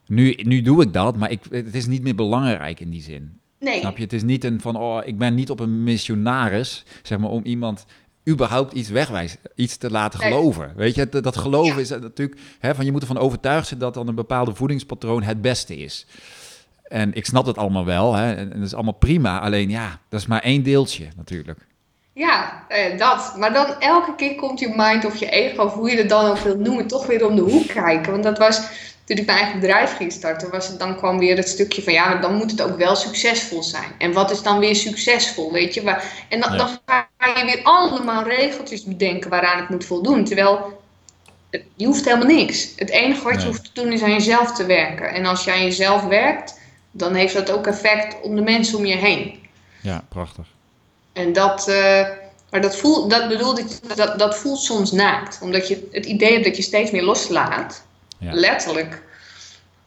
Nu, 0.07 0.33
nu 0.43 0.61
doe 0.61 0.81
ik 0.83 0.93
dat, 0.93 1.17
maar 1.17 1.31
ik, 1.31 1.39
het 1.49 1.75
is 1.75 1.85
niet 1.87 2.01
meer 2.03 2.15
belangrijk 2.15 2.79
in 2.79 2.89
die 2.89 3.01
zin. 3.01 3.39
Nee, 3.59 3.79
Snap 3.79 3.97
je? 3.97 4.03
Het 4.03 4.13
is 4.13 4.23
niet 4.23 4.43
een 4.43 4.61
van, 4.61 4.75
oh, 4.75 4.99
ik 5.05 5.17
ben 5.17 5.33
niet 5.35 5.49
op 5.49 5.59
een 5.59 5.83
missionaris, 5.83 6.83
zeg 7.03 7.17
maar, 7.17 7.29
om 7.29 7.43
iemand 7.43 7.85
überhaupt 8.29 8.73
iets 8.73 8.89
wegwijs, 8.89 9.35
iets 9.55 9.77
te 9.77 9.91
laten 9.91 10.19
Nee. 10.19 10.31
geloven. 10.31 10.73
Weet 10.75 10.95
je, 10.95 11.09
dat, 11.09 11.23
dat 11.23 11.37
geloven 11.37 11.75
Ja. 11.75 11.79
is 11.81 11.89
natuurlijk, 11.89 12.39
hè, 12.59 12.75
van 12.75 12.85
je 12.85 12.91
moet 12.91 13.01
ervan 13.01 13.17
overtuigd 13.17 13.67
zijn 13.67 13.79
dat 13.79 13.93
dan 13.93 14.07
een 14.07 14.15
bepaalde 14.15 14.55
voedingspatroon 14.55 15.23
het 15.23 15.41
beste 15.41 15.77
is. 15.77 16.05
En 16.83 17.13
ik 17.13 17.25
snap 17.25 17.45
dat 17.45 17.57
allemaal 17.57 17.85
wel, 17.85 18.13
hè, 18.13 18.33
en, 18.33 18.51
en 18.51 18.57
dat 18.57 18.67
is 18.67 18.73
allemaal 18.73 18.93
prima. 18.93 19.39
Alleen 19.39 19.69
ja, 19.69 19.99
dat 20.09 20.19
is 20.19 20.27
maar 20.27 20.41
één 20.41 20.63
deeltje 20.63 21.07
natuurlijk. 21.15 21.67
Ja, 22.17 22.65
eh, 22.67 22.97
dat. 22.97 23.33
Maar 23.37 23.53
dan 23.53 23.79
elke 23.79 24.15
keer 24.15 24.35
komt 24.35 24.59
je 24.59 24.73
mind 24.75 25.05
of 25.05 25.15
je 25.15 25.29
ego, 25.29 25.63
of 25.63 25.73
hoe 25.73 25.89
je 25.89 25.97
het 25.97 26.09
dan 26.09 26.25
ook 26.25 26.37
wilt 26.37 26.59
noemen, 26.59 26.87
toch 26.87 27.05
weer 27.05 27.27
om 27.27 27.35
de 27.35 27.41
hoek 27.41 27.67
kijken. 27.67 28.11
Want 28.11 28.23
dat 28.23 28.37
was, 28.37 28.59
toen 29.03 29.17
ik 29.17 29.25
mijn 29.25 29.37
eigen 29.37 29.59
bedrijf 29.59 29.95
ging 29.95 30.11
starten, 30.11 30.51
was 30.51 30.67
het, 30.67 30.79
dan 30.79 30.95
kwam 30.97 31.19
weer 31.19 31.37
het 31.37 31.49
stukje 31.49 31.83
van, 31.83 31.93
ja, 31.93 32.07
maar 32.07 32.21
dan 32.21 32.35
moet 32.35 32.51
het 32.51 32.61
ook 32.61 32.77
wel 32.77 32.95
succesvol 32.95 33.63
zijn. 33.63 33.91
En 33.97 34.13
wat 34.13 34.31
is 34.31 34.41
dan 34.41 34.59
weer 34.59 34.75
succesvol, 34.75 35.51
weet 35.51 35.73
je? 35.73 35.83
Waar, 35.83 36.25
en 36.29 36.39
dan, 36.39 36.51
Ja. 36.51 36.57
dan 36.57 36.67
ga 36.87 37.39
je 37.39 37.45
weer 37.45 37.59
allemaal 37.63 38.23
regeltjes 38.23 38.83
bedenken 38.83 39.29
waaraan 39.29 39.59
het 39.59 39.69
moet 39.69 39.85
voldoen. 39.85 40.23
Terwijl, 40.23 40.81
het- 41.49 41.63
je 41.75 41.85
hoeft 41.85 42.05
helemaal 42.05 42.27
niks. 42.35 42.69
Het 42.75 42.89
enige 42.89 43.23
wat 43.23 43.31
je 43.31 43.37
Nee. 43.37 43.47
hoeft 43.47 43.63
te 43.63 43.81
doen 43.81 43.91
is 43.91 44.01
aan 44.01 44.11
jezelf 44.11 44.51
te 44.51 44.65
werken. 44.65 45.09
En 45.13 45.25
als 45.25 45.43
je 45.43 45.51
aan 45.51 45.63
jezelf 45.63 46.03
werkt, 46.03 46.59
dan 46.91 47.13
heeft 47.13 47.33
dat 47.33 47.51
ook 47.51 47.67
effect 47.67 48.21
op 48.21 48.35
de 48.35 48.41
mensen 48.41 48.77
om 48.77 48.85
je 48.85 48.95
heen. 48.95 49.39
Ja, 49.81 50.03
prachtig. 50.09 50.53
En 51.15 51.33
dat, 51.33 51.67
eh, 51.67 52.07
maar 52.51 52.61
dat, 52.61 52.75
voelt, 52.75 53.09
dat 53.09 53.27
bedoelde 53.27 53.61
ik, 53.61 53.95
dat, 53.95 54.19
dat 54.19 54.37
voelt 54.37 54.59
soms 54.59 54.91
naakt. 54.91 55.39
Omdat 55.41 55.67
je 55.67 55.87
het 55.91 56.05
idee 56.05 56.31
hebt 56.31 56.43
dat 56.45 56.55
je 56.55 56.61
steeds 56.61 56.91
meer 56.91 57.03
loslaat. 57.03 57.85
Ja. 58.17 58.33
Letterlijk. 58.33 59.03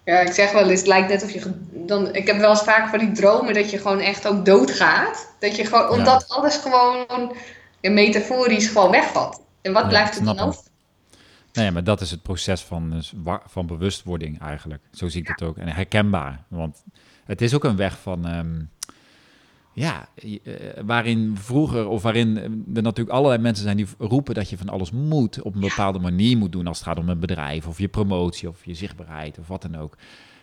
Ja, 0.04 0.18
ik 0.20 0.32
zeg 0.32 0.52
wel 0.52 0.68
eens, 0.70 0.78
het 0.78 0.88
lijkt 0.88 1.08
net 1.08 1.22
of 1.22 1.30
je... 1.30 1.52
Dan, 1.70 2.14
ik 2.14 2.26
heb 2.26 2.36
wel 2.38 2.50
eens 2.50 2.62
vaak 2.62 2.88
van 2.88 2.98
die 2.98 3.12
dromen 3.12 3.54
dat 3.54 3.70
je 3.70 3.78
gewoon 3.78 4.00
echt 4.00 4.26
ook 4.26 4.44
doodgaat. 4.44 5.28
Dat 5.38 5.56
je 5.56 5.64
gewoon, 5.64 5.82
Ja. 5.82 5.88
omdat 5.96 6.28
alles 6.28 6.56
gewoon 6.56 7.32
metaforisch 7.80 8.66
gewoon 8.66 8.90
wegvalt. 8.90 9.40
En 9.62 9.72
wat 9.72 9.82
Ja, 9.82 9.88
blijft 9.88 10.18
er 10.18 10.24
dan 10.24 10.38
over? 10.38 10.60
Nee, 11.52 11.70
maar 11.70 11.84
dat 11.84 12.00
is 12.00 12.10
het 12.10 12.22
proces 12.22 12.60
van, 12.62 12.90
dus 12.90 13.12
van 13.46 13.66
bewustwording 13.66 14.40
eigenlijk. 14.40 14.82
Zo 14.92 15.08
zie 15.08 15.20
ik 15.20 15.28
het 15.28 15.42
ook. 15.42 15.56
En 15.56 15.68
herkenbaar. 15.68 16.44
Want 16.48 16.82
het 17.24 17.40
is 17.42 17.54
ook 17.54 17.64
een 17.64 17.76
weg 17.76 17.98
van... 17.98 18.26
ehm, 18.26 18.60
ja, 19.78 20.08
eh, 20.14 20.52
waarin 20.84 21.36
vroeger 21.40 21.88
of 21.88 22.02
waarin 22.02 22.36
er 22.74 22.82
natuurlijk 22.82 23.16
allerlei 23.16 23.42
mensen 23.42 23.64
zijn 23.64 23.76
die 23.76 23.86
roepen 23.98 24.34
dat 24.34 24.50
je 24.50 24.58
van 24.58 24.68
alles 24.68 24.90
moet, 24.90 25.42
op 25.42 25.54
een 25.54 25.60
bepaalde 25.60 25.98
manier 25.98 26.36
moet 26.36 26.52
doen 26.52 26.66
als 26.66 26.78
het 26.78 26.86
gaat 26.86 26.98
om 26.98 27.08
een 27.08 27.18
bedrijf 27.18 27.66
of 27.66 27.78
je 27.78 27.88
promotie 27.88 28.48
of 28.48 28.64
je 28.64 28.74
zichtbaarheid 28.74 29.38
of 29.38 29.48
wat 29.48 29.62
dan 29.62 29.76
ook. 29.76 29.96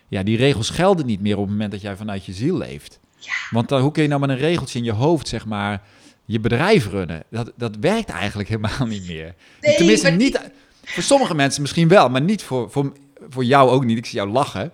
Ja, 0.07 0.23
die 0.23 0.37
regels 0.37 0.69
gelden 0.69 1.05
niet 1.05 1.21
meer 1.21 1.35
op 1.35 1.41
het 1.41 1.51
moment 1.51 1.71
dat 1.71 1.81
jij 1.81 1.95
vanuit 1.95 2.25
je 2.25 2.33
ziel 2.33 2.57
leeft. 2.57 2.99
Ja. 3.17 3.33
Want 3.49 3.69
dan, 3.69 3.81
hoe 3.81 3.91
kun 3.91 4.03
je 4.03 4.09
nou 4.09 4.21
met 4.21 4.29
een 4.29 4.37
regeltje 4.37 4.79
in 4.79 4.85
je 4.85 4.91
hoofd, 4.91 5.27
zeg 5.27 5.45
maar, 5.45 5.81
je 6.25 6.39
bedrijf 6.39 6.89
runnen? 6.89 7.23
Dat, 7.29 7.51
dat 7.55 7.75
werkt 7.79 8.09
eigenlijk 8.09 8.49
helemaal 8.53 8.87
niet 8.87 9.07
meer. 9.07 9.35
Nee, 9.61 9.75
Tenminste, 9.75 10.09
niet, 10.09 10.41
voor 10.83 11.03
sommige 11.03 11.35
mensen 11.35 11.61
misschien 11.61 11.87
wel, 11.87 12.09
maar 12.09 12.21
niet 12.21 12.43
voor, 12.43 12.71
voor, 12.71 12.93
voor 13.29 13.43
jou 13.43 13.69
ook 13.69 13.85
niet. 13.85 13.97
Ik 13.97 14.05
zie 14.05 14.17
jou 14.17 14.29
lachen. 14.29 14.71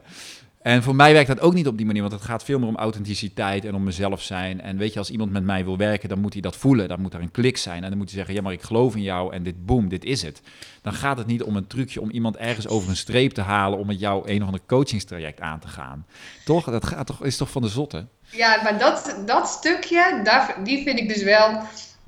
En 0.62 0.84
voor 0.84 0.96
mij 0.96 1.14
werkt 1.14 1.28
dat 1.28 1.40
ook 1.40 1.54
niet 1.54 1.68
op 1.68 1.78
die 1.78 1.86
manier, 1.86 2.02
want 2.02 2.14
het 2.14 2.24
gaat 2.24 2.44
veel 2.44 2.60
meer 2.60 2.68
om 2.68 2.76
authenticiteit 2.76 3.66
en 3.66 3.76
om 3.76 3.84
mezelf 3.84 4.22
zijn. 4.22 4.62
En 4.62 4.78
weet 4.78 4.94
je, 4.94 5.00
als 5.00 5.10
iemand 5.10 5.32
met 5.32 5.44
mij 5.44 5.66
wil 5.66 5.78
werken, 5.78 6.10
dan 6.10 6.20
moet 6.20 6.34
hij 6.34 6.42
dat 6.42 6.56
voelen. 6.56 6.88
Dan 6.88 7.02
moet 7.02 7.14
er 7.14 7.22
een 7.22 7.32
klik 7.32 7.58
zijn 7.58 7.84
en 7.84 7.90
dan 7.90 7.98
moet 7.98 8.08
hij 8.08 8.18
zeggen, 8.18 8.36
ja, 8.36 8.42
maar 8.42 8.54
ik 8.54 8.62
geloof 8.62 8.96
in 8.96 9.02
jou 9.02 9.34
en 9.34 9.44
dit, 9.44 9.66
boom, 9.66 9.90
dit 9.90 10.04
is 10.04 10.22
het. 10.22 10.42
Dan 10.82 10.94
gaat 10.94 11.18
het 11.18 11.28
niet 11.28 11.44
om 11.44 11.56
een 11.56 11.68
trucje 11.68 12.02
om 12.02 12.10
iemand 12.10 12.38
ergens 12.38 12.68
over 12.68 12.90
een 12.90 12.96
streep 12.96 13.32
te 13.32 13.42
halen 13.42 13.80
om 13.80 13.88
met 13.88 14.00
jou 14.00 14.30
een 14.30 14.42
of 14.42 14.46
ander 14.46 14.62
coachingstraject 14.68 15.40
aan 15.40 15.60
te 15.60 15.68
gaan. 15.68 16.06
Toch? 16.46 16.66
Dat 16.66 16.86
gaat 16.86 17.08
toch, 17.08 17.24
is 17.24 17.38
toch 17.38 17.52
van 17.52 17.62
de 17.62 17.68
zotte? 17.68 18.08
Ja, 18.30 18.60
maar 18.64 18.80
dat, 18.80 19.16
dat 19.26 19.48
stukje, 19.48 20.20
daar, 20.24 20.56
die 20.64 20.84
vind 20.84 21.00
ik 21.00 21.08
dus 21.08 21.24
wel. 21.24 21.62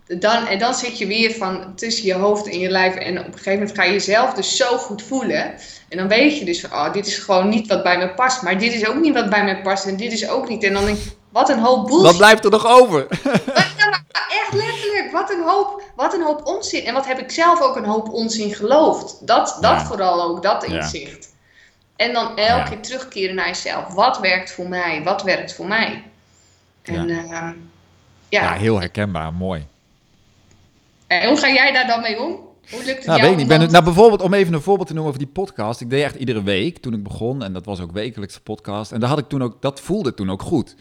Dan, 0.08 0.48
en 0.48 0.60
dan 0.60 0.74
zit 0.74 0.98
je 0.98 1.08
weer 1.08 1.32
van 1.34 1.76
tussen 1.76 2.06
je 2.06 2.14
hoofd 2.14 2.50
en 2.50 2.60
je 2.60 2.70
lijf. 2.70 2.96
En 2.96 3.20
op 3.20 3.26
een 3.26 3.32
gegeven 3.32 3.54
moment 3.54 3.76
ga 3.78 3.84
je 3.84 3.92
jezelf 3.92 4.34
dus 4.34 4.56
zo 4.58 4.78
goed 4.78 5.02
voelen. 5.02 5.54
En 5.90 5.98
dan 5.98 6.08
weet 6.08 6.38
je 6.40 6.46
dus 6.46 6.62
van, 6.62 6.72
oh, 6.72 6.94
dit 6.94 7.08
is 7.08 7.18
gewoon 7.18 7.50
niet 7.50 7.68
wat 7.68 7.84
bij 7.84 7.98
me 7.98 8.10
past. 8.10 8.42
Maar 8.42 8.58
dit 8.60 8.74
is 8.74 8.88
ook 8.88 9.00
niet 9.00 9.14
wat 9.14 9.30
bij 9.30 9.44
me 9.44 9.62
past. 9.62 9.86
En 9.86 9.96
dit 9.98 10.12
is 10.12 10.30
ook 10.30 10.50
niet. 10.50 10.64
En 10.64 10.74
dan 10.74 10.86
denk 10.86 10.98
ik, 10.98 11.12
wat 11.30 11.50
een 11.50 11.60
hoop 11.60 11.86
bullshit. 11.88 12.06
Wat 12.06 12.18
blijft 12.18 12.44
er 12.46 12.52
nog 12.52 12.68
over? 12.68 13.08
Echt 14.42 14.54
letterlijk, 14.54 15.10
wat 15.12 15.32
een, 15.32 15.42
hoop, 15.46 15.82
wat 15.96 16.14
een 16.14 16.24
hoop 16.24 16.46
onzin. 16.46 16.86
En 16.86 16.94
wat 16.94 17.06
heb 17.06 17.20
ik 17.20 17.32
zelf 17.32 17.62
ook 17.62 17.76
een 17.76 17.86
hoop 17.86 18.10
onzin 18.10 18.54
geloofd. 18.54 19.28
Dat, 19.28 19.58
dat 19.62 19.72
Ja. 19.80 19.86
vooral 19.86 20.22
ook, 20.24 20.44
dat 20.44 20.66
Ja. 20.68 20.76
inzicht. 20.82 21.32
En 21.96 22.14
dan 22.14 22.28
elke 22.28 22.40
Ja. 22.44 22.64
keer 22.64 22.80
terugkeren 22.82 23.36
naar 23.36 23.48
jezelf. 23.48 23.88
Wat 23.94 24.20
werkt 24.20 24.52
voor 24.52 24.68
mij? 24.68 25.02
Wat 25.04 25.24
werkt 25.24 25.54
voor 25.56 25.68
mij? 25.68 26.04
En 26.82 27.08
ja, 27.08 27.24
ja. 27.30 27.54
Ja, 28.30 28.54
heel 28.54 28.80
herkenbaar, 28.80 29.34
mooi. 29.34 29.66
En 31.22 31.28
hoe 31.28 31.38
ga 31.38 31.50
jij 31.52 31.72
daar 31.72 31.88
dan 31.88 32.02
mee 32.02 32.22
om? 32.22 32.30
Hoe 32.72 32.84
lukt 32.86 32.98
het 32.98 33.06
Nou, 33.06 33.20
jou 33.20 33.22
weet 33.22 33.32
ik 33.32 33.38
niet. 33.38 33.60
Ben, 33.60 33.72
nou, 33.72 33.84
bijvoorbeeld, 33.84 34.22
om 34.22 34.34
even 34.34 34.54
een 34.54 34.62
voorbeeld 34.62 34.88
te 34.88 34.94
noemen 34.94 35.12
over 35.14 35.26
die 35.26 35.34
podcast. 35.34 35.82
Ik 35.82 35.90
deed 35.90 36.04
echt 36.04 36.16
iedere 36.16 36.44
week 36.44 36.78
toen 36.78 36.94
ik 36.94 37.04
begon. 37.04 37.44
En 37.44 37.54
dat 37.54 37.66
was 37.66 37.80
ook 37.80 37.92
wekelijkse 37.92 38.42
podcast. 38.42 38.92
En 38.92 39.00
daar 39.00 39.10
had 39.10 39.20
ik 39.20 39.28
toen 39.28 39.44
ook, 39.44 39.62
dat 39.62 39.82
voelde 39.82 40.14
toen 40.14 40.30
ook 40.32 40.42
goed. 40.42 40.76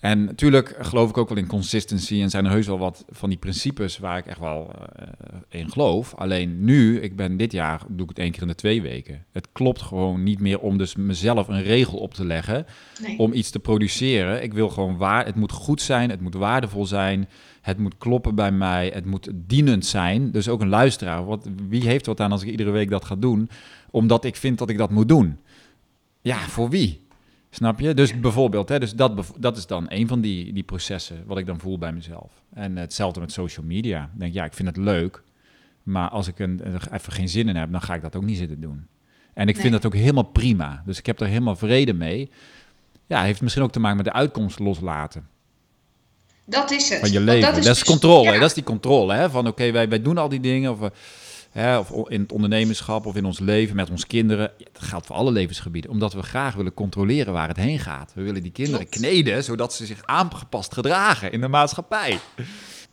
En 0.00 0.24
natuurlijk 0.24 0.74
geloof 0.80 1.08
ik 1.10 1.16
ook 1.18 1.28
wel 1.28 1.38
in 1.38 1.46
consistency. 1.46 2.20
En 2.20 2.30
zijn 2.30 2.44
er 2.44 2.50
heus 2.50 2.66
wel 2.66 2.78
wat 2.78 3.04
van 3.10 3.28
die 3.28 3.38
principes 3.38 3.98
waar 3.98 4.18
ik 4.18 4.26
echt 4.26 4.38
wel 4.40 4.70
eh, 4.96 5.60
in 5.60 5.70
geloof. 5.70 6.14
Alleen 6.14 6.64
nu, 6.64 7.00
ik 7.00 7.16
ben 7.16 7.36
dit 7.36 7.52
jaar, 7.52 7.80
doe 7.88 8.02
ik 8.02 8.08
het 8.08 8.18
één 8.18 8.30
keer 8.30 8.42
in 8.42 8.48
de 8.48 8.54
twee 8.54 8.82
weken. 8.82 9.24
Het 9.32 9.48
klopt 9.52 9.82
gewoon 9.82 10.22
niet 10.22 10.40
meer 10.40 10.58
om 10.60 10.78
dus 10.78 10.96
mezelf 10.96 11.48
een 11.48 11.62
regel 11.62 11.98
op 11.98 12.14
te 12.14 12.24
leggen 12.24 12.66
Nee. 13.02 13.18
om 13.18 13.32
iets 13.32 13.50
te 13.50 13.58
produceren. 13.58 14.42
Ik 14.42 14.54
wil 14.54 14.68
gewoon 14.68 14.96
waar. 14.96 15.26
Het 15.26 15.34
moet 15.36 15.52
goed 15.52 15.82
zijn, 15.82 16.10
het 16.10 16.20
moet 16.20 16.34
waardevol 16.34 16.86
zijn. 16.86 17.28
Het 17.66 17.78
moet 17.78 17.98
kloppen 17.98 18.34
bij 18.34 18.52
mij. 18.52 18.90
Het 18.94 19.04
moet 19.04 19.30
dienend 19.34 19.86
zijn. 19.86 20.30
Dus 20.30 20.48
ook 20.48 20.60
een 20.60 20.68
luisteraar. 20.68 21.24
Wat, 21.24 21.48
wie 21.68 21.86
heeft 21.86 22.06
wat 22.06 22.20
aan 22.20 22.32
als 22.32 22.42
ik 22.42 22.48
iedere 22.48 22.70
week 22.70 22.90
dat 22.90 23.04
ga 23.04 23.14
doen? 23.14 23.48
Omdat 23.90 24.24
ik 24.24 24.36
vind 24.36 24.58
dat 24.58 24.68
ik 24.68 24.78
dat 24.78 24.90
moet 24.90 25.08
doen. 25.08 25.38
Ja, 26.20 26.38
voor 26.38 26.70
wie? 26.70 27.06
Snap 27.50 27.80
je? 27.80 27.94
Dus 27.94 28.20
bijvoorbeeld, 28.20 28.68
hè, 28.68 28.78
dus 28.78 28.94
dat, 28.94 29.32
dat 29.38 29.56
is 29.56 29.66
dan 29.66 29.86
een 29.88 30.08
van 30.08 30.20
die, 30.20 30.52
die 30.52 30.62
processen 30.62 31.22
wat 31.26 31.38
ik 31.38 31.46
dan 31.46 31.60
voel 31.60 31.78
bij 31.78 31.92
mezelf. 31.92 32.32
En 32.52 32.76
hetzelfde 32.76 33.20
met 33.20 33.32
social 33.32 33.66
media. 33.66 34.02
Ik 34.02 34.20
denk, 34.20 34.34
ja, 34.34 34.44
ik 34.44 34.54
vind 34.54 34.68
het 34.68 34.76
leuk. 34.76 35.22
Maar 35.82 36.08
als 36.08 36.28
ik 36.28 36.38
een, 36.38 36.60
er 36.64 36.88
even 36.92 37.12
geen 37.12 37.28
zin 37.28 37.48
in 37.48 37.56
heb, 37.56 37.72
dan 37.72 37.82
ga 37.82 37.94
ik 37.94 38.02
dat 38.02 38.16
ook 38.16 38.24
niet 38.24 38.38
zitten 38.38 38.60
doen. 38.60 38.86
En 39.34 39.48
ik 39.48 39.56
vind 39.56 39.72
dat 39.72 39.86
ook 39.86 39.94
helemaal 39.94 40.22
prima. 40.22 40.82
Dus 40.84 40.98
ik 40.98 41.06
heb 41.06 41.20
er 41.20 41.26
helemaal 41.26 41.56
vrede 41.56 41.92
mee. 41.92 42.30
Ja, 43.06 43.22
heeft 43.22 43.42
misschien 43.42 43.62
ook 43.62 43.72
te 43.72 43.80
maken 43.80 43.96
met 43.96 44.06
de 44.06 44.12
uitkomst 44.12 44.58
loslaten 44.58 45.34
Dat 46.46 46.70
is 46.70 46.88
het. 46.88 46.98
van 46.98 47.12
je 47.12 47.20
leven. 47.20 47.48
Dat 47.50 47.56
is, 47.56 47.64
dus- 47.64 47.84
controle. 47.84 48.32
ja. 48.32 48.38
Dat 48.38 48.48
is 48.48 48.54
die 48.54 48.64
controle. 48.64 49.14
Hè? 49.14 49.30
Van 49.30 49.46
oké, 49.46 49.70
wij, 49.70 49.88
wij 49.88 50.02
doen 50.02 50.18
al 50.18 50.28
die 50.28 50.40
dingen. 50.40 50.72
Of, 50.72 50.90
Hè, 51.56 51.78
of 51.78 52.08
in 52.08 52.20
het 52.20 52.32
ondernemerschap 52.32 53.06
of 53.06 53.16
in 53.16 53.24
ons 53.24 53.38
leven 53.38 53.76
met 53.76 53.90
onze 53.90 54.06
kinderen. 54.06 54.52
Dat 54.72 54.82
geldt 54.82 55.06
voor 55.06 55.16
alle 55.16 55.30
levensgebieden. 55.30 55.90
Omdat 55.90 56.12
we 56.12 56.22
graag 56.22 56.54
willen 56.54 56.74
controleren 56.74 57.32
waar 57.32 57.48
het 57.48 57.56
heen 57.56 57.78
gaat. 57.78 58.12
We 58.14 58.22
willen 58.22 58.42
die 58.42 58.52
kinderen 58.52 58.88
kneden 58.88 59.44
zodat 59.44 59.74
ze 59.74 59.86
zich 59.86 60.02
aangepast 60.04 60.74
gedragen 60.74 61.32
in 61.32 61.40
de 61.40 61.48
maatschappij. 61.48 62.18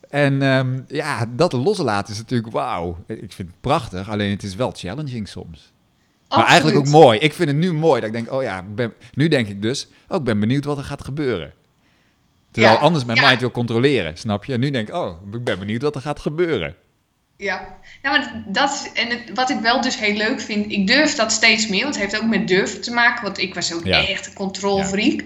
En 0.09 0.41
ehm, 0.41 0.81
ja, 0.87 1.25
dat 1.35 1.53
loslaten 1.53 2.13
is 2.13 2.19
natuurlijk 2.19 2.51
wauw. 2.51 2.97
Ik 3.07 3.33
vind 3.33 3.47
het 3.47 3.61
prachtig, 3.61 4.09
alleen 4.09 4.31
het 4.31 4.43
is 4.43 4.55
wel 4.55 4.71
challenging 4.75 5.27
soms. 5.27 5.71
Maar 6.29 6.45
eigenlijk 6.45 6.77
ook 6.77 6.87
mooi. 6.87 7.19
Ik 7.19 7.33
vind 7.33 7.49
het 7.49 7.57
nu 7.57 7.73
mooi 7.73 7.99
dat 8.01 8.09
ik 8.09 8.15
denk, 8.15 8.31
oh 8.31 8.43
ja, 8.43 8.63
ben, 8.75 8.93
nu 9.13 9.27
denk 9.27 9.47
ik 9.47 9.61
dus, 9.61 9.87
oh, 10.07 10.17
ik 10.17 10.23
ben 10.23 10.39
benieuwd 10.39 10.65
wat 10.65 10.77
er 10.77 10.83
gaat 10.83 11.03
gebeuren. 11.03 11.53
Terwijl 12.53 12.77
anders 12.77 13.05
mijn 13.05 13.21
mind 13.21 13.39
wil 13.39 13.51
controleren, 13.51 14.17
snap 14.17 14.45
je? 14.45 14.53
En 14.53 14.59
nu 14.59 14.69
denk 14.69 14.87
ik, 14.87 14.95
oh, 14.95 15.33
ik 15.33 15.43
ben 15.43 15.59
benieuwd 15.59 15.81
wat 15.81 15.95
er 15.95 16.01
gaat 16.01 16.19
gebeuren. 16.19 16.75
Ja, 17.37 17.77
nou, 18.01 18.17
maar 18.19 18.43
dat 18.47 18.91
en 18.93 19.09
het, 19.09 19.21
wat 19.33 19.49
ik 19.49 19.59
wel 19.59 19.81
dus 19.81 19.99
heel 19.99 20.15
leuk 20.15 20.41
vind, 20.41 20.71
ik 20.71 20.87
durf 20.87 21.15
dat 21.15 21.31
steeds 21.31 21.67
meer, 21.67 21.83
want 21.83 21.95
het 21.95 22.03
heeft 22.03 22.23
ook 22.23 22.29
met 22.29 22.47
durven 22.47 22.81
te 22.81 22.91
maken, 22.91 23.23
want 23.23 23.37
ik 23.37 23.53
was 23.53 23.73
ook 23.73 23.85
echt 23.85 24.27
een 24.27 24.33
controlfreak. 24.33 25.23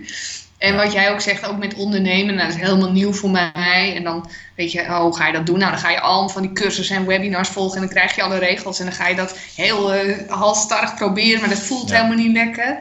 En 0.57 0.75
wat 0.75 0.93
jij 0.93 1.11
ook 1.11 1.21
zegt, 1.21 1.47
ook 1.47 1.57
met 1.57 1.73
ondernemen, 1.73 2.35
nou, 2.35 2.47
dat 2.47 2.57
is 2.57 2.63
helemaal 2.63 2.91
nieuw 2.91 3.13
voor 3.13 3.29
mij. 3.29 3.93
En 3.95 4.03
dan 4.03 4.29
weet 4.55 4.71
je, 4.71 4.81
oh, 4.81 4.99
hoe 4.99 5.15
ga 5.15 5.27
je 5.27 5.33
dat 5.33 5.45
doen? 5.45 5.59
Nou, 5.59 5.71
dan 5.71 5.79
ga 5.79 5.89
je 5.89 5.99
al 5.99 6.29
van 6.29 6.41
die 6.41 6.53
cursussen 6.53 6.95
en 6.95 7.05
webinars 7.05 7.49
volgen 7.49 7.75
en 7.75 7.81
dan 7.81 7.89
krijg 7.89 8.15
je 8.15 8.21
alle 8.23 8.37
regels 8.37 8.79
en 8.79 8.85
dan 8.85 8.93
ga 8.93 9.07
je 9.07 9.15
dat 9.15 9.37
heel 9.55 9.95
uh, 9.95 10.17
halstarrig 10.27 10.95
proberen, 10.95 11.39
maar 11.39 11.49
dat 11.49 11.59
voelt 11.59 11.91
helemaal 11.91 12.17
niet 12.17 12.33
lekker. 12.33 12.77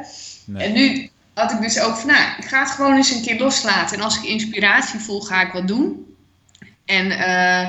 En 0.55 0.73
nu 0.73 1.11
had 1.37 1.53
ik 1.53 1.61
dus 1.61 1.81
ook 1.81 1.97
van, 1.97 2.09
nou, 2.09 2.23
ik 2.39 2.45
ga 2.45 2.61
het 2.61 2.71
gewoon 2.71 2.97
eens 2.97 3.11
een 3.11 3.23
keer 3.23 3.39
loslaten. 3.39 3.97
En 3.97 4.05
als 4.05 4.17
ik 4.17 4.23
inspiratie 4.23 5.01
voel, 5.01 5.21
ga 5.21 5.43
ik 5.43 5.53
wat 5.53 5.69
doen. 5.69 6.17
En, 6.85 7.07
uh, 7.07 7.61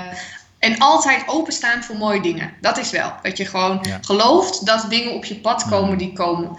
en 0.59 0.77
altijd 0.77 1.23
openstaan 1.25 1.83
voor 1.83 1.95
mooie 1.95 2.21
dingen. 2.21 2.53
Dat 2.61 2.77
is 2.77 2.91
wel. 2.91 3.13
Dat 3.21 3.37
je 3.37 3.45
gewoon 3.45 3.85
gelooft 4.01 4.65
dat 4.65 4.85
dingen 4.89 5.13
op 5.13 5.25
je 5.25 5.35
pad 5.35 5.69
komen 5.69 5.97
die 5.97 6.13
komen. 6.13 6.57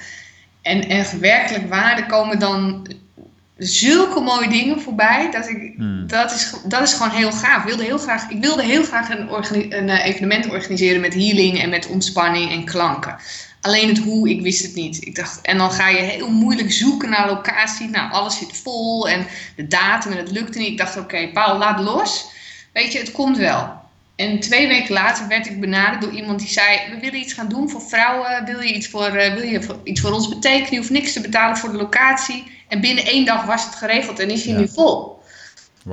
En, 0.63 0.89
en 0.89 1.21
werkelijk 1.21 1.69
waarde 1.69 2.07
komen 2.07 2.39
dan 2.39 2.87
zulke 3.57 4.21
mooie 4.21 4.49
dingen 4.49 4.81
voorbij. 4.81 5.31
Dat, 5.31 5.49
ik, 5.49 5.73
hmm. 5.77 6.07
dat, 6.07 6.33
is, 6.33 6.55
dat 6.65 6.83
is 6.83 6.93
gewoon 6.93 7.17
heel 7.17 7.33
gaaf. 7.33 7.63
Ik 7.63 7.69
wilde 7.69 7.85
heel 7.85 7.99
graag, 7.99 8.31
ik 8.31 8.41
wilde 8.41 8.63
heel 8.63 8.85
graag 8.85 9.09
een, 9.09 9.79
een 9.79 9.89
eh, 9.89 10.05
evenement 10.05 10.49
organiseren 10.49 11.01
met 11.01 11.15
healing 11.15 11.63
en 11.63 11.71
met 11.71 11.87
ontspanning 11.87 12.51
en 12.51 12.65
klanken. 12.65 13.17
Alleen 13.61 13.89
het 13.89 13.99
hoe, 13.99 14.31
ik 14.31 14.43
wist 14.43 14.63
het 14.63 14.75
niet. 14.75 15.07
Ik 15.07 15.15
dacht, 15.15 15.41
en 15.41 15.59
dan 15.59 15.71
ga 15.71 15.89
je 15.89 15.99
heel 15.99 16.31
moeilijk 16.31 16.73
zoeken 16.73 17.11
naar 17.11 17.27
locatie. 17.27 17.89
Nou, 17.89 18.13
alles 18.13 18.39
zit 18.39 18.57
vol 18.57 19.09
en 19.09 19.27
de 19.57 19.67
datum 19.67 20.13
en 20.13 20.19
het 20.19 20.31
lukte 20.31 20.59
niet. 20.59 20.69
Ik 20.69 20.79
dacht, 20.79 20.97
oké, 20.97 21.31
Paul, 21.33 21.59
laat 21.59 21.81
los. 21.81 22.31
Weet 22.73 22.93
je, 22.93 22.99
het 22.99 23.13
komt 23.13 23.37
wel. 23.37 23.77
En 24.17 24.41
twee 24.41 24.69
weken 24.69 24.93
later 24.93 25.29
werd 25.29 25.47
ik 25.47 25.61
benaderd 25.61 26.03
door 26.03 26.13
iemand 26.13 26.39
die 26.39 26.49
zei: 26.49 26.79
We 26.91 27.01
willen 27.01 27.21
iets 27.21 27.33
gaan 27.33 27.49
doen 27.49 27.71
voor 27.71 27.83
vrouwen. 27.83 28.45
Wil 28.45 28.61
je 28.61 28.75
iets 28.75 28.89
voor, 28.89 29.17
uh, 29.17 29.35
wil 29.35 29.43
je 29.43 29.61
iets 29.85 30.01
voor 30.01 30.13
ons 30.13 30.29
betekenen? 30.29 30.71
Je 30.71 30.77
hoeft 30.77 30.91
niks 30.91 31.13
te 31.13 31.21
betalen 31.21 31.57
voor 31.57 31.73
de 31.73 31.77
locatie. 31.77 32.45
En 32.69 32.81
binnen 32.81 33.05
één 33.05 33.25
dag 33.25 33.45
was 33.45 33.65
het 33.65 33.75
geregeld 33.75 34.19
en 34.19 34.31
is 34.31 34.45
hij 34.45 34.55
nu 34.55 34.69
vol. 34.69 35.23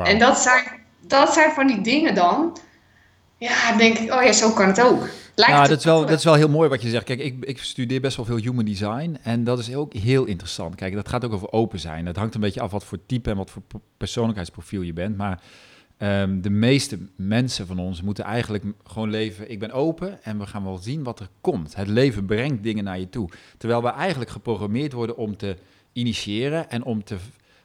En 0.04 0.19
dat 0.19 0.39
zijn, 0.39 0.63
dat 1.01 1.34
zijn 1.34 1.51
van 1.51 1.67
die 1.67 1.82
dingen 1.82 2.15
dan. 2.15 2.58
Ja, 3.38 3.71
denk 3.78 3.97
ik, 3.97 4.13
oh 4.13 4.23
ja, 4.23 4.32
zo 4.32 4.51
kan 4.51 4.67
het 4.67 4.82
ook. 4.82 5.10
Lijkt 5.36 5.54
ja, 5.54 5.67
dat 5.67 5.78
is, 5.78 5.84
wel, 5.84 6.06
dat 6.06 6.17
is 6.17 6.24
wel 6.24 6.34
heel 6.34 6.50
mooi 6.50 6.69
wat 6.69 6.82
je 6.82 6.89
zegt. 6.89 7.04
Kijk, 7.04 7.19
ik, 7.19 7.45
ik 7.45 7.58
studeer 7.63 8.02
best 8.02 8.17
wel 8.17 8.26
veel 8.26 8.38
human 8.38 8.65
design. 8.65 9.17
En 9.24 9.43
dat 9.43 9.60
is 9.60 9.76
ook 9.76 9.93
heel 9.93 10.26
interessant. 10.26 10.76
Kijk, 10.76 10.93
dat 10.93 11.10
gaat 11.10 11.26
ook 11.26 11.34
over 11.34 11.52
open 11.52 11.80
zijn. 11.80 12.06
Het 12.06 12.15
hangt 12.15 12.36
een 12.36 12.41
beetje 12.41 12.62
af 12.62 12.71
wat 12.71 12.84
voor 12.84 13.06
type 13.06 13.30
en 13.30 13.38
wat 13.38 13.50
voor 13.50 13.62
persoonlijkheidsprofiel 13.98 14.82
je 14.82 14.93
bent. 14.93 15.17
Maar 15.17 15.41
ehm, 15.98 16.41
de 16.41 16.50
meeste 16.50 16.98
mensen 17.15 17.67
van 17.67 17.80
ons 17.80 18.02
moeten 18.02 18.24
eigenlijk 18.24 18.63
gewoon 18.84 19.10
leven. 19.10 19.52
Ik 19.52 19.60
ben 19.60 19.71
open 19.71 20.24
en 20.24 20.39
we 20.39 20.45
gaan 20.45 20.63
wel 20.63 20.78
zien 20.78 21.04
wat 21.04 21.19
er 21.19 21.30
komt. 21.41 21.76
Het 21.76 21.88
leven 21.88 22.26
brengt 22.26 22.63
dingen 22.63 22.84
naar 22.84 23.00
je 23.00 23.10
toe. 23.10 23.30
Terwijl 23.58 23.82
we 23.82 23.89
eigenlijk 23.89 24.30
geprogrammeerd 24.30 24.93
worden 24.93 25.17
om 25.17 25.38
te 25.38 25.56
initiëren 25.93 26.69
en 26.69 26.84
om 26.84 27.04
te 27.04 27.17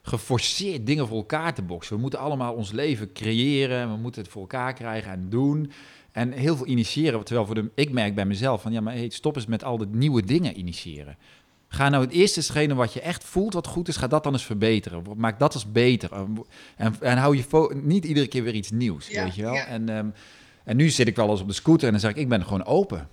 geforceerd 0.02 0.86
dingen 0.86 1.06
voor 1.06 1.16
elkaar 1.16 1.54
te 1.54 1.62
boksen. 1.62 1.94
We 1.94 2.00
moeten 2.02 2.18
allemaal 2.18 2.54
ons 2.54 2.72
leven 2.72 3.12
creëren, 3.12 3.90
we 3.90 3.96
moeten 3.96 4.22
het 4.22 4.30
voor 4.30 4.40
elkaar 4.40 4.72
krijgen 4.72 5.12
en 5.12 5.28
doen. 5.28 5.72
En 6.12 6.32
heel 6.32 6.56
veel 6.56 6.66
initiëren, 6.66 7.24
terwijl 7.24 7.46
voor 7.46 7.54
de, 7.54 7.70
ik 7.74 7.90
merk 7.90 8.14
bij 8.14 8.24
mezelf 8.24 8.62
van 8.62 8.72
ja, 8.72 8.80
maar 8.80 8.94
hey, 8.94 9.08
stop 9.08 9.36
eens 9.36 9.46
met 9.46 9.64
al 9.64 9.78
die 9.78 9.86
nieuwe 9.86 10.24
dingen 10.24 10.58
initiëren. 10.58 11.16
Ga 11.68 11.88
nou 11.88 12.04
het 12.04 12.12
eerste 12.12 12.42
schenen 12.42 12.76
wat 12.76 12.92
je 12.92 13.00
echt 13.00 13.24
voelt 13.24 13.52
wat 13.52 13.66
goed 13.66 13.88
is, 13.88 13.96
ga 13.96 14.06
dat 14.06 14.22
dan 14.22 14.32
eens 14.32 14.44
verbeteren. 14.44 15.02
Maak 15.16 15.38
dat 15.38 15.54
eens 15.54 15.72
beter. 15.72 16.10
En, 16.76 16.94
en 17.00 17.18
hou 17.18 17.36
je 17.36 17.80
niet 17.82 18.04
iedere 18.04 18.26
keer 18.26 18.42
weer 18.42 18.54
iets 18.54 18.70
nieuws, 18.70 19.08
weet 19.08 19.34
je 19.34 19.42
wel. 19.42 19.54
En, 19.54 19.88
ehm, 19.88 20.08
en 20.64 20.76
nu 20.76 20.88
zit 20.88 21.06
ik 21.06 21.16
wel 21.16 21.30
eens 21.30 21.40
op 21.40 21.48
de 21.48 21.52
scooter 21.52 21.86
en 21.86 21.92
dan 21.92 22.00
zeg 22.00 22.10
ik, 22.10 22.16
ik 22.16 22.28
ben 22.28 22.44
gewoon 22.44 22.64
open. 22.64 23.08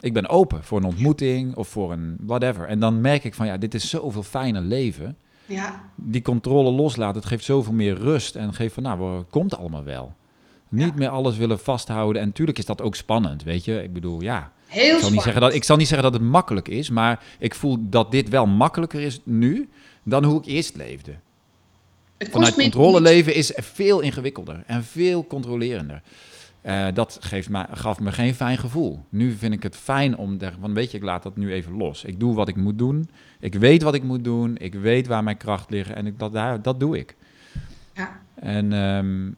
Ik 0.00 0.12
ben 0.12 0.28
open 0.28 0.64
voor 0.64 0.78
een 0.78 0.84
ontmoeting 0.84 1.56
of 1.56 1.68
voor 1.68 1.92
een 1.92 2.16
whatever. 2.20 2.66
En 2.66 2.80
dan 2.80 3.00
merk 3.00 3.24
ik 3.24 3.34
van 3.34 3.46
ja, 3.46 3.56
dit 3.56 3.74
is 3.74 3.90
zoveel 3.90 4.22
fijner 4.22 4.62
leven. 4.62 5.16
Ja. 5.46 5.90
Die 5.94 6.22
controle 6.22 6.70
loslaten, 6.70 7.16
het 7.16 7.28
geeft 7.28 7.44
zoveel 7.44 7.72
meer 7.72 7.94
rust 7.94 8.36
en 8.36 8.54
geeft 8.54 8.74
van 8.74 8.82
nou, 8.82 9.16
het 9.18 9.30
komt 9.30 9.56
allemaal 9.56 9.84
wel. 9.84 10.14
Niet 10.68 10.94
meer 10.94 11.08
alles 11.08 11.36
willen 11.36 11.58
vasthouden. 11.58 12.22
En 12.22 12.28
natuurlijk 12.28 12.58
is 12.58 12.66
dat 12.66 12.82
ook 12.82 12.94
spannend, 12.94 13.42
weet 13.42 13.64
je. 13.64 13.82
Ik 13.82 13.92
bedoel, 13.92 14.20
ja. 14.20 14.52
Heel 14.66 14.94
ik 14.94 15.00
zal, 15.00 15.10
niet 15.10 15.22
zeggen 15.22 15.40
dat, 15.40 15.54
ik 15.54 15.64
zal 15.64 15.76
niet 15.76 15.88
zeggen 15.88 16.10
dat 16.10 16.20
het 16.20 16.30
makkelijk 16.30 16.68
is, 16.68 16.90
maar 16.90 17.24
ik 17.38 17.54
voel 17.54 17.78
dat 17.80 18.10
dit 18.10 18.28
wel 18.28 18.46
makkelijker 18.46 19.00
is 19.00 19.20
nu 19.24 19.68
dan 20.02 20.24
hoe 20.24 20.38
ik 20.38 20.46
eerst 20.46 20.76
leefde. 20.76 21.14
Vanuit 22.18 22.54
controle 22.54 23.00
leven 23.00 23.34
is 23.34 23.52
veel 23.56 24.00
ingewikkelder 24.00 24.62
en 24.66 24.84
veel 24.84 25.26
controlerender. 25.26 26.02
Uh, 26.66 26.86
dat 26.94 27.18
geeft 27.20 27.48
me, 27.48 27.64
gaf 27.70 28.00
me 28.00 28.12
geen 28.12 28.34
fijn 28.34 28.58
gevoel. 28.58 29.04
Nu 29.08 29.32
vind 29.32 29.52
ik 29.52 29.62
het 29.62 29.76
fijn 29.76 30.16
om 30.16 30.38
te 30.38 30.52
van 30.60 30.74
weet 30.74 30.90
je, 30.90 30.96
ik 30.96 31.02
laat 31.02 31.22
dat 31.22 31.36
nu 31.36 31.52
even 31.52 31.76
los. 31.76 32.04
Ik 32.04 32.20
doe 32.20 32.34
wat 32.34 32.48
ik 32.48 32.56
moet 32.56 32.78
doen. 32.78 33.08
Ik 33.40 33.54
weet 33.54 33.82
wat 33.82 33.94
ik 33.94 34.02
moet 34.02 34.24
doen. 34.24 34.56
Ik 34.56 34.74
weet 34.74 35.06
waar 35.06 35.24
mijn 35.24 35.36
kracht 35.36 35.70
liggen 35.70 35.96
en 35.96 36.06
ik, 36.06 36.18
dat, 36.18 36.32
daar, 36.32 36.62
dat 36.62 36.80
doe 36.80 36.98
ik. 36.98 37.16
Ja. 37.94 38.20
En 38.34 38.72
um, 38.72 39.36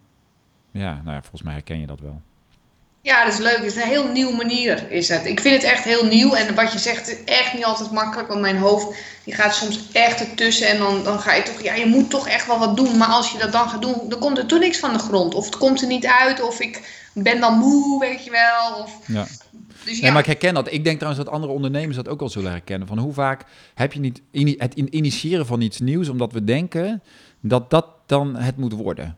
ja, 0.70 1.00
nou 1.04 1.14
ja, 1.14 1.20
volgens 1.20 1.42
mij 1.42 1.52
herken 1.52 1.80
je 1.80 1.86
dat 1.86 2.00
wel. 2.00 2.20
Ja, 3.00 3.24
dat 3.24 3.32
is 3.32 3.38
leuk. 3.38 3.56
Het 3.56 3.64
is 3.64 3.76
een 3.76 3.88
heel 3.88 4.08
nieuwe 4.08 4.36
manier, 4.36 4.90
is 4.90 5.08
het. 5.08 5.26
Ik 5.26 5.40
vind 5.40 5.54
het 5.62 5.72
echt 5.72 5.84
heel 5.84 6.06
nieuw. 6.06 6.34
En 6.34 6.54
wat 6.54 6.72
je 6.72 6.78
zegt, 6.78 7.08
is 7.08 7.24
echt 7.24 7.54
niet 7.54 7.64
altijd 7.64 7.90
makkelijk. 7.90 8.28
Want 8.28 8.40
mijn 8.40 8.56
hoofd, 8.56 8.96
die 9.24 9.34
gaat 9.34 9.54
soms 9.54 9.92
echt 9.92 10.20
ertussen. 10.20 10.68
En 10.68 10.78
dan, 10.78 11.04
dan 11.04 11.18
ga 11.18 11.34
je 11.34 11.42
toch, 11.42 11.62
ja, 11.62 11.74
je 11.74 11.86
moet 11.86 12.10
toch 12.10 12.28
echt 12.28 12.46
wel 12.46 12.58
wat 12.58 12.76
doen. 12.76 12.96
Maar 12.96 13.08
als 13.08 13.32
je 13.32 13.38
dat 13.38 13.52
dan 13.52 13.68
gaat 13.68 13.82
doen, 13.82 14.08
dan 14.08 14.18
komt 14.18 14.38
er 14.38 14.46
toen 14.46 14.60
niks 14.60 14.78
van 14.78 14.92
de 14.92 14.98
grond. 14.98 15.34
Of 15.34 15.44
het 15.44 15.56
komt 15.56 15.80
er 15.80 15.88
niet 15.88 16.06
uit. 16.06 16.42
Of 16.42 16.60
ik 16.60 17.06
ben 17.14 17.40
dan 17.40 17.58
moe, 17.58 18.00
weet 18.00 18.24
je 18.24 18.30
wel. 18.30 18.82
Of, 18.82 18.98
ja. 19.06 19.26
Dus 19.84 19.96
ja. 19.96 20.02
Nee, 20.02 20.10
maar 20.10 20.20
ik 20.20 20.26
herken 20.26 20.54
dat. 20.54 20.72
Ik 20.72 20.84
denk 20.84 20.98
trouwens 20.98 21.24
dat 21.24 21.34
andere 21.34 21.52
ondernemers 21.52 21.96
dat 21.96 22.08
ook 22.08 22.20
al 22.20 22.28
zullen 22.28 22.50
herkennen. 22.50 22.88
Van 22.88 22.98
hoe 22.98 23.12
vaak 23.12 23.44
heb 23.74 23.92
je 23.92 24.00
niet 24.00 24.22
het 24.58 24.74
initiëren 24.74 25.46
van 25.46 25.60
iets 25.60 25.80
nieuws, 25.80 26.08
omdat 26.08 26.32
we 26.32 26.44
denken 26.44 27.02
dat 27.40 27.70
dat 27.70 27.86
dan 28.06 28.36
het 28.36 28.56
moet 28.56 28.72
worden. 28.72 29.17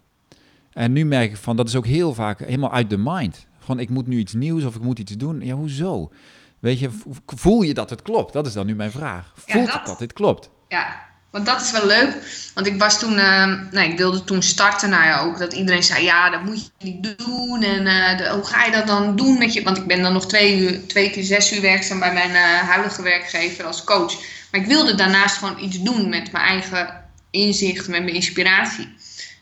En 0.80 0.92
nu 0.92 1.04
merk 1.04 1.30
ik 1.30 1.36
van, 1.36 1.56
dat 1.56 1.68
is 1.68 1.76
ook 1.76 1.86
heel 1.86 2.14
vaak 2.14 2.38
helemaal 2.38 2.72
uit 2.72 2.90
de 2.90 2.98
mind. 2.98 3.46
Van, 3.58 3.78
ik 3.78 3.88
moet 3.88 4.06
nu 4.06 4.18
iets 4.18 4.32
nieuws 4.32 4.64
of 4.64 4.74
ik 4.74 4.82
moet 4.82 4.98
iets 4.98 5.16
doen. 5.16 5.40
Ja, 5.40 5.54
hoezo? 5.54 6.12
Weet 6.58 6.78
je, 6.78 6.90
voel 7.26 7.62
je 7.62 7.74
dat 7.74 7.90
het 7.90 8.02
klopt? 8.02 8.32
Dat 8.32 8.46
is 8.46 8.52
dan 8.52 8.66
nu 8.66 8.74
mijn 8.74 8.90
vraag. 8.90 9.32
Voelt 9.34 9.66
ja, 9.66 9.72
dat, 9.72 9.86
dat 9.86 9.98
dit 9.98 10.12
klopt? 10.12 10.50
Ja, 10.68 11.00
want 11.30 11.46
dat 11.46 11.60
is 11.60 11.70
wel 11.70 11.86
leuk. 11.86 12.16
Want 12.54 12.66
ik 12.66 12.78
was 12.78 12.98
toen, 12.98 13.12
uh, 13.12 13.46
nou, 13.70 13.90
ik 13.90 13.98
wilde 13.98 14.24
toen 14.24 14.42
starten. 14.42 14.90
Nou 14.90 15.04
ja, 15.04 15.20
ook 15.20 15.38
dat 15.38 15.52
iedereen 15.52 15.82
zei, 15.82 16.04
ja, 16.04 16.30
dat 16.30 16.42
moet 16.44 16.64
je 16.78 16.84
niet 16.84 17.18
doen. 17.18 17.62
En 17.62 17.86
uh, 17.86 18.32
hoe 18.32 18.44
ga 18.44 18.64
je 18.64 18.72
dat 18.72 18.86
dan 18.86 19.16
doen 19.16 19.38
met 19.38 19.52
je? 19.52 19.62
Want 19.62 19.76
ik 19.76 19.86
ben 19.86 20.02
dan 20.02 20.12
nog 20.12 20.26
twee, 20.26 20.58
uur, 20.58 20.86
twee 20.86 21.10
keer 21.10 21.24
zes 21.24 21.52
uur 21.52 21.60
werkzaam 21.60 21.98
bij 21.98 22.12
mijn 22.12 22.30
uh, 22.30 22.68
huidige 22.68 23.02
werkgever 23.02 23.64
als 23.64 23.84
coach. 23.84 24.14
Maar 24.50 24.60
ik 24.60 24.66
wilde 24.66 24.94
daarnaast 24.94 25.36
gewoon 25.36 25.62
iets 25.62 25.82
doen 25.82 26.08
met 26.08 26.32
mijn 26.32 26.44
eigen 26.44 27.04
inzicht, 27.30 27.88
met 27.88 28.02
mijn 28.02 28.14
inspiratie. 28.14 28.88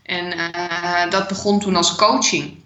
En 0.09 0.35
uh, 0.37 1.11
dat 1.11 1.29
begon 1.29 1.61
toen 1.61 1.77
als 1.77 1.95
coaching. 1.95 2.59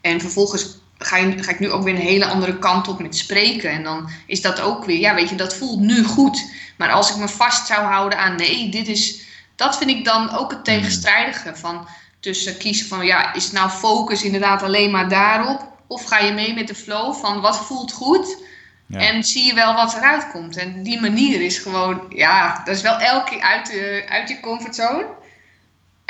En 0.00 0.20
vervolgens 0.20 0.78
ga, 0.98 1.16
je, 1.16 1.42
ga, 1.42 1.50
ik 1.50 1.60
nu 1.60 1.70
ook 1.70 1.82
weer 1.82 1.94
een 1.94 2.00
hele 2.00 2.26
andere 2.26 2.58
kant 2.58 2.88
op 2.88 3.00
met 3.00 3.16
spreken. 3.16 3.70
En 3.70 3.82
dan 3.82 4.10
is 4.26 4.42
dat 4.42 4.60
ook 4.60 4.84
weer, 4.84 4.98
ja, 4.98 5.14
weet 5.14 5.28
je, 5.28 5.34
dat 5.34 5.54
voelt 5.54 5.80
nu 5.80 6.04
goed. 6.04 6.50
Maar 6.76 6.90
als 6.90 7.10
ik 7.10 7.16
me 7.16 7.28
vast 7.28 7.66
zou 7.66 7.84
houden 7.84 8.18
aan 8.18 8.36
nee, 8.36 8.68
dit 8.68 8.88
is. 8.88 9.26
Dat 9.56 9.78
vind 9.78 9.90
ik 9.90 10.04
dan 10.04 10.36
ook 10.36 10.50
het 10.50 10.64
tegenstrijdige 10.64 11.56
van 11.56 11.88
tussen 12.20 12.56
kiezen 12.56 12.86
van 12.86 13.06
ja, 13.06 13.34
is 13.34 13.52
nou 13.52 13.70
focus 13.70 14.22
inderdaad 14.22 14.62
alleen 14.62 14.90
maar 14.90 15.08
daarop? 15.08 15.72
Of 15.86 16.04
ga 16.04 16.18
je 16.18 16.32
mee 16.32 16.54
met 16.54 16.68
de 16.68 16.74
flow 16.74 17.14
van 17.14 17.40
wat 17.40 17.66
voelt 17.66 17.92
goed? 17.92 18.42
Ja. 18.86 18.98
En 18.98 19.24
zie 19.24 19.44
je 19.44 19.54
wel 19.54 19.74
wat 19.74 19.94
eruit 19.94 20.30
komt. 20.30 20.56
En 20.56 20.82
die 20.82 21.00
manier 21.00 21.40
is 21.40 21.58
gewoon, 21.58 22.02
ja, 22.08 22.62
dat 22.64 22.76
is 22.76 22.82
wel 22.82 22.98
elke 22.98 23.30
keer 23.30 23.40
uit, 23.40 23.78
uit 24.08 24.28
je 24.28 24.40
comfortzone. 24.40 25.06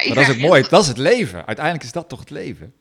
Maar 0.06 0.14
dat 0.14 0.22
is 0.22 0.26
het 0.26 0.40
mooi, 0.40 0.64
dat 0.68 0.82
is 0.82 0.88
het 0.88 0.98
leven. 0.98 1.46
Uiteindelijk 1.46 1.84
is 1.84 1.92
dat 1.92 2.08
toch 2.08 2.20
het 2.20 2.30
leven. 2.30 2.72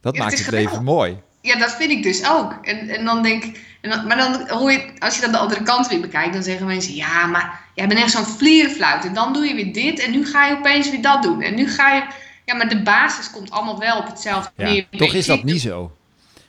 Dat 0.00 0.16
maakt 0.16 0.38
het, 0.38 0.50
leven 0.50 0.84
mooi. 0.84 1.18
Ja, 1.40 1.58
dat 1.58 1.74
vind 1.74 1.90
ik 1.90 2.02
dus 2.02 2.28
ook. 2.28 2.52
En, 2.62 2.88
en 2.88 3.04
dan 3.04 3.22
denk 3.22 3.44
ik, 3.44 3.76
en 3.80 3.90
dan, 3.90 4.06
maar 4.06 4.16
dan 4.16 4.48
hoor 4.48 4.72
je, 4.72 4.92
als 4.98 5.14
je 5.14 5.20
dan 5.20 5.32
de 5.32 5.38
andere 5.38 5.62
kant 5.62 5.88
weer 5.88 6.00
bekijkt, 6.00 6.32
dan 6.32 6.42
zeggen 6.42 6.66
mensen, 6.66 6.94
ja, 6.94 7.26
maar 7.26 7.60
jij 7.74 7.88
bent 7.88 8.00
echt 8.00 8.10
zo'n 8.10 8.24
vlierenfluit. 8.24 9.04
En 9.04 9.14
dan 9.14 9.32
doe 9.32 9.44
je 9.44 9.54
weer 9.54 9.72
dit 9.72 9.98
en 9.98 10.10
nu 10.10 10.26
ga 10.26 10.46
je 10.46 10.56
opeens 10.56 10.90
weer 10.90 11.02
dat 11.02 11.22
doen. 11.22 11.42
En 11.42 11.54
nu 11.54 11.68
ga 11.68 11.94
je, 11.94 12.02
ja, 12.44 12.54
maar 12.54 12.68
de 12.68 12.82
basis 12.82 13.30
komt 13.30 13.50
allemaal 13.50 13.78
wel 13.78 13.98
op 13.98 14.06
hetzelfde 14.06 14.50
ja, 14.56 14.64
neer. 14.64 14.86
Toch 14.90 15.14
is 15.14 15.26
dat 15.26 15.42
niet 15.42 15.60
zo. 15.60 15.96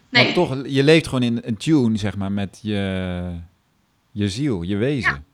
Nee. 0.09 0.23
Maar 0.23 0.33
toch, 0.33 0.57
je 0.65 0.83
leeft 0.83 1.07
gewoon 1.07 1.23
in 1.23 1.41
een 1.43 1.57
tune, 1.57 1.97
zeg 1.97 2.17
maar, 2.17 2.31
met 2.31 2.59
je, 2.61 3.31
je 4.11 4.29
ziel, 4.29 4.61
je 4.61 4.75
wezen. 4.75 5.25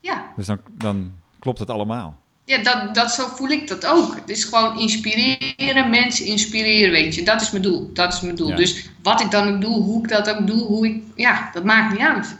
Ja, 0.00 0.32
Dus 0.36 0.46
dan, 0.46 0.60
dan 0.70 1.12
klopt 1.38 1.58
het 1.58 1.70
allemaal. 1.70 2.21
Ja 2.44 2.62
dat, 2.62 2.94
dat, 2.94 3.10
zo 3.10 3.26
voel 3.26 3.48
ik 3.48 3.68
dat 3.68 3.86
ook. 3.86 4.14
Het 4.14 4.28
is 4.28 4.44
gewoon 4.44 4.78
inspireren, 4.78 5.90
mensen 5.90 6.26
inspireren, 6.26 6.90
weet 6.90 7.14
je. 7.14 7.22
Dat 7.22 7.40
is 7.40 7.50
mijn 7.50 7.62
doel. 7.62 7.90
Dat 7.92 8.12
is 8.12 8.20
mijn 8.20 8.34
doel. 8.34 8.48
Ja. 8.48 8.56
Dus 8.56 8.88
wat 9.02 9.20
ik 9.20 9.30
dan 9.30 9.54
ook 9.54 9.60
doe, 9.60 9.82
hoe 9.82 10.02
ik 10.02 10.08
dat 10.08 10.30
ook 10.30 10.46
doe, 10.46 10.60
hoe 10.60 10.86
ik, 10.86 11.02
ja, 11.14 11.50
dat 11.52 11.64
maakt 11.64 11.92
niet 11.92 12.00
uit. 12.00 12.36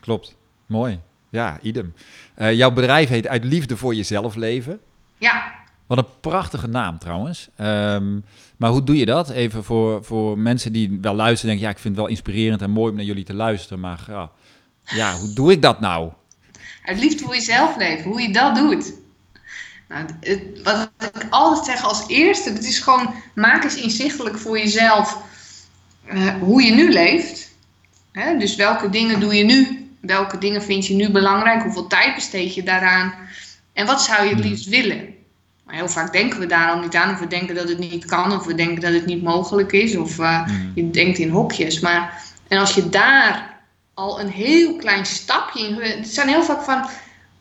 Klopt. 0.00 0.36
Mooi. 0.66 1.00
Ja, 1.30 1.58
idem. 1.62 1.94
Eh, 2.34 2.52
jouw 2.52 2.70
bedrijf 2.70 3.08
heet 3.08 3.26
Uit 3.26 3.44
Liefde 3.44 3.76
voor 3.76 3.94
Jezelf 3.94 4.34
Leven. 4.34 4.80
Ja, 5.18 5.52
Wat 5.86 5.98
een 5.98 6.06
prachtige 6.20 6.66
naam 6.66 6.98
trouwens. 6.98 7.48
Ehm, 7.56 8.18
maar 8.56 8.70
hoe 8.70 8.84
doe 8.84 8.96
je 8.96 9.06
dat? 9.06 9.30
Even 9.30 9.64
voor, 9.64 10.04
voor 10.04 10.38
mensen 10.38 10.72
die 10.72 10.98
wel 11.00 11.14
luisteren 11.14 11.46
denken... 11.46 11.66
ja, 11.66 11.72
ik 11.74 11.78
vind 11.78 11.94
het 11.94 12.04
wel 12.04 12.12
inspirerend 12.12 12.62
en 12.62 12.70
mooi 12.70 12.90
om 12.90 12.96
naar 12.96 13.04
jullie 13.04 13.24
te 13.24 13.34
luisteren... 13.34 13.80
maar 13.80 14.04
ja, 14.08 14.30
ja 14.84 15.16
hoe 15.16 15.32
doe 15.32 15.52
ik 15.52 15.62
dat 15.62 15.80
nou? 15.80 16.10
uit 16.84 17.00
liefde 17.00 17.24
voor 17.24 17.34
jezelf 17.34 17.76
leven, 17.76 18.10
hoe 18.10 18.20
je 18.20 18.32
dat 18.32 18.54
doet. 18.54 18.92
Nou, 19.90 20.04
het, 20.20 20.42
wat 20.62 20.90
ik 20.98 21.26
altijd 21.30 21.66
zeg 21.66 21.84
als 21.84 22.08
eerste, 22.08 22.52
dat 22.52 22.64
is 22.64 22.78
gewoon 22.78 23.14
maak 23.34 23.64
eens 23.64 23.74
inzichtelijk 23.74 24.38
voor 24.38 24.58
jezelf 24.58 25.18
eh, 26.06 26.34
hoe 26.40 26.62
je 26.62 26.72
nu 26.72 26.92
leeft. 26.92 27.50
Hè? 28.12 28.36
Dus 28.36 28.56
welke 28.56 28.90
dingen 28.90 29.20
doe 29.20 29.34
je 29.34 29.44
nu? 29.44 29.88
Welke 30.00 30.38
dingen 30.38 30.62
vind 30.62 30.86
je 30.86 30.94
nu 30.94 31.10
belangrijk? 31.10 31.62
Hoeveel 31.62 31.86
tijd 31.86 32.14
besteed 32.14 32.54
je 32.54 32.62
daaraan? 32.62 33.14
En 33.72 33.86
wat 33.86 34.02
zou 34.02 34.28
je 34.28 34.34
het 34.34 34.44
liefst 34.44 34.68
willen? 34.68 35.14
Maar 35.64 35.74
heel 35.74 35.88
vaak 35.88 36.12
denken 36.12 36.40
we 36.40 36.46
daar 36.46 36.70
al 36.70 36.80
niet 36.80 36.96
aan, 36.96 37.12
of 37.14 37.18
we 37.18 37.26
denken 37.26 37.54
dat 37.54 37.68
het 37.68 37.78
niet 37.78 38.04
kan, 38.04 38.32
of 38.32 38.44
we 38.46 38.54
denken 38.54 38.80
dat 38.80 38.92
het 38.92 39.06
niet 39.06 39.22
mogelijk 39.22 39.72
is, 39.72 39.96
of 39.96 40.18
eh, 40.18 40.48
je 40.74 40.90
denkt 40.90 41.18
in 41.18 41.30
hokjes. 41.30 41.80
Maar 41.80 42.22
en 42.48 42.58
als 42.58 42.74
je 42.74 42.88
daar 42.88 43.60
al 43.94 44.20
een 44.20 44.30
heel 44.30 44.76
klein 44.76 45.06
stapje 45.06 45.66
in. 45.66 45.74
Het 45.74 46.08
zijn 46.08 46.28
heel 46.28 46.42
vaak 46.42 46.62
van. 46.62 46.88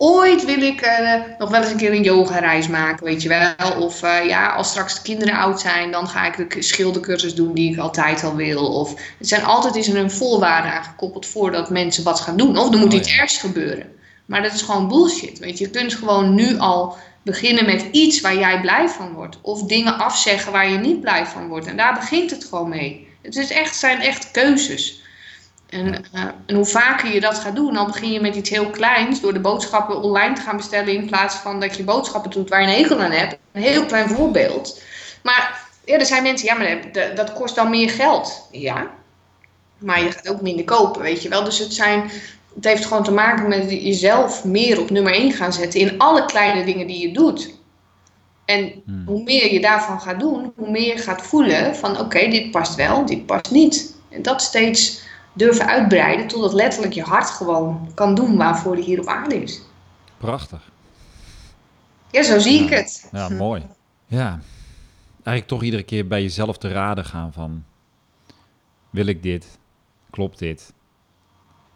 Ooit 0.02 0.46
wil 0.46 0.62
ik 0.62 0.82
eh, 0.82 1.14
nog 1.38 1.50
wel 1.50 1.62
eens 1.62 1.72
een 1.72 1.78
keer 1.78 1.92
een 1.92 2.04
yogareis 2.04 2.68
maken, 2.68 3.06
weet 3.06 3.22
je 3.22 3.30
wel. 3.30 3.72
Of 3.80 4.04
eh, 4.04 4.26
ja, 4.26 4.48
als 4.48 4.70
straks 4.70 4.96
de 4.96 5.02
kinderen 5.02 5.34
oud 5.34 5.60
zijn, 5.60 5.92
dan 5.92 6.08
ga 6.08 6.26
ik 6.26 6.54
de 6.54 6.62
schildercursus 6.62 7.36
doen 7.36 7.54
die 7.54 7.72
ik 7.72 7.80
altijd 7.80 8.24
al 8.24 8.36
wil. 8.36 8.66
Of 8.66 8.90
het 9.18 9.28
zijn 9.28 9.44
altijd 9.44 9.76
is 9.76 9.88
er 9.88 9.98
een 9.98 10.12
voorwaarde 10.12 10.68
aangekoppeld 10.68 11.26
voordat 11.26 11.70
mensen 11.70 12.04
wat 12.04 12.20
gaan 12.20 12.38
doen. 12.38 12.58
Of 12.58 12.74
er 12.74 12.80
moet 12.80 12.94
Oh, 12.94 13.00
iets 13.00 13.16
ja. 13.16 13.22
ergs 13.22 13.38
gebeuren. 13.38 13.86
Maar 14.26 14.42
dat 14.42 14.54
is 14.54 14.62
gewoon 14.62 14.88
bullshit. 14.88 15.40
Weet 15.40 15.58
je, 15.58 15.64
je 15.64 15.70
kunt 15.70 15.94
gewoon 15.94 16.36
nu 16.36 16.58
al 16.58 16.98
beginnen 17.24 17.66
met 17.66 17.86
iets 17.92 18.22
waar 18.22 18.38
jij 18.38 18.62
blij 18.62 18.90
van 18.90 19.14
wordt. 19.14 19.38
Of 19.42 19.64
dingen 19.64 19.98
afzeggen 19.98 20.52
waar 20.52 20.70
je 20.70 20.78
niet 20.78 21.02
blij 21.02 21.26
van 21.26 21.48
wordt. 21.48 21.68
En 21.68 21.78
daar 21.78 21.94
begint 21.94 22.32
het 22.32 22.46
gewoon 22.46 22.70
mee. 22.70 23.08
Het 23.22 23.36
is 23.36 23.52
echt, 23.52 23.76
zijn 23.76 24.00
echt 24.02 24.32
keuzes. 24.32 25.02
En, 25.70 26.06
eh, 26.12 26.24
en 26.46 26.56
hoe 26.56 26.66
vaker 26.66 27.14
je 27.14 27.20
dat 27.20 27.40
gaat 27.40 27.56
doen, 27.56 27.74
dan 27.74 27.86
begin 27.86 28.12
je 28.12 28.22
met 28.22 28.36
iets 28.36 28.50
heel 28.50 28.70
kleins. 28.70 29.22
Door 29.22 29.34
de 29.34 29.40
boodschappen 29.40 30.02
online 30.02 30.36
te 30.36 30.42
gaan 30.42 30.58
bestellen. 30.58 30.94
In 30.94 31.06
plaats 31.06 31.36
van 31.36 31.60
dat 31.60 31.78
je 31.78 31.84
boodschappen 31.84 32.32
doet 32.32 32.50
waar 32.50 32.62
je 32.62 32.68
een 32.68 32.74
hekel 32.74 33.00
aan 33.00 33.12
hebt. 33.12 33.38
Een 33.52 33.62
heel 33.62 33.86
klein 33.86 34.10
voorbeeld. 34.10 34.82
Maar 35.24 35.68
ja, 35.86 35.98
er 35.98 36.06
zijn 36.06 36.24
mensen, 36.24 36.48
ja, 36.48 36.54
maar 36.54 36.92
dat, 36.92 37.16
dat 37.16 37.34
kost 37.34 37.56
dan 37.56 37.70
meer 37.70 37.90
geld. 37.90 38.48
Ja. 38.52 38.92
Maar 39.78 40.04
je 40.04 40.12
gaat 40.12 40.30
ook 40.30 40.42
minder 40.42 40.66
kopen, 40.66 41.02
weet 41.02 41.24
je 41.24 41.30
wel. 41.30 41.44
Dus 41.44 41.60
het 41.60 41.74
zijn. 41.74 42.12
Het 42.56 42.64
heeft 42.64 42.86
gewoon 42.86 43.04
te 43.04 43.12
maken 43.12 43.48
met 43.48 43.72
jezelf 43.72 44.44
meer 44.44 44.80
op 44.80 44.90
nummer 44.90 45.14
1 45.14 45.32
gaan 45.32 45.54
zetten 45.54 45.80
in 45.80 45.98
alle 45.98 46.26
kleine 46.26 46.66
dingen 46.66 46.88
die 46.88 47.08
je 47.08 47.14
doet. 47.14 47.58
En 48.46 48.72
Hmm. 48.86 49.04
hoe 49.06 49.24
meer 49.24 49.54
je 49.54 49.60
daarvan 49.60 50.02
gaat 50.02 50.20
doen, 50.20 50.54
hoe 50.56 50.70
meer 50.70 50.96
je 50.96 51.02
gaat 51.02 51.22
voelen 51.22 51.76
van 51.76 52.00
oké, 52.00 52.28
dit 52.28 52.52
past 52.52 52.76
wel, 52.76 53.06
dit 53.06 53.26
past 53.26 53.52
niet. 53.52 53.96
En 54.10 54.22
dat 54.22 54.42
steeds 54.42 55.02
durven 55.34 55.68
uitbreiden 55.68 56.28
totdat 56.28 56.54
letterlijk 56.54 56.94
je 56.94 57.02
hart 57.04 57.30
gewoon 57.30 57.92
kan 57.94 58.16
doen 58.16 58.38
waarvoor 58.38 58.76
die 58.76 58.84
hier 58.86 59.00
op 59.00 59.08
aarde 59.08 59.42
is. 59.42 59.62
Prachtig. 60.18 60.72
Ja, 62.12 62.24
zo 62.24 62.40
zie 62.40 62.64
ik 62.64 62.70
het. 62.70 63.10
Ja, 63.12 63.30
mooi. 63.30 63.66
Ja. 64.08 64.40
Eigenlijk 65.24 65.48
toch 65.48 65.64
iedere 65.64 65.84
keer 65.84 66.08
bij 66.08 66.22
jezelf 66.22 66.58
te 66.58 66.68
raden 66.72 67.06
gaan 67.06 67.34
van... 67.34 67.64
Wil 68.90 69.06
ik 69.06 69.24
dit? 69.24 69.58
Klopt 70.10 70.40
dit? 70.40 70.74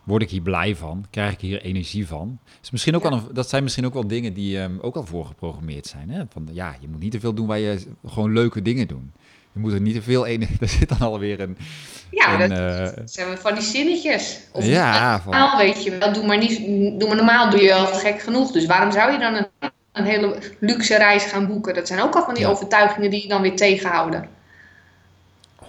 Word 0.04 0.22
ik 0.22 0.30
hier 0.30 0.42
blij 0.42 0.76
van? 0.76 1.06
Krijg 1.10 1.34
ik 1.34 1.40
hier 1.40 1.62
energie 1.62 2.08
van? 2.08 2.40
Is 2.62 2.72
misschien 2.72 2.96
ook 2.96 3.04
Ja. 3.04 3.12
een- 3.12 3.28
dat 3.34 3.50
zijn 3.50 3.64
misschien 3.64 3.86
ook 3.86 3.94
wel 3.94 4.08
dingen 4.08 4.34
die 4.34 4.60
ehm, 4.60 4.78
ook 4.82 4.96
al 4.96 5.06
voorgeprogrammeerd 5.06 5.86
zijn. 5.88 6.10
Hè? 6.10 6.24
Van, 6.30 6.48
ja, 6.52 6.76
je 6.80 6.88
moet 6.88 7.00
niet 7.00 7.12
te 7.12 7.20
veel 7.20 7.34
doen 7.34 7.48
waar 7.48 7.60
je 7.60 7.86
gewoon 8.06 8.34
leuke 8.34 8.62
dingen 8.62 8.88
doen. 8.88 9.12
Je 9.54 9.60
moet 9.60 9.74
er 9.74 9.82
niet 9.82 9.96
te 9.96 10.02
veel... 10.02 10.26
Ene, 10.26 10.48
daar 10.60 10.70
zit 10.70 10.90
dan 10.90 11.00
alweer 11.00 11.40
een... 11.40 11.58
Ja, 12.10 12.42
een, 12.42 12.50
dat, 12.50 12.58
eh, 12.60 13.04
zijn 13.06 13.30
we 13.30 13.38
van 13.38 13.54
die 13.54 13.64
zinnetjes. 13.64 14.40
Of 14.52 14.66
ja, 14.66 15.22
van, 15.22 15.32
normaal, 15.32 15.58
weet 15.58 15.84
je 15.84 15.98
wel. 15.98 16.14
Doe 16.14 16.26
maar, 16.26 16.38
niet, 16.38 16.58
doe 17.00 17.08
maar 17.08 17.16
normaal, 17.18 17.50
doe 17.50 17.62
je 17.62 17.74
al 17.74 17.86
gek 17.86 18.22
genoeg. 18.22 18.52
Dus 18.52 18.66
waarom 18.66 18.92
zou 18.92 19.12
je 19.12 19.18
dan 19.20 19.34
een, 19.36 19.48
een 19.92 20.06
hele 20.06 20.38
luxe 20.60 20.98
reis 20.98 21.24
gaan 21.24 21.48
boeken? 21.48 21.74
Dat 21.74 21.88
zijn 21.88 22.02
ook 22.02 22.16
al 22.16 22.24
van 22.24 22.34
die 22.34 22.44
Ja. 22.44 22.50
overtuigingen 22.50 23.10
die 23.10 23.22
je 23.22 23.28
dan 23.28 23.42
weer 23.42 23.56
tegenhouden. 23.56 24.30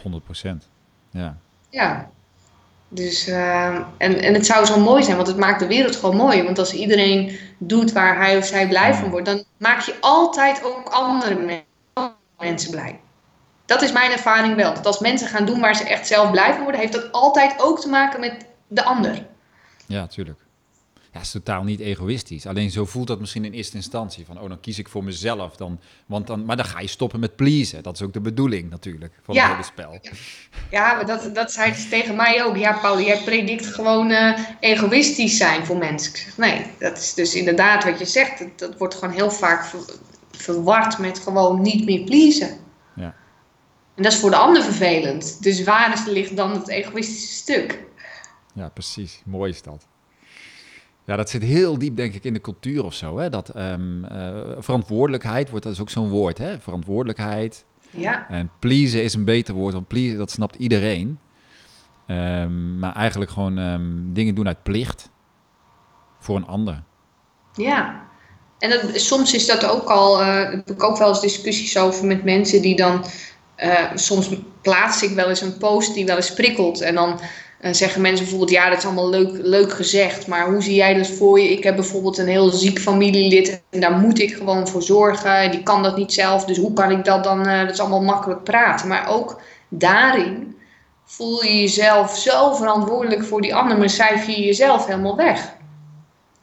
100 0.03 0.24
procent. 0.24 0.68
Ja. 1.11 1.37
Ja. 1.70 2.09
Dus, 2.89 3.26
eh, 3.26 3.74
en, 3.99 4.20
en 4.20 4.35
het 4.35 4.47
zou 4.47 4.64
zo 4.66 4.80
mooi 4.80 5.03
zijn, 5.03 5.16
want 5.16 5.28
het 5.28 5.37
maakt 5.37 5.61
de 5.61 5.66
wereld 5.66 5.97
gewoon 5.97 6.16
mooi. 6.16 6.43
Want 6.43 6.59
als 6.59 6.72
iedereen 6.72 7.39
doet 7.59 7.93
waar 7.93 8.16
hij 8.16 8.37
of 8.37 8.47
zij 8.47 8.68
blij 8.68 8.95
van 8.95 9.11
wordt, 9.11 9.26
dan 9.26 9.45
maak 9.57 9.80
je 9.80 9.95
altijd 10.01 10.64
ook 10.64 10.89
andere 10.89 11.35
me- 11.35 11.62
mensen 12.39 12.70
blij. 12.70 13.01
Dat 13.67 13.83
is 13.83 13.93
mijn 13.93 14.11
ervaring 14.12 14.55
wel. 14.57 14.75
Dat 14.75 14.87
als 14.87 14.99
mensen 14.99 15.29
gaan 15.29 15.47
doen 15.47 15.61
waar 15.61 15.77
ze 15.77 15.85
echt 15.85 16.07
zelf 16.07 16.31
blij 16.31 16.53
van 16.53 16.62
worden, 16.62 16.81
heeft 16.81 16.93
dat 16.93 17.12
altijd 17.12 17.55
ook 17.62 17.81
te 17.81 17.89
maken 17.89 18.21
met 18.21 18.47
de 18.69 18.85
ander. 18.85 19.27
Ja, 19.87 20.07
tuurlijk. 20.07 20.39
Ja, 21.12 21.21
is 21.21 21.31
totaal 21.31 21.62
niet 21.62 21.81
egoïstisch. 21.81 22.47
Alleen 22.47 22.71
zo 22.71 22.85
voelt 22.85 23.07
dat 23.07 23.21
misschien 23.21 23.45
in 23.45 23.53
eerste 23.53 23.77
instantie. 23.77 24.27
Van, 24.27 24.41
oh, 24.41 24.49
dan 24.49 24.61
kies 24.61 24.79
ik 24.79 24.89
voor 24.89 25.05
mezelf. 25.05 25.57
Dan, 25.57 25.81
want 26.07 26.27
dan, 26.27 26.45
maar 26.45 26.57
dan 26.57 26.65
ga 26.65 26.81
je 26.81 26.87
stoppen 26.87 27.21
met 27.21 27.37
pleasen. 27.37 27.83
Dat 27.83 27.95
is 27.95 28.03
ook 28.03 28.12
de 28.12 28.21
bedoeling 28.21 28.71
natuurlijk 28.71 29.12
van 29.23 29.35
Ja. 29.35 29.43
het 29.43 29.51
hele 29.51 29.62
spel. 29.65 29.99
Ja, 30.71 30.95
maar 30.95 31.07
dat, 31.07 31.35
dat 31.35 31.53
zei 31.53 31.75
ze 31.75 31.89
tegen 31.89 32.17
mij 32.17 32.45
ook. 32.45 32.57
Ja, 32.57 32.73
Paul, 32.73 33.01
jij 33.01 33.19
predikt 33.25 33.67
gewoon 33.67 34.11
eh, 34.11 34.39
egoïstisch 34.61 35.37
zijn 35.37 35.67
voor 35.67 35.77
mensen. 35.77 36.11
Ik 36.11 36.17
zeg, 36.17 36.37
nee, 36.37 36.67
dat 36.79 36.99
is 36.99 37.15
dus 37.15 37.35
inderdaad 37.35 37.85
wat 37.85 37.99
je 37.99 38.05
zegt. 38.05 38.39
Dat, 38.39 38.59
dat 38.59 38.79
wordt 38.79 38.95
gewoon 38.95 39.15
heel 39.15 39.31
vaak 39.31 39.65
ver- 39.65 39.95
verward 40.31 40.99
met 40.99 41.19
gewoon 41.19 41.61
niet 41.61 41.85
meer 41.85 42.05
pleasen. 42.05 42.57
En 43.95 44.03
dat 44.03 44.13
is 44.13 44.19
voor 44.19 44.31
de 44.31 44.37
ander 44.37 44.63
vervelend. 44.63 45.43
Dus 45.43 45.65
waar 45.65 45.93
is, 45.93 46.05
ligt 46.05 46.37
dan 46.37 46.53
het 46.53 46.69
egoïstische 46.69 47.35
stuk? 47.35 47.85
Ja, 48.55 48.69
precies. 48.69 49.23
Mooi 49.25 49.51
is 49.51 49.63
dat. 49.63 49.87
Ja, 51.05 51.17
dat 51.17 51.31
zit 51.31 51.43
heel 51.43 51.79
diep, 51.79 51.97
denk 51.97 52.15
ik, 52.15 52.25
in 52.25 52.33
de 52.33 52.41
cultuur 52.41 52.85
of 52.85 52.95
zo. 52.95 53.19
Hè? 53.19 53.29
Dat 53.31 53.49
ehm, 53.49 54.05
eh, 54.05 54.41
verantwoordelijkheid 54.59 55.51
wordt, 55.51 55.65
dat 55.65 55.75
is 55.75 55.81
ook 55.81 55.91
zo'n 55.91 56.09
woord, 56.09 56.39
hè? 56.39 56.61
Verantwoordelijkheid. 56.61 57.65
Ja, 57.91 58.29
En 58.29 58.51
pleasen 58.59 59.03
is 59.03 59.15
een 59.15 59.25
beter 59.25 59.55
woord, 59.55 59.75
want 59.75 59.89
pleasen, 59.89 60.19
dat 60.19 60.31
snapt 60.31 60.57
iedereen. 60.57 61.19
Ehm, 62.07 62.79
maar 62.79 62.95
eigenlijk 62.95 63.31
gewoon 63.31 63.59
ehm, 63.59 63.83
dingen 64.13 64.35
doen 64.35 64.47
uit 64.47 64.63
plicht 64.63 65.11
voor 66.19 66.37
een 66.37 66.47
ander. 66.47 66.83
ja. 67.55 68.03
En 68.59 68.71
dat, 68.71 69.01
soms 69.01 69.35
is 69.35 69.47
dat 69.47 69.65
ook 69.67 69.89
al, 69.89 70.21
eh 70.23 70.51
heb 70.51 70.71
ik 70.71 70.83
ook 70.83 70.99
wel 70.99 71.09
eens 71.09 71.21
discussies 71.21 71.79
over 71.79 72.07
met 72.07 72.25
mensen 72.25 72.63
die 72.63 72.77
dan, 72.77 73.05
eh, 73.57 73.91
soms 73.95 74.29
plaats 74.63 75.03
ik 75.03 75.15
wel 75.15 75.29
eens 75.29 75.41
een 75.41 75.59
post 75.59 75.95
die 75.95 76.07
wel 76.07 76.17
eens 76.17 76.35
prikkelt. 76.35 76.81
En 76.81 76.95
dan 76.95 77.21
eh, 77.65 77.73
zeggen 77.73 78.01
mensen 78.01 78.25
bijvoorbeeld, 78.25 78.51
ja 78.51 78.69
dat 78.69 78.79
is 78.79 78.85
allemaal 78.85 79.11
leuk, 79.11 79.39
leuk 79.43 79.73
gezegd, 79.73 80.27
maar 80.27 80.51
hoe 80.51 80.63
zie 80.63 80.75
jij 80.75 80.95
dat 80.95 81.07
voor 81.07 81.41
je? 81.41 81.53
Ik 81.53 81.65
heb 81.65 81.75
bijvoorbeeld 81.75 82.19
een 82.19 82.29
heel 82.29 82.51
ziek 82.51 82.79
familielid 82.79 83.63
en 83.71 83.81
daar 83.81 83.97
moet 83.99 84.19
ik 84.19 84.35
gewoon 84.35 84.69
voor 84.69 84.83
zorgen. 84.83 85.37
En 85.37 85.51
die 85.51 85.63
kan 85.63 85.83
dat 85.83 85.97
niet 85.97 86.13
zelf, 86.13 86.45
dus 86.45 86.57
hoe 86.57 86.73
kan 86.73 86.91
ik 86.91 87.05
dat 87.05 87.25
dan, 87.25 87.47
eh, 87.47 87.61
dat 87.61 87.71
is 87.71 87.81
allemaal 87.81 88.03
makkelijk 88.03 88.43
praten. 88.43 88.89
Maar 88.89 89.09
ook 89.09 89.41
daarin 89.69 90.57
voel 91.05 91.45
je 91.45 91.61
jezelf 91.61 92.17
zo 92.19 92.55
verantwoordelijk 92.55 93.25
voor 93.25 93.41
die 93.41 93.55
ander, 93.55 93.79
maar 93.79 93.91
cijfer 93.91 94.31
je 94.31 94.45
jezelf 94.45 94.87
helemaal 94.87 95.17
weg. 95.17 95.53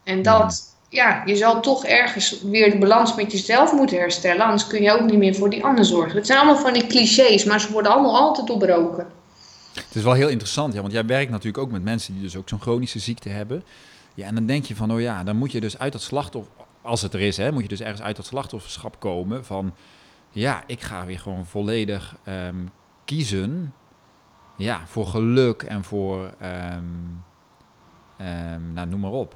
En 0.04 0.22
dat, 0.22 0.71
ja, 0.92 1.22
je 1.26 1.36
zal 1.36 1.62
toch 1.62 1.86
ergens 1.86 2.42
weer 2.42 2.72
de 2.72 2.78
balans 2.78 3.16
met 3.16 3.32
jezelf 3.32 3.74
moeten 3.74 3.98
herstellen. 3.98 4.42
Anders 4.42 4.68
kun 4.68 4.82
je 4.82 4.92
ook 4.92 5.10
niet 5.10 5.18
meer 5.18 5.36
voor 5.36 5.50
die 5.50 5.64
ander 5.64 5.86
zorgen. 5.86 6.16
Het 6.16 6.26
zijn 6.26 6.40
allemaal 6.40 6.62
van 6.62 6.74
die 6.74 6.88
clichés, 6.88 7.44
maar 7.44 7.60
ze 7.60 7.72
worden 7.72 7.92
allemaal 7.92 8.18
altijd 8.18 8.48
doorbroken. 8.48 9.08
Het 9.74 9.96
is 9.96 10.04
wel 10.04 10.14
heel 10.14 10.30
interessant, 10.30 10.74
ja, 10.74 10.82
want 10.82 10.94
jij 10.94 11.06
werkt 11.06 11.32
natuurlijk 11.32 11.64
ook 11.64 11.72
met 11.72 11.84
mensen 11.84 12.14
die 12.14 12.22
dus 12.22 12.36
ook 12.36 12.50
zo'n 12.50 12.62
chronische 12.62 13.00
ziekte 13.00 13.30
hebben. 13.30 13.64
Ja, 14.14 14.26
en 14.28 14.36
dan 14.36 14.46
denk 14.46 14.66
je 14.66 14.76
van, 14.76 14.92
oh 14.92 15.02
ja, 15.02 15.24
dan 15.24 15.36
moet 15.36 15.52
je 15.52 15.60
dus 15.60 15.78
uit 15.78 15.92
dat 15.92 16.02
slachtoffer, 16.02 16.54
als 16.82 17.02
het 17.02 17.14
er 17.14 17.22
is, 17.22 17.38
hè, 17.38 17.52
moet 17.52 17.62
je 17.62 17.68
dus 17.68 17.82
ergens 17.82 18.02
uit 18.02 18.16
dat 18.16 18.26
slachtofferschap 18.26 19.00
komen 19.00 19.46
van, 19.46 19.74
ja, 20.30 20.64
ik 20.66 20.82
ga 20.82 21.06
weer 21.06 21.20
gewoon 21.20 21.46
volledig 21.46 22.16
ehm, 22.24 22.66
kiezen, 23.06 23.74
ja, 24.58 24.82
voor 24.86 25.08
geluk 25.08 25.64
en 25.64 25.84
voor, 25.84 26.34
ehm, 26.40 26.84
ehm, 28.18 28.74
nou, 28.74 28.88
noem 28.88 29.00
maar 29.00 29.12
op. 29.12 29.36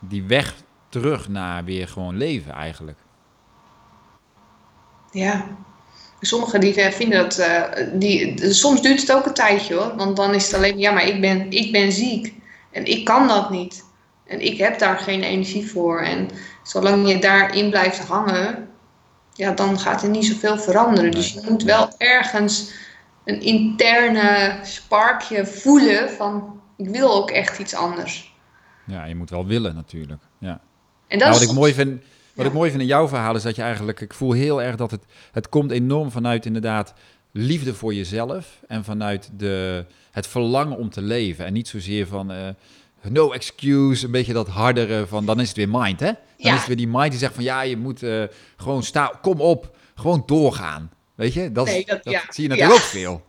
Die 0.00 0.24
weg 0.24 0.54
terug 0.88 1.28
naar 1.28 1.64
weer 1.64 1.88
gewoon 1.88 2.16
leven 2.16 2.52
eigenlijk. 2.52 2.98
Ja. 5.10 5.46
Sommigen 6.20 6.60
die 6.60 6.74
vinden 6.74 7.18
dat, 7.18 7.38
uh, 7.38 7.62
die, 7.92 8.52
soms 8.52 8.82
duurt 8.82 9.00
het 9.00 9.12
ook 9.12 9.26
een 9.26 9.34
tijdje 9.34 9.74
hoor, 9.74 9.96
want 9.96 10.16
dan 10.16 10.34
is 10.34 10.46
het 10.46 10.54
alleen, 10.54 10.78
ja 10.78 10.92
maar 10.92 11.06
ik 11.06 11.20
ben, 11.20 11.50
ik 11.50 11.72
ben 11.72 11.92
ziek 11.92 12.34
en 12.70 12.84
ik 12.84 13.04
kan 13.04 13.28
dat 13.28 13.50
niet. 13.50 13.84
En 14.26 14.40
ik 14.40 14.58
heb 14.58 14.78
daar 14.78 14.98
geen 14.98 15.22
energie 15.22 15.70
voor. 15.70 16.00
En 16.00 16.28
zolang 16.62 17.08
je 17.08 17.18
daarin 17.18 17.70
blijft 17.70 17.98
hangen, 17.98 18.68
ja, 19.32 19.52
dan 19.52 19.78
gaat 19.78 20.02
er 20.02 20.08
niet 20.08 20.24
zoveel 20.24 20.58
veranderen. 20.58 21.10
Dus 21.10 21.32
je 21.32 21.40
moet 21.48 21.62
wel 21.62 21.88
ergens 21.98 22.72
een 23.24 23.40
interne 23.40 24.58
sparkje 24.62 25.46
voelen 25.46 26.10
van 26.10 26.60
ik 26.76 26.88
wil 26.88 27.14
ook 27.14 27.30
echt 27.30 27.58
iets 27.58 27.74
anders. 27.74 28.34
Ja, 28.84 29.04
je 29.04 29.14
moet 29.14 29.30
wel 29.30 29.46
willen 29.46 29.74
natuurlijk. 29.74 30.22
Ja. 30.38 30.60
En 31.06 31.18
dat 31.18 31.28
nou, 31.28 31.40
wat 31.40 31.48
ik 31.48 31.54
mooi 31.54 31.74
vind, 31.74 32.02
wat 32.34 32.46
ik 32.46 32.52
mooi 32.52 32.70
vind 32.70 32.82
in 32.82 32.88
jouw 32.88 33.08
verhaal 33.08 33.34
is 33.34 33.42
dat 33.42 33.56
je 33.56 33.62
eigenlijk, 33.62 34.00
ik 34.00 34.14
voel 34.14 34.32
heel 34.32 34.62
erg 34.62 34.76
dat 34.76 34.90
het, 34.90 35.02
het 35.32 35.48
komt 35.48 35.70
enorm 35.70 36.10
vanuit 36.10 36.46
inderdaad 36.46 36.94
liefde 37.32 37.74
voor 37.74 37.94
jezelf 37.94 38.46
en 38.68 38.84
vanuit 38.84 39.30
de, 39.36 39.84
het 40.10 40.26
verlangen 40.26 40.76
om 40.76 40.90
te 40.90 41.02
leven. 41.02 41.44
En 41.44 41.52
niet 41.52 41.68
zozeer 41.68 42.06
van 42.06 42.32
uh, 42.32 42.48
no 43.08 43.32
excuse, 43.32 44.04
een 44.04 44.10
beetje 44.10 44.32
dat 44.32 44.48
hardere 44.48 45.06
van 45.06 45.26
dan 45.26 45.40
is 45.40 45.48
het 45.48 45.56
weer 45.56 45.68
mind, 45.68 46.00
hè? 46.00 46.12
Dan 46.36 46.52
is 46.52 46.58
het 46.58 46.66
weer 46.66 46.76
die 46.76 46.88
mind 46.88 47.10
die 47.10 47.18
zegt 47.18 47.34
van 47.34 47.44
ja, 47.44 47.60
je 47.60 47.76
moet 47.76 48.02
uh, 48.02 48.24
gewoon 48.56 48.82
staan, 48.82 49.10
kom 49.22 49.40
op, 49.40 49.76
gewoon 49.94 50.22
doorgaan. 50.26 50.90
Weet 51.14 51.32
je, 51.32 51.52
dat, 51.52 51.66
nee, 51.66 51.86
dat, 51.86 52.04
dat 52.04 52.22
zie 52.30 52.42
je 52.42 52.48
natuurlijk 52.48 52.78
ook 52.80 52.86
veel. 52.86 53.24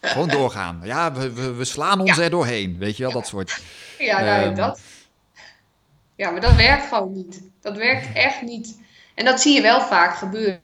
Gewoon 0.00 0.28
doorgaan. 0.38 0.80
Ja, 0.84 1.12
we, 1.12 1.32
we, 1.32 1.52
we 1.52 1.64
slaan 1.64 2.00
ons 2.00 2.18
er 2.18 2.30
doorheen. 2.30 2.78
Weet 2.78 2.96
je 2.96 3.02
wel, 3.02 3.12
dat 3.12 3.26
soort. 3.26 3.60
Ja, 3.98 4.20
nou, 4.20 4.46
um, 4.46 4.54
dat. 4.54 4.80
Ja, 6.16 6.30
maar 6.30 6.40
dat 6.40 6.56
werkt 6.56 6.86
gewoon 6.86 7.12
niet. 7.12 7.42
Dat 7.60 7.76
werkt 7.76 8.06
echt 8.14 8.42
niet. 8.42 8.80
En 9.14 9.24
dat 9.24 9.40
zie 9.40 9.54
je 9.54 9.62
wel 9.62 9.80
vaak 9.80 10.16
gebeuren. 10.16 10.60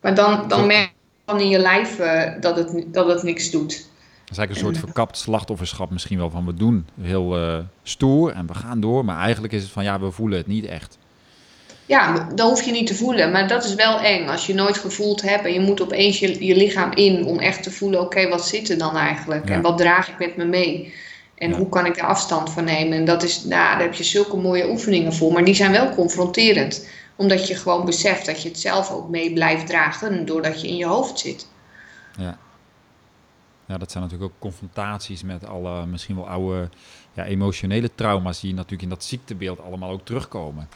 Maar 0.00 0.14
dan, 0.14 0.48
dan 0.48 0.66
merk 0.66 0.88
je 0.88 1.22
dan 1.24 1.40
in 1.40 1.48
je 1.48 1.58
lijf 1.58 1.98
uh, 1.98 2.30
dat, 2.40 2.56
het, 2.56 2.84
dat 2.86 3.08
het 3.08 3.22
niks 3.22 3.50
doet. 3.50 3.68
Dat 3.68 4.30
is 4.30 4.38
eigenlijk 4.38 4.50
een 4.50 4.74
soort 4.74 4.92
verkapt 4.92 5.18
slachtofferschap 5.18 5.90
misschien 5.90 6.18
wel 6.18 6.30
van 6.30 6.46
we 6.46 6.54
doen 6.54 6.86
heel 7.00 7.38
uh, 7.38 7.58
stoer 7.82 8.32
en 8.32 8.46
we 8.46 8.54
gaan 8.54 8.80
door. 8.80 9.04
Maar 9.04 9.18
eigenlijk 9.18 9.52
is 9.52 9.62
het 9.62 9.72
van 9.72 9.84
ja, 9.84 10.00
we 10.00 10.10
voelen 10.10 10.38
het 10.38 10.46
niet 10.46 10.66
echt. 10.66 10.98
Ja, 11.86 12.28
dat 12.34 12.48
hoef 12.48 12.62
je 12.62 12.72
niet 12.72 12.86
te 12.86 12.94
voelen. 12.94 13.30
Maar 13.30 13.48
dat 13.48 13.64
is 13.64 13.74
wel 13.74 14.00
eng. 14.00 14.28
Als 14.28 14.46
je 14.46 14.54
nooit 14.54 14.78
gevoeld 14.78 15.22
hebt 15.22 15.44
en 15.44 15.52
je 15.52 15.60
moet 15.60 15.82
opeens 15.82 16.18
je, 16.18 16.46
je 16.46 16.56
lichaam 16.56 16.92
in 16.92 17.24
om 17.24 17.38
echt 17.38 17.62
te 17.62 17.70
voelen: 17.70 18.00
oké, 18.00 18.28
wat 18.28 18.46
zit 18.46 18.70
er 18.70 18.78
dan 18.78 18.96
eigenlijk? 18.96 19.50
En 19.50 19.60
wat 19.60 19.78
draag 19.78 20.08
ik 20.08 20.18
met 20.18 20.36
me 20.36 20.44
mee? 20.44 20.94
En 21.42 21.52
hoe 21.52 21.68
kan 21.68 21.86
ik 21.86 21.94
daar 21.94 22.06
afstand 22.06 22.50
van 22.50 22.64
nemen? 22.64 22.98
En 22.98 23.04
dat 23.04 23.22
is, 23.22 23.44
nou, 23.44 23.50
daar 23.50 23.80
heb 23.80 23.94
je 23.94 24.04
zulke 24.04 24.36
mooie 24.36 24.70
oefeningen 24.70 25.12
voor. 25.12 25.32
Maar 25.32 25.44
die 25.44 25.54
zijn 25.54 25.72
wel 25.72 25.94
confronterend. 25.94 26.88
Omdat 27.16 27.48
je 27.48 27.56
gewoon 27.56 27.84
beseft 27.84 28.26
dat 28.26 28.42
je 28.42 28.48
het 28.48 28.58
zelf 28.58 28.90
ook 28.90 29.08
mee 29.08 29.32
blijft 29.32 29.66
dragen. 29.66 30.24
Doordat 30.24 30.60
je 30.60 30.68
in 30.68 30.76
je 30.76 30.86
hoofd 30.86 31.18
zit. 31.18 31.48
Ja. 32.16 32.38
Ja, 33.66 33.78
dat 33.78 33.90
zijn 33.90 34.02
natuurlijk 34.02 34.32
ook 34.32 34.38
confrontaties 34.40 35.22
met 35.22 35.46
alle 35.46 35.86
misschien 35.86 36.16
wel 36.16 36.28
oude 36.28 36.68
ja, 37.12 37.24
emotionele 37.24 37.90
trauma's 37.94 38.40
die 38.40 38.54
natuurlijk 38.54 38.82
in 38.82 38.88
dat 38.88 39.04
ziektebeeld 39.04 39.60
allemaal 39.60 39.90
ook 39.90 40.04
terugkomen. 40.04 40.68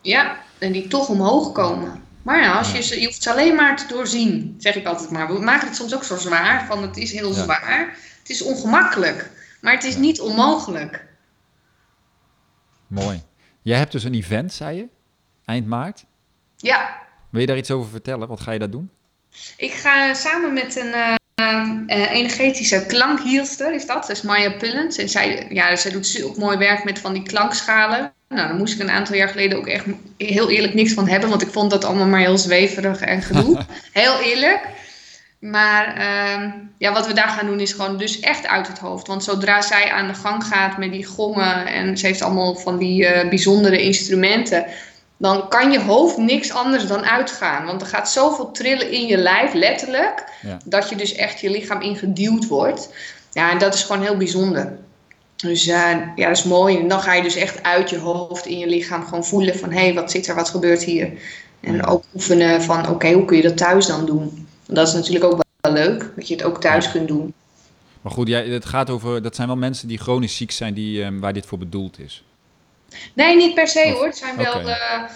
Ja, 0.00 0.36
en 0.58 0.72
die 0.72 0.88
toch 0.88 1.08
omhoog 1.08 1.52
komen. 1.52 2.02
Maar 2.22 2.40
ja, 2.40 2.58
als 2.58 2.72
je, 2.72 3.00
je 3.00 3.06
hoeft 3.06 3.22
ze 3.22 3.30
alleen 3.30 3.54
maar 3.54 3.76
te 3.76 3.86
doorzien, 3.88 4.54
zeg 4.58 4.74
ik 4.74 4.86
altijd 4.86 5.10
maar. 5.10 5.32
We 5.32 5.40
maken 5.40 5.66
het 5.66 5.76
soms 5.76 5.94
ook 5.94 6.04
zo 6.04 6.16
zwaar, 6.16 6.66
van 6.66 6.82
het 6.82 6.96
is 6.96 7.12
heel 7.12 7.32
zwaar. 7.32 7.96
Het 8.18 8.30
is 8.30 8.42
ongemakkelijk, 8.42 9.30
maar 9.62 9.72
het 9.72 9.84
is 9.84 9.96
niet 9.96 10.20
onmogelijk. 10.20 11.04
Mooi. 12.86 13.22
Jij 13.62 13.78
hebt 13.78 13.92
dus 13.92 14.04
een 14.04 14.14
event, 14.14 14.52
zei 14.52 14.76
je, 14.76 14.88
eind 15.44 15.66
maart. 15.66 16.04
Ja. 16.56 16.98
Wil 17.30 17.40
je 17.40 17.46
daar 17.46 17.56
iets 17.56 17.70
over 17.70 17.90
vertellen? 17.90 18.28
Wat 18.28 18.40
ga 18.40 18.52
je 18.52 18.58
daar 18.58 18.70
doen? 18.70 18.90
Ik 19.56 19.72
ga 19.72 20.14
samen 20.14 20.52
met 20.52 20.76
een 20.76 20.94
uh, 20.94 21.14
uh, 21.86 22.10
energetische 22.10 22.86
klankhielster, 22.86 23.74
is 23.74 23.86
dat. 23.86 24.06
Dat 24.06 24.10
is 24.10 24.22
Maya 24.22 24.50
Pullens. 24.50 24.96
En 24.96 25.08
zij, 25.08 25.46
ja, 25.50 25.76
zij 25.76 25.90
doet 25.90 26.06
zulk 26.06 26.36
mooi 26.36 26.56
werk 26.56 26.84
met 26.84 26.98
van 26.98 27.12
die 27.12 27.22
klankschalen. 27.22 28.12
Nou, 28.28 28.48
daar 28.48 28.56
moest 28.56 28.74
ik 28.74 28.80
een 28.80 28.90
aantal 28.90 29.14
jaar 29.14 29.28
geleden 29.28 29.58
ook 29.58 29.66
echt 29.66 29.86
heel 30.16 30.50
eerlijk 30.50 30.74
niks 30.74 30.92
van 30.92 31.08
hebben, 31.08 31.28
want 31.28 31.42
ik 31.42 31.52
vond 31.52 31.70
dat 31.70 31.84
allemaal 31.84 32.06
maar 32.06 32.20
heel 32.20 32.38
zweverig 32.38 33.00
en 33.00 33.22
gedoe. 33.22 33.66
heel 33.92 34.20
eerlijk. 34.20 34.68
Maar 35.42 35.98
uh, 35.98 36.52
ja, 36.78 36.92
wat 36.92 37.06
we 37.06 37.12
daar 37.12 37.28
gaan 37.28 37.46
doen 37.46 37.60
is 37.60 37.72
gewoon 37.72 37.98
dus 37.98 38.20
echt 38.20 38.46
uit 38.46 38.68
het 38.68 38.78
hoofd. 38.78 39.06
Want 39.06 39.24
zodra 39.24 39.62
zij 39.62 39.90
aan 39.90 40.06
de 40.06 40.14
gang 40.14 40.44
gaat 40.44 40.78
met 40.78 40.92
die 40.92 41.04
gongen 41.04 41.66
en 41.66 41.98
ze 41.98 42.06
heeft 42.06 42.22
allemaal 42.22 42.54
van 42.54 42.78
die 42.78 43.02
uh, 43.02 43.28
bijzondere 43.28 43.82
instrumenten, 43.82 44.66
dan 45.16 45.48
kan 45.48 45.72
je 45.72 45.80
hoofd 45.80 46.16
niks 46.16 46.52
anders 46.52 46.86
dan 46.86 47.04
uitgaan. 47.04 47.66
Want 47.66 47.80
er 47.80 47.86
gaat 47.86 48.10
zoveel 48.10 48.50
trillen 48.50 48.90
in 48.90 49.06
je 49.06 49.16
lijf, 49.16 49.52
letterlijk, 49.52 50.24
ja. 50.42 50.58
dat 50.64 50.88
je 50.88 50.96
dus 50.96 51.14
echt 51.14 51.40
je 51.40 51.50
lichaam 51.50 51.80
ingeduwd 51.80 52.46
wordt. 52.46 52.94
Ja, 53.32 53.50
en 53.50 53.58
dat 53.58 53.74
is 53.74 53.82
gewoon 53.82 54.02
heel 54.02 54.16
bijzonder. 54.16 54.78
Dus 55.36 55.66
uh, 55.66 55.92
ja, 56.16 56.28
dat 56.28 56.36
is 56.36 56.44
mooi. 56.44 56.78
En 56.78 56.88
dan 56.88 57.00
ga 57.00 57.14
je 57.14 57.22
dus 57.22 57.36
echt 57.36 57.62
uit 57.62 57.90
je 57.90 57.98
hoofd 57.98 58.46
in 58.46 58.58
je 58.58 58.66
lichaam 58.66 59.04
gewoon 59.04 59.24
voelen 59.24 59.58
van... 59.58 59.70
hé, 59.70 59.80
hey, 59.80 59.94
wat 59.94 60.10
zit 60.10 60.26
er, 60.26 60.34
wat 60.34 60.48
gebeurt 60.48 60.82
hier? 60.82 61.12
En 61.60 61.86
ook 61.86 62.04
oefenen 62.14 62.62
van, 62.62 62.88
oké, 62.88 63.12
hoe 63.12 63.24
kun 63.24 63.36
je 63.36 63.42
dat 63.42 63.56
thuis 63.56 63.86
dan 63.86 64.06
doen? 64.06 64.41
Dat 64.74 64.88
is 64.88 64.94
natuurlijk 64.94 65.24
ook 65.24 65.42
wel 65.60 65.72
leuk, 65.72 66.12
dat 66.16 66.28
je 66.28 66.34
het 66.34 66.44
ook 66.44 66.60
thuis 66.60 66.90
kunt 66.90 67.08
doen. 67.08 67.34
Maar 68.00 68.12
goed, 68.12 68.28
jij, 68.28 68.46
het 68.46 68.64
gaat 68.64 68.90
over, 68.90 69.22
dat 69.22 69.34
zijn 69.34 69.48
wel 69.48 69.56
mensen 69.56 69.88
die 69.88 69.98
chronisch 69.98 70.36
ziek 70.36 70.50
zijn, 70.50 70.74
die, 70.74 71.04
um, 71.04 71.20
waar 71.20 71.32
dit 71.32 71.46
voor 71.46 71.58
bedoeld 71.58 71.98
is. 71.98 72.24
Nee, 73.14 73.36
niet 73.36 73.54
per 73.54 73.68
se 73.68 73.90
hoor. 73.90 74.04
Het 74.04 74.16
zijn 74.16 74.36
wel, 74.36 74.54
okay. 74.54 75.08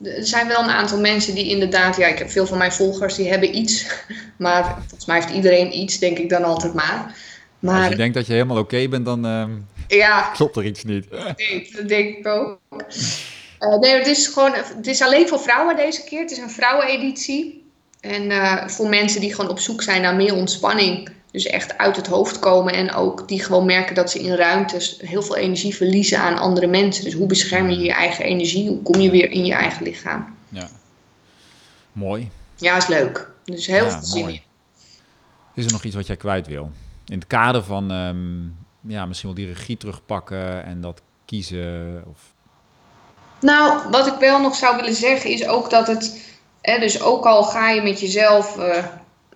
uh, 0.00 0.16
er 0.16 0.26
zijn 0.26 0.48
wel 0.48 0.62
een 0.62 0.70
aantal 0.70 1.00
mensen 1.00 1.34
die 1.34 1.48
inderdaad, 1.48 1.96
ja, 1.96 2.06
ik 2.06 2.18
heb 2.18 2.30
veel 2.30 2.46
van 2.46 2.58
mijn 2.58 2.72
volgers 2.72 3.14
die 3.14 3.28
hebben 3.28 3.56
iets. 3.56 3.86
Maar 4.38 4.64
volgens 4.78 5.04
mij 5.04 5.16
heeft 5.16 5.30
iedereen 5.34 5.78
iets, 5.78 5.98
denk 5.98 6.18
ik 6.18 6.28
dan 6.28 6.44
altijd 6.44 6.74
maar. 6.74 7.16
Maar, 7.58 7.80
Als 7.80 7.88
je 7.88 7.96
denkt 7.96 8.14
dat 8.14 8.26
je 8.26 8.32
helemaal 8.32 8.58
oké 8.58 8.88
bent, 8.88 9.04
dan 9.04 9.26
uh, 9.26 9.44
ja, 9.88 10.30
klopt 10.32 10.56
er 10.56 10.64
iets 10.64 10.84
niet. 10.84 11.10
Nee, 11.36 11.70
dat 11.72 11.88
denk 11.88 12.16
ik 12.16 12.26
ook. 12.26 12.58
Uh, 12.70 13.78
nee, 13.80 13.94
het 13.94 14.06
is 14.06 14.26
gewoon, 14.26 14.52
het 14.54 14.86
is 14.86 15.02
alleen 15.02 15.28
voor 15.28 15.40
vrouwen 15.40 15.76
deze 15.76 16.04
keer. 16.04 16.20
Het 16.20 16.30
is 16.30 16.38
een 16.38 16.50
vrouweneditie. 16.50 17.61
En 18.02 18.30
uh, 18.30 18.68
voor 18.68 18.88
mensen 18.88 19.20
die 19.20 19.34
gewoon 19.34 19.50
op 19.50 19.58
zoek 19.58 19.82
zijn 19.82 20.02
naar 20.02 20.14
meer 20.14 20.34
ontspanning. 20.34 21.08
Dus 21.30 21.46
echt 21.46 21.78
uit 21.78 21.96
het 21.96 22.06
hoofd 22.06 22.38
komen 22.38 22.72
en 22.72 22.92
ook 22.92 23.28
die 23.28 23.42
gewoon 23.42 23.66
merken 23.66 23.94
dat 23.94 24.10
ze 24.10 24.18
in 24.18 24.34
ruimtes 24.34 24.98
heel 25.00 25.22
veel 25.22 25.36
energie 25.36 25.74
verliezen 25.74 26.18
aan 26.18 26.38
andere 26.38 26.66
mensen. 26.66 27.04
Dus 27.04 27.14
hoe 27.14 27.26
bescherm 27.26 27.70
je 27.70 27.78
je 27.78 27.92
eigen 27.92 28.24
energie? 28.24 28.68
Hoe 28.68 28.82
kom 28.82 29.00
je 29.00 29.10
weer 29.10 29.30
in 29.30 29.44
je 29.44 29.52
eigen 29.52 29.82
lichaam? 29.82 30.36
Ja, 30.48 30.68
mooi. 31.92 32.30
Ja, 32.56 32.76
is 32.76 32.86
leuk. 32.86 33.30
Dus 33.44 33.66
heel 33.66 33.84
ja, 33.84 33.90
veel 33.90 34.02
zin 34.02 34.28
in. 34.28 34.40
Is 35.54 35.64
er 35.64 35.72
nog 35.72 35.84
iets 35.84 35.94
wat 35.94 36.06
jij 36.06 36.16
kwijt 36.16 36.46
wil? 36.46 36.70
In 37.06 37.18
het 37.18 37.26
kader 37.26 37.62
van 37.62 37.90
um, 37.90 38.56
ja, 38.80 39.06
misschien 39.06 39.34
wel 39.34 39.44
die 39.44 39.54
regie 39.54 39.76
terugpakken 39.76 40.64
en 40.64 40.80
dat 40.80 41.02
kiezen? 41.24 42.02
Of... 42.06 42.20
Nou, 43.40 43.90
wat 43.90 44.06
ik 44.06 44.14
wel 44.18 44.40
nog 44.40 44.54
zou 44.54 44.76
willen 44.76 44.94
zeggen 44.94 45.30
is 45.30 45.46
ook 45.46 45.70
dat 45.70 45.86
het, 45.86 46.31
hè, 46.62 46.78
dus 46.78 47.02
ook 47.02 47.26
al 47.26 47.42
ga 47.42 47.70
je 47.70 47.82
met 47.82 48.00
jezelf 48.00 48.56
uh, 48.56 48.84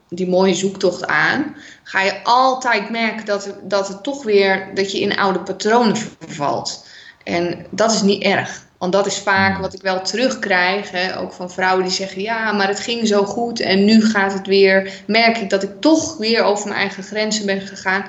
die 0.09 0.29
mooie 0.29 0.55
zoektocht 0.55 1.07
aan, 1.07 1.57
ga 1.83 2.01
je 2.03 2.25
altijd 2.25 2.91
merken 2.91 3.27
dat, 3.27 3.55
dat 3.63 3.89
het 3.89 4.03
toch 4.03 4.23
weer, 4.23 4.71
dat 4.75 4.93
je 4.93 5.01
in 5.01 5.19
oude 5.19 5.41
patronen 5.41 5.97
vervalt. 5.97 6.87
En 7.25 7.67
dat 7.71 7.93
is 7.93 8.03
niet 8.03 8.23
erg. 8.23 8.65
Want 8.79 8.93
dat 8.93 9.07
is 9.07 9.19
vaak 9.19 9.59
wat 9.59 9.75
ik 9.75 9.83
wel 9.83 10.01
terugkrijg, 10.03 10.91
hè, 10.91 11.19
ook 11.19 11.33
van 11.33 11.51
vrouwen 11.51 11.85
die 11.85 11.93
zeggen: 11.93 12.23
Ja, 12.23 12.53
maar 12.53 12.69
het 12.69 12.81
ging 12.81 13.07
zo 13.07 13.25
goed 13.25 13.61
en 13.61 13.85
nu 13.85 14.03
gaat 14.03 14.33
het 14.33 14.47
weer. 14.47 14.93
Merk 15.07 15.39
ik 15.39 15.51
dat 15.51 15.63
ik 15.63 15.81
toch 15.81 16.17
weer 16.17 16.43
over 16.43 16.69
mijn 16.69 16.81
eigen 16.81 17.03
grenzen 17.03 17.47
ben 17.47 17.61
gegaan. 17.61 18.05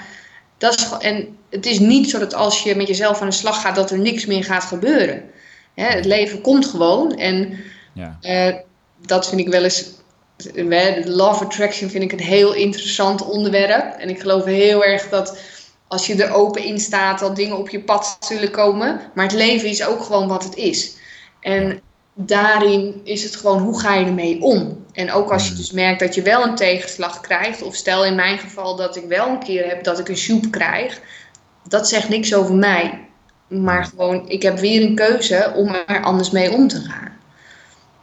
Dat 0.57 0.74
is, 0.74 0.89
en 0.99 1.38
het 1.49 1.65
is 1.65 1.80
niet 1.80 2.09
zo 2.09 2.20
dat 2.20 2.34
als 2.34 2.63
je 2.63 2.76
met 2.76 2.88
jezelf 2.88 3.22
aan 3.22 3.28
de 3.28 3.34
slag 3.34 3.61
gaat, 3.61 3.76
dat 3.76 3.91
er 3.91 3.99
niks 3.99 4.26
meer 4.26 4.43
gaat 4.43 4.63
gebeuren. 4.63 5.24
Hè, 5.76 5.86
het 5.86 6.05
leven 6.05 6.41
komt 6.41 6.65
gewoon. 6.65 7.18
En 7.18 7.59
ja. 7.93 8.18
uh, 8.22 8.55
dat 9.06 9.28
vind 9.28 9.41
ik 9.41 9.50
wel 9.50 9.64
eens. 9.64 9.95
Love 11.04 11.43
attraction 11.43 11.89
vind 11.89 12.04
ik 12.04 12.12
een 12.12 12.26
heel 12.26 12.54
interessant 12.54 13.26
onderwerp. 13.26 13.98
En 13.98 14.10
ik 14.10 14.20
geloof 14.20 14.43
heel 14.43 14.84
erg 14.84 15.10
dat 15.10 15.38
als 15.88 16.08
je 16.08 16.24
er 16.24 16.34
open 16.34 16.64
in 16.64 16.80
staat, 16.80 17.20
dat 17.20 17.36
dingen 17.36 17.58
op 17.58 17.70
je 17.70 17.80
pad 17.80 18.18
zullen 18.20 18.52
komen. 18.52 19.02
Maar 19.14 19.26
het 19.26 19.34
leven 19.34 19.70
is 19.70 19.86
ook 19.86 20.04
gewoon 20.04 20.28
wat 20.28 20.43
het 20.43 20.56
is. 20.56 20.95
En 21.39 21.82
daarin 22.14 23.02
is 23.04 23.24
het 23.24 23.36
gewoon 23.36 23.62
hoe 23.62 23.80
ga 23.80 23.95
je 23.95 24.06
ermee 24.06 24.41
om? 24.41 24.86
En 24.93 25.12
ook 25.12 25.32
als 25.32 25.48
je 25.48 25.54
dus 25.54 25.72
merkt 25.72 26.00
dat 26.00 26.16
je 26.16 26.22
wel 26.22 26.43
een 26.43 26.56
tegenslag 26.56 27.20
krijgt, 27.20 27.62
of 27.62 27.76
stel 27.76 28.06
in 28.06 28.16
mijn 28.16 28.38
geval 28.38 28.76
dat 28.76 28.95
ik 28.95 29.06
wel 29.08 29.28
een 29.28 29.43
keer 29.43 29.68
heb 29.68 29.84
dat 29.84 30.00
ik 30.00 30.10
een 30.10 30.18
soep 30.18 30.52
krijg, 30.52 31.02
dat 31.68 31.88
zegt 31.88 32.10
niks 32.10 32.34
over 32.34 32.56
mij. 32.56 33.08
Maar 33.48 33.86
gewoon, 33.86 34.30
ik 34.30 34.41
heb 34.41 34.60
weer 34.60 34.82
een 34.82 34.95
keuze 34.95 35.54
om 35.56 35.76
er 35.88 36.04
anders 36.04 36.32
mee 36.32 36.52
om 36.52 36.68
te 36.68 36.80
gaan. 36.80 37.16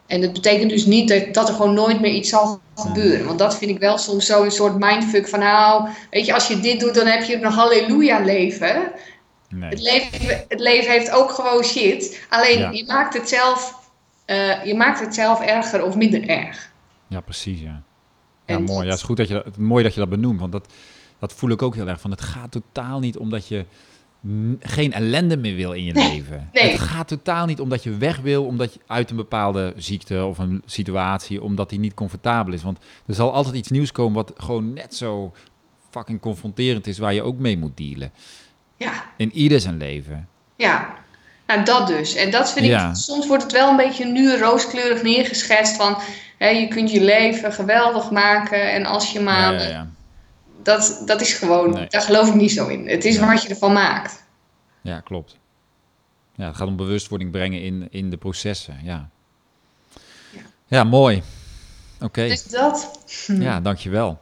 En 0.06 0.20
dat 0.20 0.32
betekent 0.32 0.70
dus 0.70 0.86
niet 0.86 1.08
dat, 1.08 1.34
dat 1.34 1.48
er 1.48 1.54
gewoon 1.54 1.74
nooit 1.74 2.00
meer 2.00 2.12
iets 2.12 2.28
zal 2.28 2.60
gebeuren. 2.74 3.26
Want 3.26 3.38
dat 3.38 3.58
vind 3.58 3.70
ik 3.70 3.78
wel 3.78 3.98
soms 3.98 4.26
zo'n 4.26 4.50
soort 4.50 4.78
mindfuck 4.78 5.28
van 5.28 5.38
nou, 5.38 5.88
weet 6.10 6.26
je, 6.26 6.34
als 6.34 6.48
je 6.48 6.60
dit 6.60 6.80
doet, 6.80 6.94
dan 6.94 7.06
heb 7.06 7.22
je 7.22 7.36
een 7.36 7.52
halleluja 7.52 8.18
leven. 8.18 8.92
Nee. 9.48 9.70
Het, 9.70 9.80
leven 9.80 10.44
het 10.48 10.60
leven 10.60 10.90
heeft 10.90 11.10
ook 11.10 11.30
gewoon 11.30 11.64
shit. 11.64 12.26
Alleen 12.28 12.72
je, 12.72 12.84
maakt 12.86 13.14
het 13.14 13.28
zelf, 13.28 13.90
uh, 14.26 14.64
je 14.64 14.74
maakt 14.74 15.00
het 15.00 15.14
zelf 15.14 15.40
erger 15.40 15.84
of 15.84 15.96
minder 15.96 16.28
erg. 16.28 16.72
Ja, 17.06 17.20
precies, 17.20 17.60
ja. 17.60 17.82
Ja, 18.46 18.58
mooi. 18.58 18.84
Ja, 18.84 18.90
het 18.90 18.98
is 18.98 19.04
goed 19.04 19.16
dat 19.16 19.28
je 19.28 19.34
dat, 19.34 19.56
mooi 19.56 19.82
dat 19.82 19.94
je 19.94 20.00
dat 20.00 20.08
benoemt, 20.08 20.40
want 20.40 20.52
dat, 20.52 20.72
dat 21.18 21.32
voel 21.32 21.50
ik 21.50 21.62
ook 21.62 21.74
heel 21.74 21.88
erg 21.88 22.00
van. 22.00 22.10
Het 22.10 22.20
gaat 22.20 22.50
totaal 22.50 23.00
niet 23.00 23.18
omdat 23.18 23.48
je 23.48 23.64
geen 24.60 24.92
ellende 24.92 25.36
meer 25.36 25.54
wil 25.56 25.72
in 25.72 25.84
je 25.84 25.92
leven. 25.92 26.48
Nee. 26.52 26.70
Het 26.70 26.80
gaat 26.80 27.08
totaal 27.08 27.46
niet 27.46 27.60
omdat 27.60 27.82
je 27.82 27.96
weg 27.96 28.18
wil, 28.20 28.44
omdat 28.44 28.74
je 28.74 28.80
uit 28.86 29.10
een 29.10 29.16
bepaalde 29.16 29.72
ziekte 29.76 30.24
of 30.24 30.38
een 30.38 30.62
situatie, 30.66 31.42
omdat 31.42 31.68
die 31.70 31.78
niet 31.78 31.94
comfortabel 31.94 32.52
is. 32.52 32.62
Want 32.62 32.78
er 33.06 33.14
zal 33.14 33.32
altijd 33.32 33.54
iets 33.54 33.70
nieuws 33.70 33.92
komen 33.92 34.14
wat 34.14 34.32
gewoon 34.36 34.72
net 34.72 34.94
zo 34.94 35.32
fucking 35.90 36.20
confronterend 36.20 36.86
is, 36.86 36.98
waar 36.98 37.14
je 37.14 37.22
ook 37.22 37.38
mee 37.38 37.58
moet 37.58 37.76
dealen. 37.76 38.10
Ja, 38.76 38.92
In 39.16 39.32
ieder 39.32 39.60
zijn 39.60 39.76
leven. 39.76 40.28
ja. 40.56 41.02
Nou, 41.46 41.64
dat 41.64 41.86
dus. 41.86 42.14
En 42.14 42.30
dat 42.30 42.52
vind 42.52 42.64
ik, 42.64 42.70
Ja. 42.70 42.94
soms 42.94 43.26
wordt 43.26 43.42
het 43.42 43.52
wel 43.52 43.70
een 43.70 43.76
beetje 43.76 44.04
nu 44.04 44.36
rooskleurig 44.36 45.02
neergeschetst 45.02 45.76
van, 45.76 45.96
hè, 46.38 46.48
je 46.48 46.68
kunt 46.68 46.90
je 46.90 47.00
leven 47.04 47.52
geweldig 47.52 48.10
maken 48.10 48.72
en 48.72 48.86
als 48.86 49.12
je 49.12 49.20
maar, 49.20 49.52
Ja, 49.52 49.60
ja, 49.60 49.68
ja. 49.68 49.88
Dat, 50.64 51.02
dat 51.06 51.20
is 51.20 51.32
gewoon, 51.34 51.70
Nee. 51.70 51.86
daar 51.88 52.00
geloof 52.02 52.28
ik 52.28 52.34
niet 52.34 52.52
zo 52.52 52.66
in. 52.68 52.88
Het 52.88 53.04
is 53.04 53.18
wat 53.18 53.42
je 53.42 53.48
ervan 53.48 53.72
maakt. 53.72 54.24
Ja, 54.80 55.00
klopt. 55.00 55.38
Ja, 56.34 56.46
het 56.46 56.56
gaat 56.56 56.68
om 56.68 56.76
bewustwording 56.76 57.30
brengen 57.30 57.62
in, 57.62 57.86
in 57.90 58.10
de 58.10 58.16
processen. 58.16 58.78
Ja, 58.82 59.08
Ja. 60.32 60.40
ja 60.66 60.84
mooi. 60.84 61.22
Oké, 62.00 62.26
Dus 62.28 62.44
dat. 62.44 62.90
ja, 63.26 63.60
dankjewel. 63.60 64.20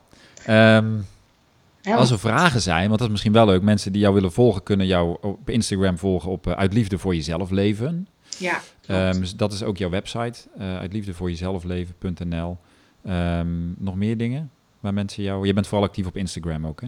Ja, 1.85 1.97
als 1.97 2.11
er 2.11 2.19
vragen 2.19 2.61
zijn, 2.61 2.87
want 2.87 2.93
dat 2.99 3.01
is 3.07 3.09
misschien 3.11 3.33
wel 3.33 3.47
leuk, 3.47 3.63
mensen 3.63 3.93
die 3.93 4.01
jou 4.01 4.15
willen 4.15 4.33
volgen, 4.33 4.63
kunnen 4.63 4.87
jou 4.87 5.17
op 5.21 5.51
Instagram 5.51 5.99
volgen 5.99 6.31
op 6.31 6.47
eh, 6.47 6.53
Uit 6.53 6.73
Liefde 6.73 6.99
voor 6.99 7.15
Jezelf 7.15 7.51
Leven. 7.51 8.09
ja, 8.39 8.61
Ehm, 8.87 9.21
dus 9.21 9.37
dat 9.37 9.53
is 9.53 9.63
ook 9.63 9.77
jouw 9.77 9.91
website, 9.91 10.39
uh, 10.59 10.77
uitliefdevoorjezelfleven.nl. 10.79 12.59
Ehm, 13.05 13.49
nog 13.79 13.95
meer 13.97 14.17
dingen 14.17 14.51
waar 14.83 14.95
mensen 14.95 15.23
jou... 15.23 15.47
Je 15.47 15.53
bent 15.53 15.67
vooral 15.67 15.87
actief 15.87 16.07
op 16.07 16.17
Instagram 16.17 16.67
ook, 16.67 16.81
hè? 16.81 16.87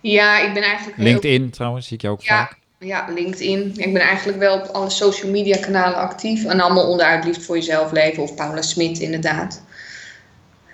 ja, 0.00 0.38
ik 0.38 0.54
ben 0.54 0.62
eigenlijk 0.62 0.96
heel- 0.96 1.04
LinkedIn 1.06 1.50
trouwens, 1.50 1.86
zie 1.86 1.96
ik 1.96 2.02
jou 2.02 2.14
ook 2.14 2.22
Ja, 2.22 2.36
vaak. 2.36 2.58
ja, 2.78 3.06
LinkedIn. 3.14 3.72
Ik 3.76 3.92
ben 3.92 4.02
eigenlijk 4.02 4.38
wel 4.38 4.58
op 4.60 4.64
alle 4.66 4.90
social 4.90 5.30
media 5.30 5.56
kanalen 5.60 5.98
actief. 5.98 6.44
En 6.44 6.60
allemaal 6.60 6.90
onderuit 6.90 7.24
liefd 7.24 7.44
voor 7.44 7.56
jezelf 7.56 7.92
leven. 7.92 8.22
Of 8.22 8.34
Paula 8.34 8.62
Smit 8.62 8.98
inderdaad. 8.98 9.62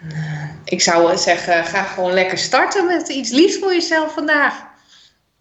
Eh, 0.08 0.42
Ik 0.64 0.80
zou 0.80 1.16
zeggen, 1.16 1.64
ga 1.64 1.82
gewoon 1.82 2.12
lekker 2.12 2.38
starten 2.38 2.86
met 2.86 3.08
iets 3.08 3.30
liefs 3.30 3.58
voor 3.58 3.72
jezelf 3.72 4.12
vandaag. 4.14 4.62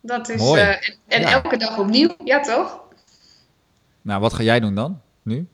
Dat 0.01 0.30
is, 0.30 0.39
Mooi. 0.41 0.61
eh, 0.61 0.67
en 0.69 0.95
en 1.07 1.21
Ja. 1.21 1.32
elke 1.32 1.57
dag 1.57 1.78
opnieuw, 1.80 2.15
ja 2.24 2.39
toch? 2.39 2.82
Nou, 4.01 4.21
wat 4.21 4.34
ga 4.34 4.43
jij 4.43 4.59
doen 4.59 4.76
dan, 4.76 5.01
nu? 5.21 5.47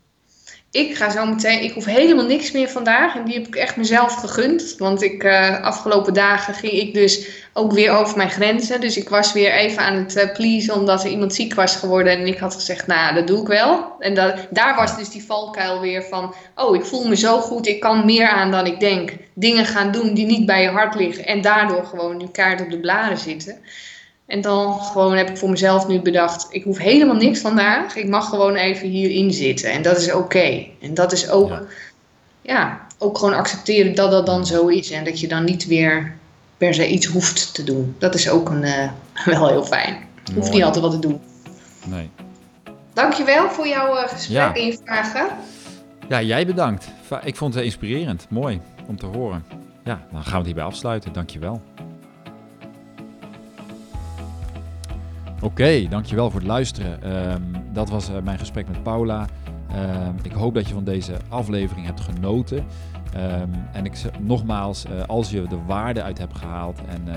Ik 0.71 0.95
ga 0.95 1.09
zo 1.09 1.25
meteen, 1.25 1.63
ik 1.63 1.73
hoef 1.73 1.85
helemaal 1.85 2.25
niks 2.25 2.51
meer 2.51 2.69
vandaag. 2.69 3.15
En 3.15 3.25
die 3.25 3.33
heb 3.33 3.47
ik 3.47 3.55
echt 3.55 3.75
mezelf 3.75 4.13
gegund. 4.13 4.75
Want 4.77 5.01
ik, 5.01 5.23
eh, 5.23 5.63
afgelopen 5.63 6.13
dagen 6.13 6.53
ging 6.53 6.73
ik 6.73 6.93
dus 6.93 7.27
ook 7.53 7.71
weer 7.71 7.91
over 7.91 8.17
mijn 8.17 8.29
grenzen. 8.29 8.81
Dus 8.81 8.97
ik 8.97 9.09
was 9.09 9.33
weer 9.33 9.51
even 9.51 9.83
aan 9.83 9.95
het 9.95 10.15
eh, 10.15 10.33
pleasen 10.33 10.75
omdat 10.75 11.03
er 11.03 11.09
iemand 11.09 11.33
ziek 11.33 11.53
was 11.53 11.75
geworden. 11.75 12.13
En 12.13 12.27
ik 12.27 12.37
had 12.37 12.55
gezegd, 12.55 12.87
nou, 12.87 13.15
dat 13.15 13.27
doe 13.27 13.41
ik 13.41 13.47
wel. 13.47 13.95
En 13.99 14.13
dat, 14.13 14.47
daar 14.49 14.75
was 14.75 14.97
dus 14.97 15.09
die 15.09 15.25
valkuil 15.25 15.79
weer 15.79 16.03
van, 16.03 16.33
oh, 16.55 16.75
ik 16.75 16.85
voel 16.85 17.07
me 17.07 17.15
zo 17.15 17.39
goed. 17.39 17.67
Ik 17.67 17.79
kan 17.79 18.05
meer 18.05 18.27
aan 18.27 18.51
dan 18.51 18.65
ik 18.65 18.79
denk. 18.79 19.13
Dingen 19.33 19.65
gaan 19.65 19.91
doen 19.91 20.13
die 20.13 20.25
niet 20.25 20.45
bij 20.45 20.61
je 20.61 20.69
hart 20.69 20.95
liggen. 20.95 21.25
En 21.25 21.41
daardoor 21.41 21.85
gewoon 21.85 22.17
nu 22.17 22.27
kaart 22.27 22.61
op 22.61 22.69
de 22.69 22.79
blaren 22.79 23.17
zitten. 23.17 23.59
En 24.29 24.41
dan 24.41 24.79
gewoon 24.81 25.13
heb 25.17 25.29
ik 25.29 25.37
voor 25.37 25.49
mezelf 25.49 25.87
nu 25.87 25.99
bedacht, 26.01 26.47
ik 26.49 26.63
hoef 26.63 26.77
helemaal 26.77 27.15
niks 27.15 27.39
vandaag. 27.39 27.95
Ik 27.95 28.07
mag 28.09 28.29
gewoon 28.29 28.55
even 28.55 28.87
hierin 28.87 29.31
zitten. 29.33 29.71
En 29.71 29.81
dat 29.81 29.97
is 29.97 30.13
oké. 30.13 30.65
En 30.81 30.93
dat 30.93 31.11
is 31.11 31.29
ook, 31.29 31.49
Ja. 31.49 31.61
ja. 32.41 32.79
ook 32.97 33.17
gewoon 33.17 33.33
accepteren 33.33 33.95
dat 33.95 34.11
dat 34.11 34.25
dan 34.25 34.45
zo 34.45 34.67
is. 34.67 34.91
En 34.91 35.03
dat 35.03 35.19
je 35.19 35.27
dan 35.27 35.43
niet 35.43 35.67
weer 35.67 36.15
per 36.57 36.73
se 36.73 36.87
iets 36.89 37.05
hoeft 37.05 37.53
te 37.53 37.63
doen. 37.63 37.95
Dat 37.99 38.13
is 38.15 38.29
ook 38.29 38.49
een, 38.49 38.63
eh, 38.63 38.89
wel 39.25 39.47
heel 39.47 39.63
fijn. 39.65 39.97
Je 40.23 40.33
hoeft 40.33 40.51
niet 40.51 40.63
altijd 40.63 40.83
wat 40.83 40.91
te 40.93 40.99
doen. 40.99 41.19
Nee. 41.85 42.09
Dankjewel 42.93 43.49
voor 43.49 43.67
jouw 43.67 43.95
eh, 43.95 44.07
gesprek 44.09 44.37
Ja. 44.37 44.53
en 44.53 44.65
je 44.65 44.77
vragen. 44.85 45.27
Ja, 46.09 46.21
jij 46.21 46.45
bedankt. 46.45 46.87
Ik 47.23 47.35
vond 47.35 47.53
het 47.53 47.63
inspirerend. 47.63 48.25
Mooi 48.29 48.61
om 48.87 48.97
te 48.97 49.05
horen. 49.05 49.45
Ja, 49.83 50.01
dan 50.11 50.21
gaan 50.21 50.31
we 50.31 50.37
het 50.37 50.45
hierbij 50.45 50.63
afsluiten. 50.63 51.13
Dankjewel. 51.13 51.61
Oké, 55.41 55.87
dankjewel 55.89 56.31
voor 56.31 56.39
het 56.39 56.49
luisteren. 56.49 57.01
Ehm, 57.01 57.41
dat 57.73 57.89
was 57.89 58.09
eh, 58.09 58.21
mijn 58.23 58.39
gesprek 58.39 58.67
met 58.67 58.83
Paula. 58.83 59.27
Ehm, 59.71 60.13
ik 60.21 60.31
hoop 60.31 60.53
dat 60.53 60.67
je 60.67 60.73
van 60.73 60.83
deze 60.83 61.17
aflevering 61.29 61.85
hebt 61.85 61.99
genoten. 61.99 62.65
Ehm, 63.13 63.49
en 63.71 63.85
ik 63.85 64.01
nogmaals, 64.19 64.85
eh, 64.85 65.03
als 65.07 65.31
je 65.31 65.47
de 65.47 65.57
waarde 65.67 66.03
uit 66.03 66.17
hebt 66.17 66.37
gehaald 66.37 66.79
en 66.87 67.07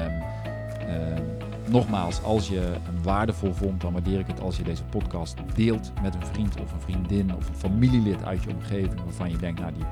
nogmaals, 1.69 2.23
als 2.23 2.49
je 2.49 2.59
hem 2.59 3.03
waardevol 3.03 3.53
vond, 3.53 3.81
dan 3.81 3.93
waardeer 3.93 4.19
ik 4.19 4.27
het 4.27 4.41
als 4.41 4.57
je 4.57 4.63
deze 4.63 4.85
podcast 4.85 5.37
deelt 5.55 5.93
met 6.03 6.15
een 6.15 6.27
vriend 6.27 6.61
of 6.61 6.73
een 6.73 6.81
vriendin 6.81 7.35
of 7.37 7.49
een 7.49 7.55
familielid 7.55 8.25
uit 8.25 8.43
je 8.43 8.51
omgeving 8.51 9.05
waarvan 9.05 9.31
je 9.31 9.37
denkt, 9.37 9.61
nou 9.61 9.73
die, 9.73 9.85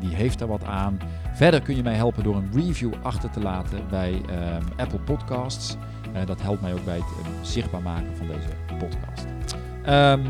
die 0.00 0.16
heeft 0.16 0.40
er 0.40 0.46
wat 0.46 0.64
aan. 0.64 0.98
Verder 1.32 1.62
kun 1.62 1.76
je 1.76 1.82
mij 1.82 1.94
helpen 1.94 2.22
door 2.22 2.36
een 2.36 2.50
review 2.52 2.92
achter 3.02 3.30
te 3.30 3.40
laten 3.40 3.78
bij 3.88 4.20
Apple 4.76 4.98
Podcasts. 4.98 5.76
Eh, 6.14 6.26
dat 6.26 6.42
helpt 6.42 6.60
mij 6.60 6.72
ook 6.72 6.84
bij 6.84 6.96
het 6.96 7.04
eh, 7.04 7.30
zichtbaar 7.42 7.82
maken 7.82 8.16
van 8.16 8.26
deze 8.26 8.48
podcast. 8.78 9.26
Ehm 9.82 10.20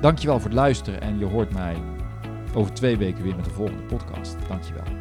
dankjewel 0.00 0.36
voor 0.36 0.50
het 0.50 0.58
luisteren 0.58 1.00
en 1.00 1.18
je 1.18 1.24
hoort 1.24 1.52
mij 1.52 1.76
over 2.54 2.72
twee 2.72 2.96
weken 2.96 3.22
weer 3.22 3.36
met 3.36 3.44
de 3.44 3.50
volgende 3.50 3.82
podcast. 3.82 4.36
Dankjewel. 4.48 4.95